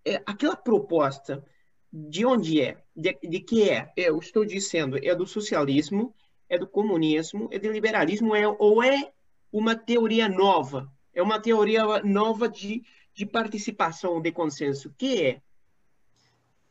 é 0.04 0.16
aquela 0.26 0.56
proposta 0.56 1.46
de 1.92 2.26
onde 2.26 2.62
é, 2.62 2.84
de, 2.96 3.18
de 3.22 3.40
que 3.40 3.70
é, 3.70 3.92
eu 3.96 4.18
estou 4.18 4.44
dizendo, 4.44 4.98
é 4.98 5.14
do 5.16 5.28
socialismo, 5.28 6.14
é 6.48 6.58
do 6.58 6.68
comunismo, 6.68 7.48
é 7.52 7.60
do 7.60 7.72
liberalismo, 7.72 8.36
é, 8.36 8.48
ou 8.48 8.84
é 8.84 9.12
uma 9.52 9.76
teoria 9.76 10.28
nova, 10.28 10.92
é 11.14 11.22
uma 11.22 11.40
teoria 11.40 12.02
nova 12.04 12.50
de, 12.50 12.84
de 13.14 13.26
participação, 13.26 14.22
de 14.22 14.32
consenso, 14.32 14.94
que 14.98 15.24
é? 15.24 15.42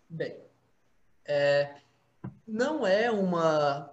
Bem, 0.08 0.36
é, 1.24 1.74
não 2.46 2.86
é 2.86 3.10
uma 3.10 3.92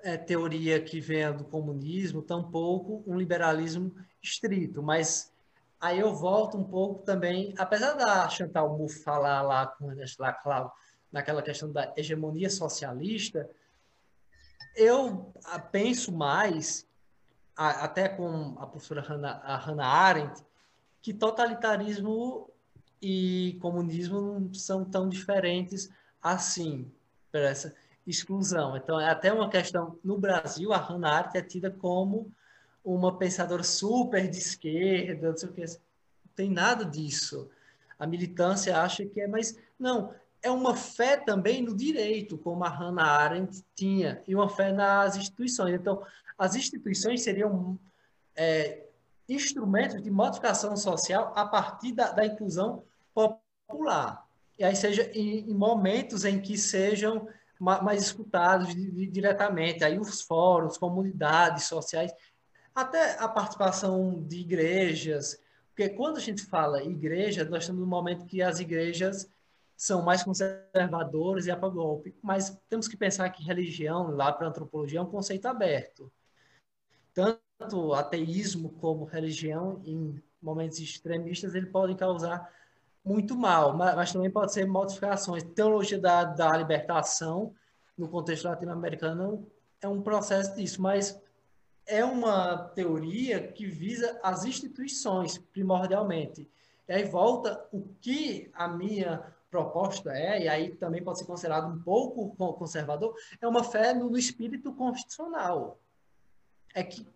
é, 0.00 0.16
teoria 0.16 0.80
que 0.80 1.00
venha 1.00 1.32
do 1.32 1.44
comunismo, 1.44 2.22
tampouco 2.22 3.02
um 3.06 3.18
liberalismo 3.18 3.94
estrito, 4.22 4.82
mas 4.82 5.34
aí 5.80 6.00
eu 6.00 6.14
volto 6.14 6.56
um 6.56 6.64
pouco 6.64 7.02
também, 7.02 7.54
apesar 7.58 7.94
da 7.94 8.28
Chantal 8.28 8.76
Mouffe 8.76 9.02
falar 9.02 9.42
lá 9.42 9.66
com 9.66 9.90
lá, 10.18 10.32
claro, 10.32 10.70
naquela 11.12 11.42
questão 11.42 11.70
da 11.70 11.92
hegemonia 11.96 12.50
socialista, 12.50 13.48
eu 14.76 15.32
ah, 15.44 15.58
penso 15.58 16.12
mais, 16.12 16.86
até 17.56 18.08
com 18.08 18.56
a 18.58 18.66
professora 18.66 19.00
Hannah, 19.00 19.40
a 19.42 19.56
Hannah 19.56 19.86
Arendt, 19.86 20.44
que 21.00 21.14
totalitarismo 21.14 22.50
e 23.00 23.58
comunismo 23.60 24.20
não 24.20 24.54
são 24.54 24.84
tão 24.84 25.08
diferentes 25.08 25.88
assim, 26.22 26.90
por 27.30 27.40
essa 27.40 27.74
exclusão. 28.06 28.76
Então, 28.76 29.00
é 29.00 29.08
até 29.08 29.32
uma 29.32 29.48
questão. 29.48 29.98
No 30.02 30.18
Brasil, 30.18 30.72
a 30.72 30.78
Hannah 30.78 31.12
Arendt 31.12 31.38
é 31.38 31.42
tida 31.42 31.70
como 31.70 32.32
uma 32.94 33.18
pensadora 33.18 33.64
super 33.64 34.28
de 34.30 34.38
esquerda, 34.38 35.30
não 35.30 35.36
sei 35.36 35.48
o 35.48 35.52
que. 35.52 35.64
Não 35.64 36.32
tem 36.36 36.50
nada 36.50 36.84
disso. 36.84 37.50
A 37.98 38.06
militância 38.06 38.80
acha 38.80 39.04
que 39.04 39.20
é, 39.20 39.26
mas 39.26 39.58
não. 39.78 40.14
É 40.40 40.50
uma 40.50 40.76
fé 40.76 41.16
também 41.16 41.62
no 41.62 41.74
direito, 41.74 42.38
como 42.38 42.62
a 42.62 42.68
Hannah 42.68 43.02
Arendt 43.02 43.64
tinha, 43.74 44.22
e 44.28 44.34
uma 44.34 44.48
fé 44.48 44.72
nas 44.72 45.16
instituições. 45.16 45.74
Então, 45.74 46.00
as 46.38 46.54
instituições 46.54 47.22
seriam 47.22 47.76
é, 48.36 48.84
instrumentos 49.28 50.00
de 50.00 50.10
modificação 50.10 50.76
social 50.76 51.32
a 51.34 51.44
partir 51.44 51.92
da, 51.92 52.12
da 52.12 52.24
inclusão 52.24 52.84
popular. 53.12 54.24
E 54.56 54.62
aí 54.62 54.76
seja 54.76 55.10
em, 55.12 55.50
em 55.50 55.54
momentos 55.54 56.24
em 56.24 56.40
que 56.40 56.56
sejam 56.56 57.26
ma, 57.58 57.82
mais 57.82 58.02
escutados 58.02 58.68
di, 58.72 58.90
di, 58.90 59.06
diretamente, 59.08 59.82
aí 59.82 59.98
os 59.98 60.22
fóruns, 60.22 60.78
comunidades 60.78 61.64
sociais, 61.64 62.12
até 62.76 63.18
a 63.18 63.26
participação 63.26 64.22
de 64.22 64.40
igrejas, 64.40 65.40
porque 65.68 65.88
quando 65.88 66.18
a 66.18 66.20
gente 66.20 66.42
fala 66.42 66.84
igreja, 66.84 67.42
nós 67.46 67.62
estamos 67.62 67.80
no 67.80 67.86
momento 67.86 68.26
que 68.26 68.42
as 68.42 68.60
igrejas 68.60 69.26
são 69.74 70.02
mais 70.02 70.22
conservadoras 70.22 71.46
e 71.46 71.50
é 71.50 71.56
para 71.56 71.70
golpe, 71.70 72.14
mas 72.22 72.58
temos 72.68 72.86
que 72.86 72.96
pensar 72.96 73.30
que 73.30 73.42
religião, 73.42 74.10
lá 74.10 74.30
para 74.30 74.46
a 74.46 74.50
antropologia, 74.50 74.98
é 74.98 75.02
um 75.02 75.10
conceito 75.10 75.46
aberto. 75.46 76.12
Tanto 77.14 77.94
ateísmo 77.94 78.68
como 78.72 79.06
religião, 79.06 79.80
em 79.82 80.22
momentos 80.40 80.78
extremistas, 80.78 81.54
ele 81.54 81.66
podem 81.66 81.96
causar 81.96 82.50
muito 83.02 83.34
mal, 83.34 83.74
mas, 83.74 83.96
mas, 83.96 84.12
também 84.12 84.30
pode 84.30 84.52
ser 84.52 84.66
modificações. 84.66 85.42
Teologia 85.42 85.98
da, 85.98 86.24
da 86.24 86.54
libertação, 86.54 87.54
no 87.96 88.06
contexto 88.08 88.44
latino-americano, 88.44 89.46
é 89.80 89.88
um 89.88 90.02
processo 90.02 90.54
disso, 90.54 90.82
mas 90.82 91.18
é 91.86 92.04
uma 92.04 92.56
teoria 92.74 93.46
que 93.46 93.66
visa 93.66 94.18
as 94.22 94.44
instituições, 94.44 95.38
primordialmente. 95.38 96.48
E 96.88 96.92
aí 96.92 97.04
volta 97.04 97.64
o 97.72 97.88
que 98.00 98.50
a 98.54 98.68
minha 98.68 99.32
proposta 99.50 100.12
é, 100.12 100.42
e 100.42 100.48
aí 100.48 100.70
também 100.74 101.02
pode 101.02 101.18
ser 101.18 101.24
considerado 101.24 101.72
um 101.72 101.80
pouco 101.80 102.34
conservador, 102.54 103.14
é 103.40 103.46
uma 103.46 103.64
fé 103.64 103.94
no 103.94 104.16
espírito 104.18 104.72
constitucional. 104.72 105.78
É 106.74 106.82
que 106.82 107.06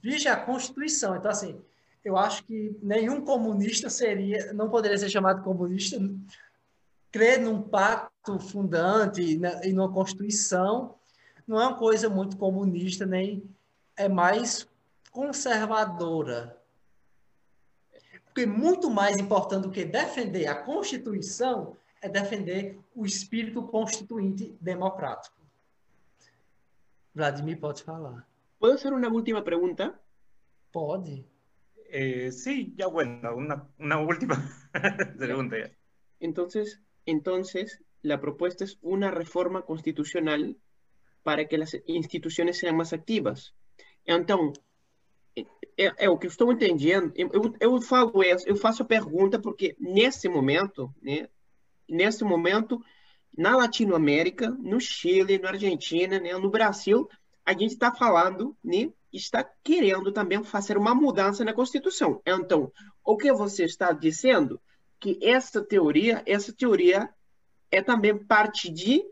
vige 0.00 0.26
a 0.26 0.36
Constituição. 0.36 1.16
Então, 1.16 1.30
assim, 1.30 1.60
eu 2.02 2.16
acho 2.16 2.44
que 2.44 2.78
nenhum 2.82 3.20
comunista 3.20 3.90
seria, 3.90 4.52
não 4.54 4.70
poderia 4.70 4.96
ser 4.96 5.10
chamado 5.10 5.42
comunista, 5.42 5.98
crer 7.10 7.40
num 7.40 7.60
pacto 7.60 8.38
fundante 8.38 9.20
e 9.22 9.72
numa 9.72 9.92
Constituição 9.92 10.94
não 11.46 11.60
é 11.60 11.66
uma 11.66 11.76
coisa 11.76 12.08
muito 12.08 12.36
comunista, 12.36 13.06
nem 13.06 13.44
é 13.96 14.08
mais 14.08 14.68
conservadora. 15.10 16.60
Porque 18.26 18.44
muito 18.44 18.90
mais 18.90 19.16
importante 19.16 19.62
do 19.62 19.70
que 19.70 19.84
defender 19.84 20.46
a 20.46 20.54
Constituição 20.54 21.76
é 22.02 22.08
defender 22.08 22.78
o 22.94 23.06
espírito 23.06 23.62
constituinte 23.62 24.56
democrático. 24.60 25.36
Vladimir, 27.14 27.58
pode 27.58 27.82
falar. 27.82 28.28
¿Puedo 28.58 28.74
hacer 28.74 28.92
una 28.92 29.08
última 29.08 29.42
pregunta? 29.42 29.98
Pode. 30.70 31.24
Eh, 31.88 32.30
sí, 32.30 32.74
ya 32.76 32.88
bueno, 32.88 33.34
una, 33.34 33.66
una 33.78 33.98
última 34.00 34.36
pregunta. 35.18 35.56
Ya. 35.58 35.70
Entonces, 36.20 36.80
entonces, 37.06 37.80
la 38.02 38.20
propuesta 38.20 38.64
es 38.64 38.78
una 38.82 39.10
reforma 39.10 39.62
constitucional 39.62 40.58
para 41.22 41.48
que 41.48 41.58
las 41.58 41.74
instituições 41.86 42.58
sejam 42.58 42.76
mais 42.76 42.92
ativas. 42.92 43.54
Então, 44.06 44.52
é, 45.76 46.04
é 46.04 46.10
o 46.10 46.18
que 46.18 46.26
estou 46.26 46.52
entendendo. 46.52 47.12
Eu, 47.16 47.54
eu, 47.60 47.80
falo 47.80 48.22
eu 48.22 48.56
faço 48.56 48.82
a 48.82 48.86
pergunta 48.86 49.38
porque 49.38 49.76
nesse 49.78 50.28
momento, 50.28 50.92
né, 51.02 51.28
nesse 51.88 52.24
momento, 52.24 52.82
na 53.36 53.56
Latinoamérica, 53.56 54.50
no 54.50 54.80
Chile, 54.80 55.38
na 55.38 55.50
Argentina, 55.50 56.18
né, 56.18 56.32
no 56.38 56.50
Brasil, 56.50 57.08
a 57.44 57.52
gente 57.52 57.72
está 57.72 57.92
falando, 57.92 58.56
né, 58.64 58.90
está 59.12 59.44
querendo 59.62 60.10
também 60.10 60.42
fazer 60.42 60.78
uma 60.78 60.94
mudança 60.94 61.44
na 61.44 61.52
Constituição. 61.52 62.20
Então, 62.26 62.72
o 63.04 63.16
que 63.16 63.32
você 63.32 63.64
está 63.64 63.92
dizendo 63.92 64.60
que 64.98 65.18
essa 65.22 65.62
teoria, 65.62 66.22
essa 66.26 66.52
teoria 66.52 67.08
é 67.70 67.82
também 67.82 68.16
parte 68.16 68.70
de 68.70 69.02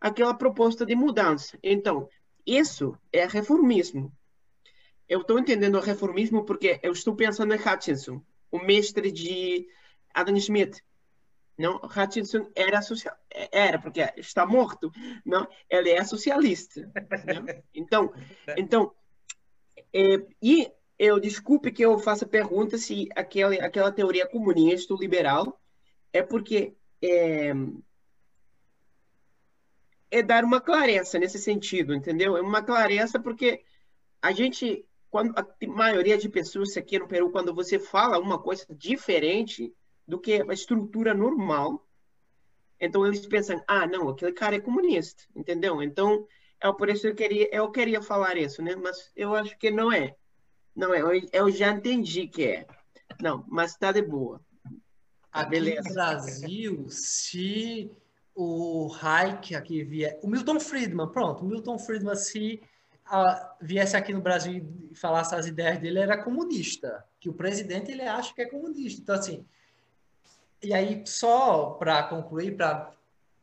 aquela 0.00 0.34
proposta 0.34 0.84
de 0.84 0.96
mudança. 0.96 1.58
Então, 1.62 2.08
isso 2.44 2.98
é 3.12 3.24
reformismo. 3.24 4.12
Eu 5.08 5.20
estou 5.20 5.38
entendendo 5.38 5.76
o 5.76 5.80
reformismo 5.80 6.44
porque 6.44 6.80
eu 6.82 6.92
estou 6.92 7.14
pensando 7.14 7.54
em 7.54 7.58
Hutchinson, 7.58 8.22
o 8.50 8.58
mestre 8.58 9.10
de 9.10 9.68
Adam 10.14 10.36
Smith. 10.36 10.82
Não, 11.58 11.76
Hutchinson 11.76 12.50
era 12.54 12.80
social, 12.80 13.14
era 13.30 13.78
porque 13.78 14.00
está 14.16 14.46
morto. 14.46 14.90
Não, 15.24 15.46
ele 15.68 15.90
é 15.90 16.02
socialista. 16.04 16.80
Não? 16.80 17.62
Então, 17.74 18.12
então, 18.56 18.92
é, 19.92 20.24
e 20.40 20.70
eu 20.98 21.20
desculpe 21.20 21.72
que 21.72 21.84
eu 21.84 21.98
faça 21.98 22.26
pergunta 22.26 22.78
se 22.78 23.08
aquela 23.14 23.54
aquela 23.54 23.92
teoria 23.92 24.26
comunista 24.26 24.94
liberal 24.94 25.60
é 26.12 26.22
porque 26.22 26.74
é, 27.02 27.52
é 30.10 30.22
dar 30.22 30.44
uma 30.44 30.60
clareza 30.60 31.18
nesse 31.18 31.38
sentido, 31.38 31.94
entendeu? 31.94 32.36
É 32.36 32.40
uma 32.40 32.62
clareza 32.62 33.18
porque 33.18 33.64
a 34.20 34.30
gente, 34.30 34.84
quando 35.12 35.34
a 35.38 35.46
maioria 35.66 36.16
de 36.16 36.26
pessoas 36.26 36.74
aqui 36.74 36.98
no 36.98 37.06
Peru, 37.06 37.30
quando 37.30 37.54
você 37.54 37.78
fala 37.78 38.18
uma 38.18 38.38
coisa 38.38 38.64
diferente 38.70 39.70
do 40.08 40.18
que 40.18 40.42
a 40.42 40.54
estrutura 40.54 41.12
normal, 41.12 41.86
então 42.80 43.06
eles 43.06 43.26
pensam, 43.26 43.62
ah, 43.68 43.86
não, 43.86 44.08
aquele 44.08 44.32
cara 44.32 44.56
é 44.56 44.60
comunista, 44.60 45.24
entendeu? 45.36 45.82
Então, 45.82 46.26
é 46.58 46.72
por 46.72 46.88
isso 46.88 47.02
que 47.02 47.08
eu 47.08 47.14
queria, 47.14 47.54
eu 47.54 47.70
queria 47.70 48.00
falar 48.00 48.38
isso, 48.38 48.62
né? 48.62 48.74
Mas 48.74 49.12
eu 49.14 49.34
acho 49.34 49.56
que 49.58 49.70
não 49.70 49.92
é. 49.92 50.16
Não 50.74 50.94
é, 50.94 51.02
eu, 51.02 51.28
eu 51.30 51.50
já 51.50 51.70
entendi 51.70 52.26
que 52.26 52.44
é. 52.44 52.66
Não, 53.20 53.44
mas 53.48 53.72
está 53.72 53.92
de 53.92 54.00
boa. 54.00 54.40
Aqui 55.30 55.50
Beleza. 55.50 55.88
no 55.88 55.94
Brasil, 55.94 56.86
se 56.88 57.92
o 58.34 58.90
Hayek 58.98 59.54
aqui 59.54 59.84
vier, 59.84 60.18
o 60.22 60.26
Milton 60.26 60.58
Friedman, 60.58 61.12
pronto, 61.12 61.44
o 61.44 61.46
Milton 61.46 61.78
Friedman 61.78 62.16
se 62.16 62.62
ah, 63.14 63.54
viesse 63.60 63.94
aqui 63.94 64.14
no 64.14 64.22
Brasil 64.22 64.66
e 64.90 64.94
falasse 64.96 65.34
as 65.34 65.46
ideias 65.46 65.78
dele, 65.78 65.98
era 65.98 66.16
comunista, 66.16 67.04
que 67.20 67.28
o 67.28 67.34
presidente 67.34 67.92
ele 67.92 68.00
acha 68.00 68.32
que 68.34 68.40
é 68.40 68.46
comunista. 68.46 69.02
Então 69.02 69.14
assim, 69.14 69.44
e 70.62 70.72
aí 70.72 71.02
só 71.04 71.72
para 71.72 72.02
concluir, 72.04 72.56
para 72.56 72.90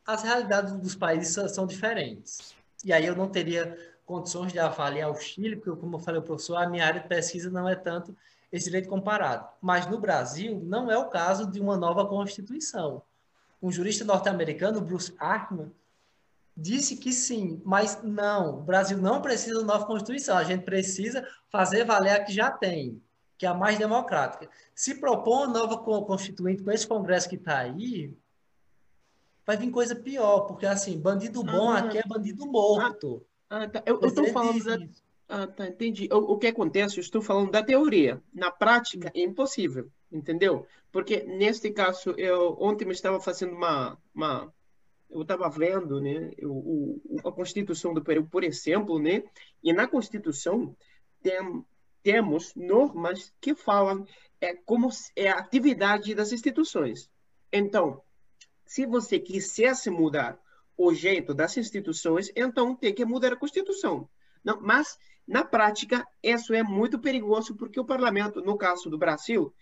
as 0.07 0.23
realidades 0.23 0.73
dos 0.73 0.95
países 0.95 1.53
são, 1.53 1.67
diferentes. 1.67 2.55
E 2.83 2.91
aí 2.91 3.05
eu 3.05 3.15
não 3.15 3.29
teria 3.29 3.77
condições 4.07 4.51
de 4.51 4.57
avaliar 4.57 5.11
o 5.11 5.15
Chile, 5.15 5.55
porque 5.57 5.79
como 5.79 5.97
eu 5.97 5.99
falei 5.99 6.19
ao 6.19 6.25
professor, 6.25 6.55
a 6.55 6.67
minha 6.67 6.83
área 6.83 7.01
de 7.01 7.07
pesquisa 7.07 7.51
não 7.51 7.69
é 7.69 7.75
tanto 7.75 8.17
esse 8.51 8.65
direito 8.65 8.89
comparado. 8.89 9.47
Mas 9.61 9.85
no 9.85 9.99
Brasil, 9.99 10.59
não 10.65 10.89
é 10.89 10.97
o 10.97 11.09
caso 11.09 11.45
de 11.45 11.59
uma 11.59 11.77
nova 11.77 12.07
Constituição. 12.07 13.03
Um 13.61 13.71
jurista 13.71 14.03
norte-americano, 14.03 14.81
Bruce 14.81 15.13
Arkman, 15.19 15.71
disse 16.61 16.97
que 16.97 17.13
sim, 17.13 17.61
mas 17.63 18.01
não, 18.03 18.59
o 18.59 18.63
Brasil 18.63 18.97
não 18.97 19.21
precisa 19.21 19.59
de 19.59 19.65
nova 19.65 19.85
Constituição, 19.85 20.37
a 20.37 20.43
gente 20.43 20.63
precisa 20.63 21.25
fazer 21.49 21.85
valer 21.85 22.11
a 22.11 22.23
que 22.23 22.33
já 22.33 22.51
tem, 22.51 23.01
que 23.37 23.45
é 23.45 23.49
a 23.49 23.53
mais 23.53 23.77
democrática. 23.77 24.49
Se 24.75 24.95
propor 24.95 25.47
uma 25.47 25.47
nova 25.47 25.77
Constituinte 25.77 26.61
com 26.61 26.71
esse 26.71 26.85
Congresso 26.85 27.29
que 27.29 27.35
está 27.35 27.59
aí, 27.59 28.13
vai 29.45 29.57
vir 29.57 29.71
coisa 29.71 29.95
pior, 29.95 30.41
porque 30.41 30.65
assim, 30.65 30.99
bandido 30.99 31.43
bom 31.43 31.69
Ah, 31.69 31.79
aqui 31.79 31.97
é 31.97 32.03
bandido 32.05 32.45
morto. 32.45 33.25
Ah, 33.49 33.67
tá. 33.67 33.81
Eu 33.85 33.99
estou 34.01 34.27
falando 34.27 34.63
da. 34.63 34.77
Ah, 35.27 35.47
tá, 35.47 35.67
entendi. 35.67 36.09
O, 36.11 36.33
o 36.33 36.37
que 36.37 36.47
acontece, 36.47 36.97
eu 36.97 37.01
estou 37.01 37.21
falando 37.21 37.51
da 37.51 37.63
teoria. 37.63 38.21
Na 38.33 38.51
prática, 38.51 39.11
é 39.15 39.21
impossível, 39.21 39.89
entendeu? 40.11 40.67
Porque, 40.91 41.23
neste 41.23 41.71
caso, 41.71 42.11
eu 42.17 42.57
ontem 42.59 42.85
eu 42.85 42.91
estava 42.91 43.19
fazendo 43.19 43.53
uma, 43.53 43.97
uma 44.13 44.51
eu 45.09 45.21
estava 45.23 45.49
vendo, 45.49 45.99
né, 45.99 46.31
o, 46.43 47.01
o, 47.15 47.27
a 47.27 47.31
Constituição 47.31 47.93
do 47.93 48.03
Peru, 48.03 48.25
por 48.27 48.43
exemplo, 48.43 48.99
né, 48.99 49.23
e 49.63 49.73
na 49.73 49.87
Constituição 49.87 50.75
tem, 51.21 51.65
temos 52.03 52.53
normas 52.55 53.33
que 53.41 53.55
falam 53.55 54.05
é, 54.39 54.53
como 54.53 54.89
é 55.15 55.29
a 55.29 55.39
atividade 55.39 56.13
das 56.13 56.31
instituições. 56.31 57.09
Então, 57.51 58.01
se 58.65 58.85
você 58.85 59.19
quisesse 59.19 59.89
mudar 59.89 60.39
o 60.77 60.93
jeito 60.93 61.33
das 61.33 61.57
instituições, 61.57 62.31
então 62.35 62.75
tem 62.75 62.93
que 62.93 63.03
mudar 63.03 63.33
a 63.33 63.35
Constituição. 63.35 64.07
Não, 64.43 64.61
mas, 64.61 64.97
na 65.27 65.43
prática, 65.43 66.07
isso 66.23 66.53
é 66.53 66.63
muito 66.63 66.99
perigoso 66.99 67.55
porque 67.55 67.79
o 67.79 67.85
parlamento, 67.85 68.41
no 68.41 68.57
caso 68.57 68.89
do 68.89 68.97
Brasil, 68.97 69.53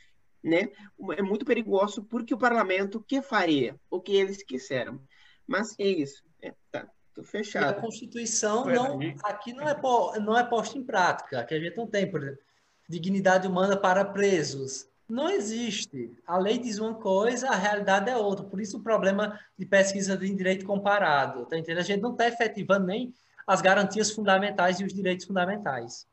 né, 0.43 0.69
é 1.17 1.21
muito 1.21 1.45
perigoso 1.45 2.03
porque 2.03 2.33
o 2.33 2.37
parlamento 2.37 3.03
que 3.07 3.21
faria 3.21 3.79
o 3.89 3.99
que 3.99 4.15
eles 4.15 4.43
quiseram. 4.43 5.01
Mas 5.47 5.75
é 5.79 5.87
isso. 5.87 6.23
É, 6.41 6.53
tá, 6.71 6.87
tô 7.15 7.21
E 7.21 7.23
a 7.23 7.27
fechado. 7.27 7.81
Constituição 7.81 8.65
não, 8.65 9.01
e- 9.01 9.15
aqui 9.23 9.53
não 9.53 9.67
é, 9.67 9.73
po- 9.73 10.13
não 10.19 10.37
é 10.37 10.43
posta 10.43 10.77
em 10.77 10.83
prática, 10.83 11.43
que 11.43 11.53
a 11.55 11.59
gente 11.59 11.77
não 11.77 11.87
tem, 11.87 12.09
por 12.09 12.21
exemplo, 12.21 12.39
dignidade 12.89 13.47
humana 13.47 13.75
para 13.77 14.03
presos. 14.05 14.87
Não 15.09 15.29
existe. 15.29 16.11
A 16.27 16.37
lei 16.37 16.57
diz 16.57 16.79
uma 16.79 16.93
coisa, 16.95 17.47
a 17.49 17.55
realidade 17.55 18.09
é 18.09 18.17
outra. 18.17 18.45
Por 18.45 18.59
isso 18.59 18.77
o 18.77 18.83
problema 18.83 19.39
de 19.57 19.65
pesquisa 19.65 20.17
de 20.17 20.33
direito 20.33 20.65
comparado. 20.65 21.45
Tá 21.45 21.57
entendendo? 21.57 21.79
A 21.79 21.83
gente 21.83 22.01
não 22.01 22.11
está 22.11 22.27
efetivando 22.27 22.85
nem 22.87 23.13
as 23.45 23.61
garantias 23.61 24.11
fundamentais 24.11 24.81
e 24.81 24.83
os 24.83 24.93
direitos 24.93 25.25
fundamentais. 25.25 26.05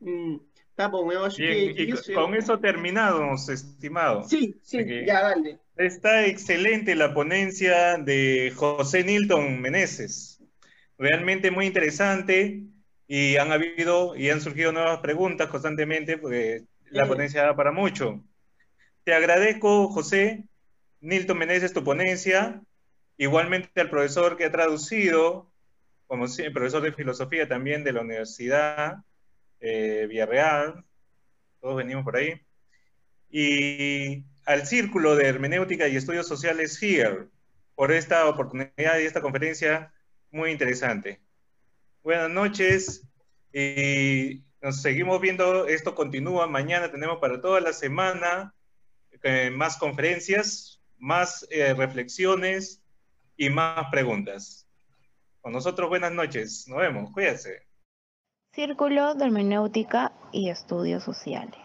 Hum, 0.00 0.40
tá 0.74 0.88
bom, 0.88 1.12
eu 1.12 1.24
acho 1.24 1.36
Bien, 1.36 1.72
que 1.72 1.82
y 1.84 1.92
isso... 1.92 2.12
con 2.12 2.34
eso 2.34 2.58
terminamos, 2.58 3.48
estimado. 3.48 4.24
Sim, 4.24 4.52
sim, 4.60 5.06
já, 5.06 5.22
dale. 5.22 5.60
Está 5.76 6.26
excelente 6.26 6.94
la 6.94 7.14
ponencia 7.14 7.96
de 7.96 8.52
José 8.54 9.04
Nilton 9.04 9.60
Meneses. 9.60 10.42
Realmente 10.98 11.50
muy 11.50 11.66
interesante 11.66 12.62
y 13.06 13.36
han 13.36 13.52
habido 13.52 14.14
y 14.14 14.28
han 14.28 14.42
surgido 14.42 14.72
nuevas 14.72 15.00
preguntas 15.00 15.48
constantemente 15.48 16.18
porque 16.18 16.64
la 16.90 17.06
ponencia 17.06 17.42
da 17.44 17.56
para 17.56 17.72
mucho. 17.72 18.22
Te 19.04 19.14
agradezco, 19.14 19.88
José 19.88 20.44
Nilton 21.00 21.38
Meneses, 21.38 21.72
tu 21.72 21.82
ponencia. 21.82 22.60
Igualmente 23.16 23.80
al 23.80 23.88
profesor 23.88 24.36
que 24.36 24.44
ha 24.44 24.52
traducido, 24.52 25.50
como 26.06 26.26
profesor 26.52 26.82
de 26.82 26.92
filosofía 26.92 27.48
también 27.48 27.82
de 27.82 27.92
la 27.92 28.02
Universidad 28.02 28.98
eh, 29.60 30.06
Villarreal. 30.08 30.84
Todos 31.60 31.76
venimos 31.76 32.04
por 32.04 32.16
ahí 32.16 32.42
y 33.30 34.24
al 34.52 34.66
Círculo 34.66 35.16
de 35.16 35.26
Hermenéutica 35.28 35.88
y 35.88 35.96
Estudios 35.96 36.28
Sociales 36.28 36.80
HERE 36.82 37.28
por 37.74 37.90
esta 37.90 38.28
oportunidad 38.28 38.98
y 38.98 39.06
esta 39.06 39.22
conferencia 39.22 39.92
muy 40.30 40.50
interesante. 40.50 41.22
Buenas 42.02 42.30
noches 42.30 43.08
y 43.52 44.42
nos 44.60 44.82
seguimos 44.82 45.20
viendo. 45.22 45.66
Esto 45.66 45.94
continúa. 45.94 46.46
Mañana 46.46 46.90
tenemos 46.90 47.18
para 47.18 47.40
toda 47.40 47.60
la 47.60 47.72
semana 47.72 48.54
eh, 49.22 49.50
más 49.50 49.78
conferencias, 49.78 50.82
más 50.98 51.46
eh, 51.50 51.72
reflexiones 51.72 52.82
y 53.38 53.48
más 53.48 53.86
preguntas. 53.90 54.68
Con 55.40 55.52
nosotros, 55.52 55.88
buenas 55.88 56.12
noches. 56.12 56.68
Nos 56.68 56.78
vemos. 56.78 57.10
Cuídense. 57.12 57.66
Círculo 58.52 59.14
de 59.14 59.24
Hermenéutica 59.24 60.12
y 60.30 60.50
Estudios 60.50 61.04
Sociales. 61.04 61.61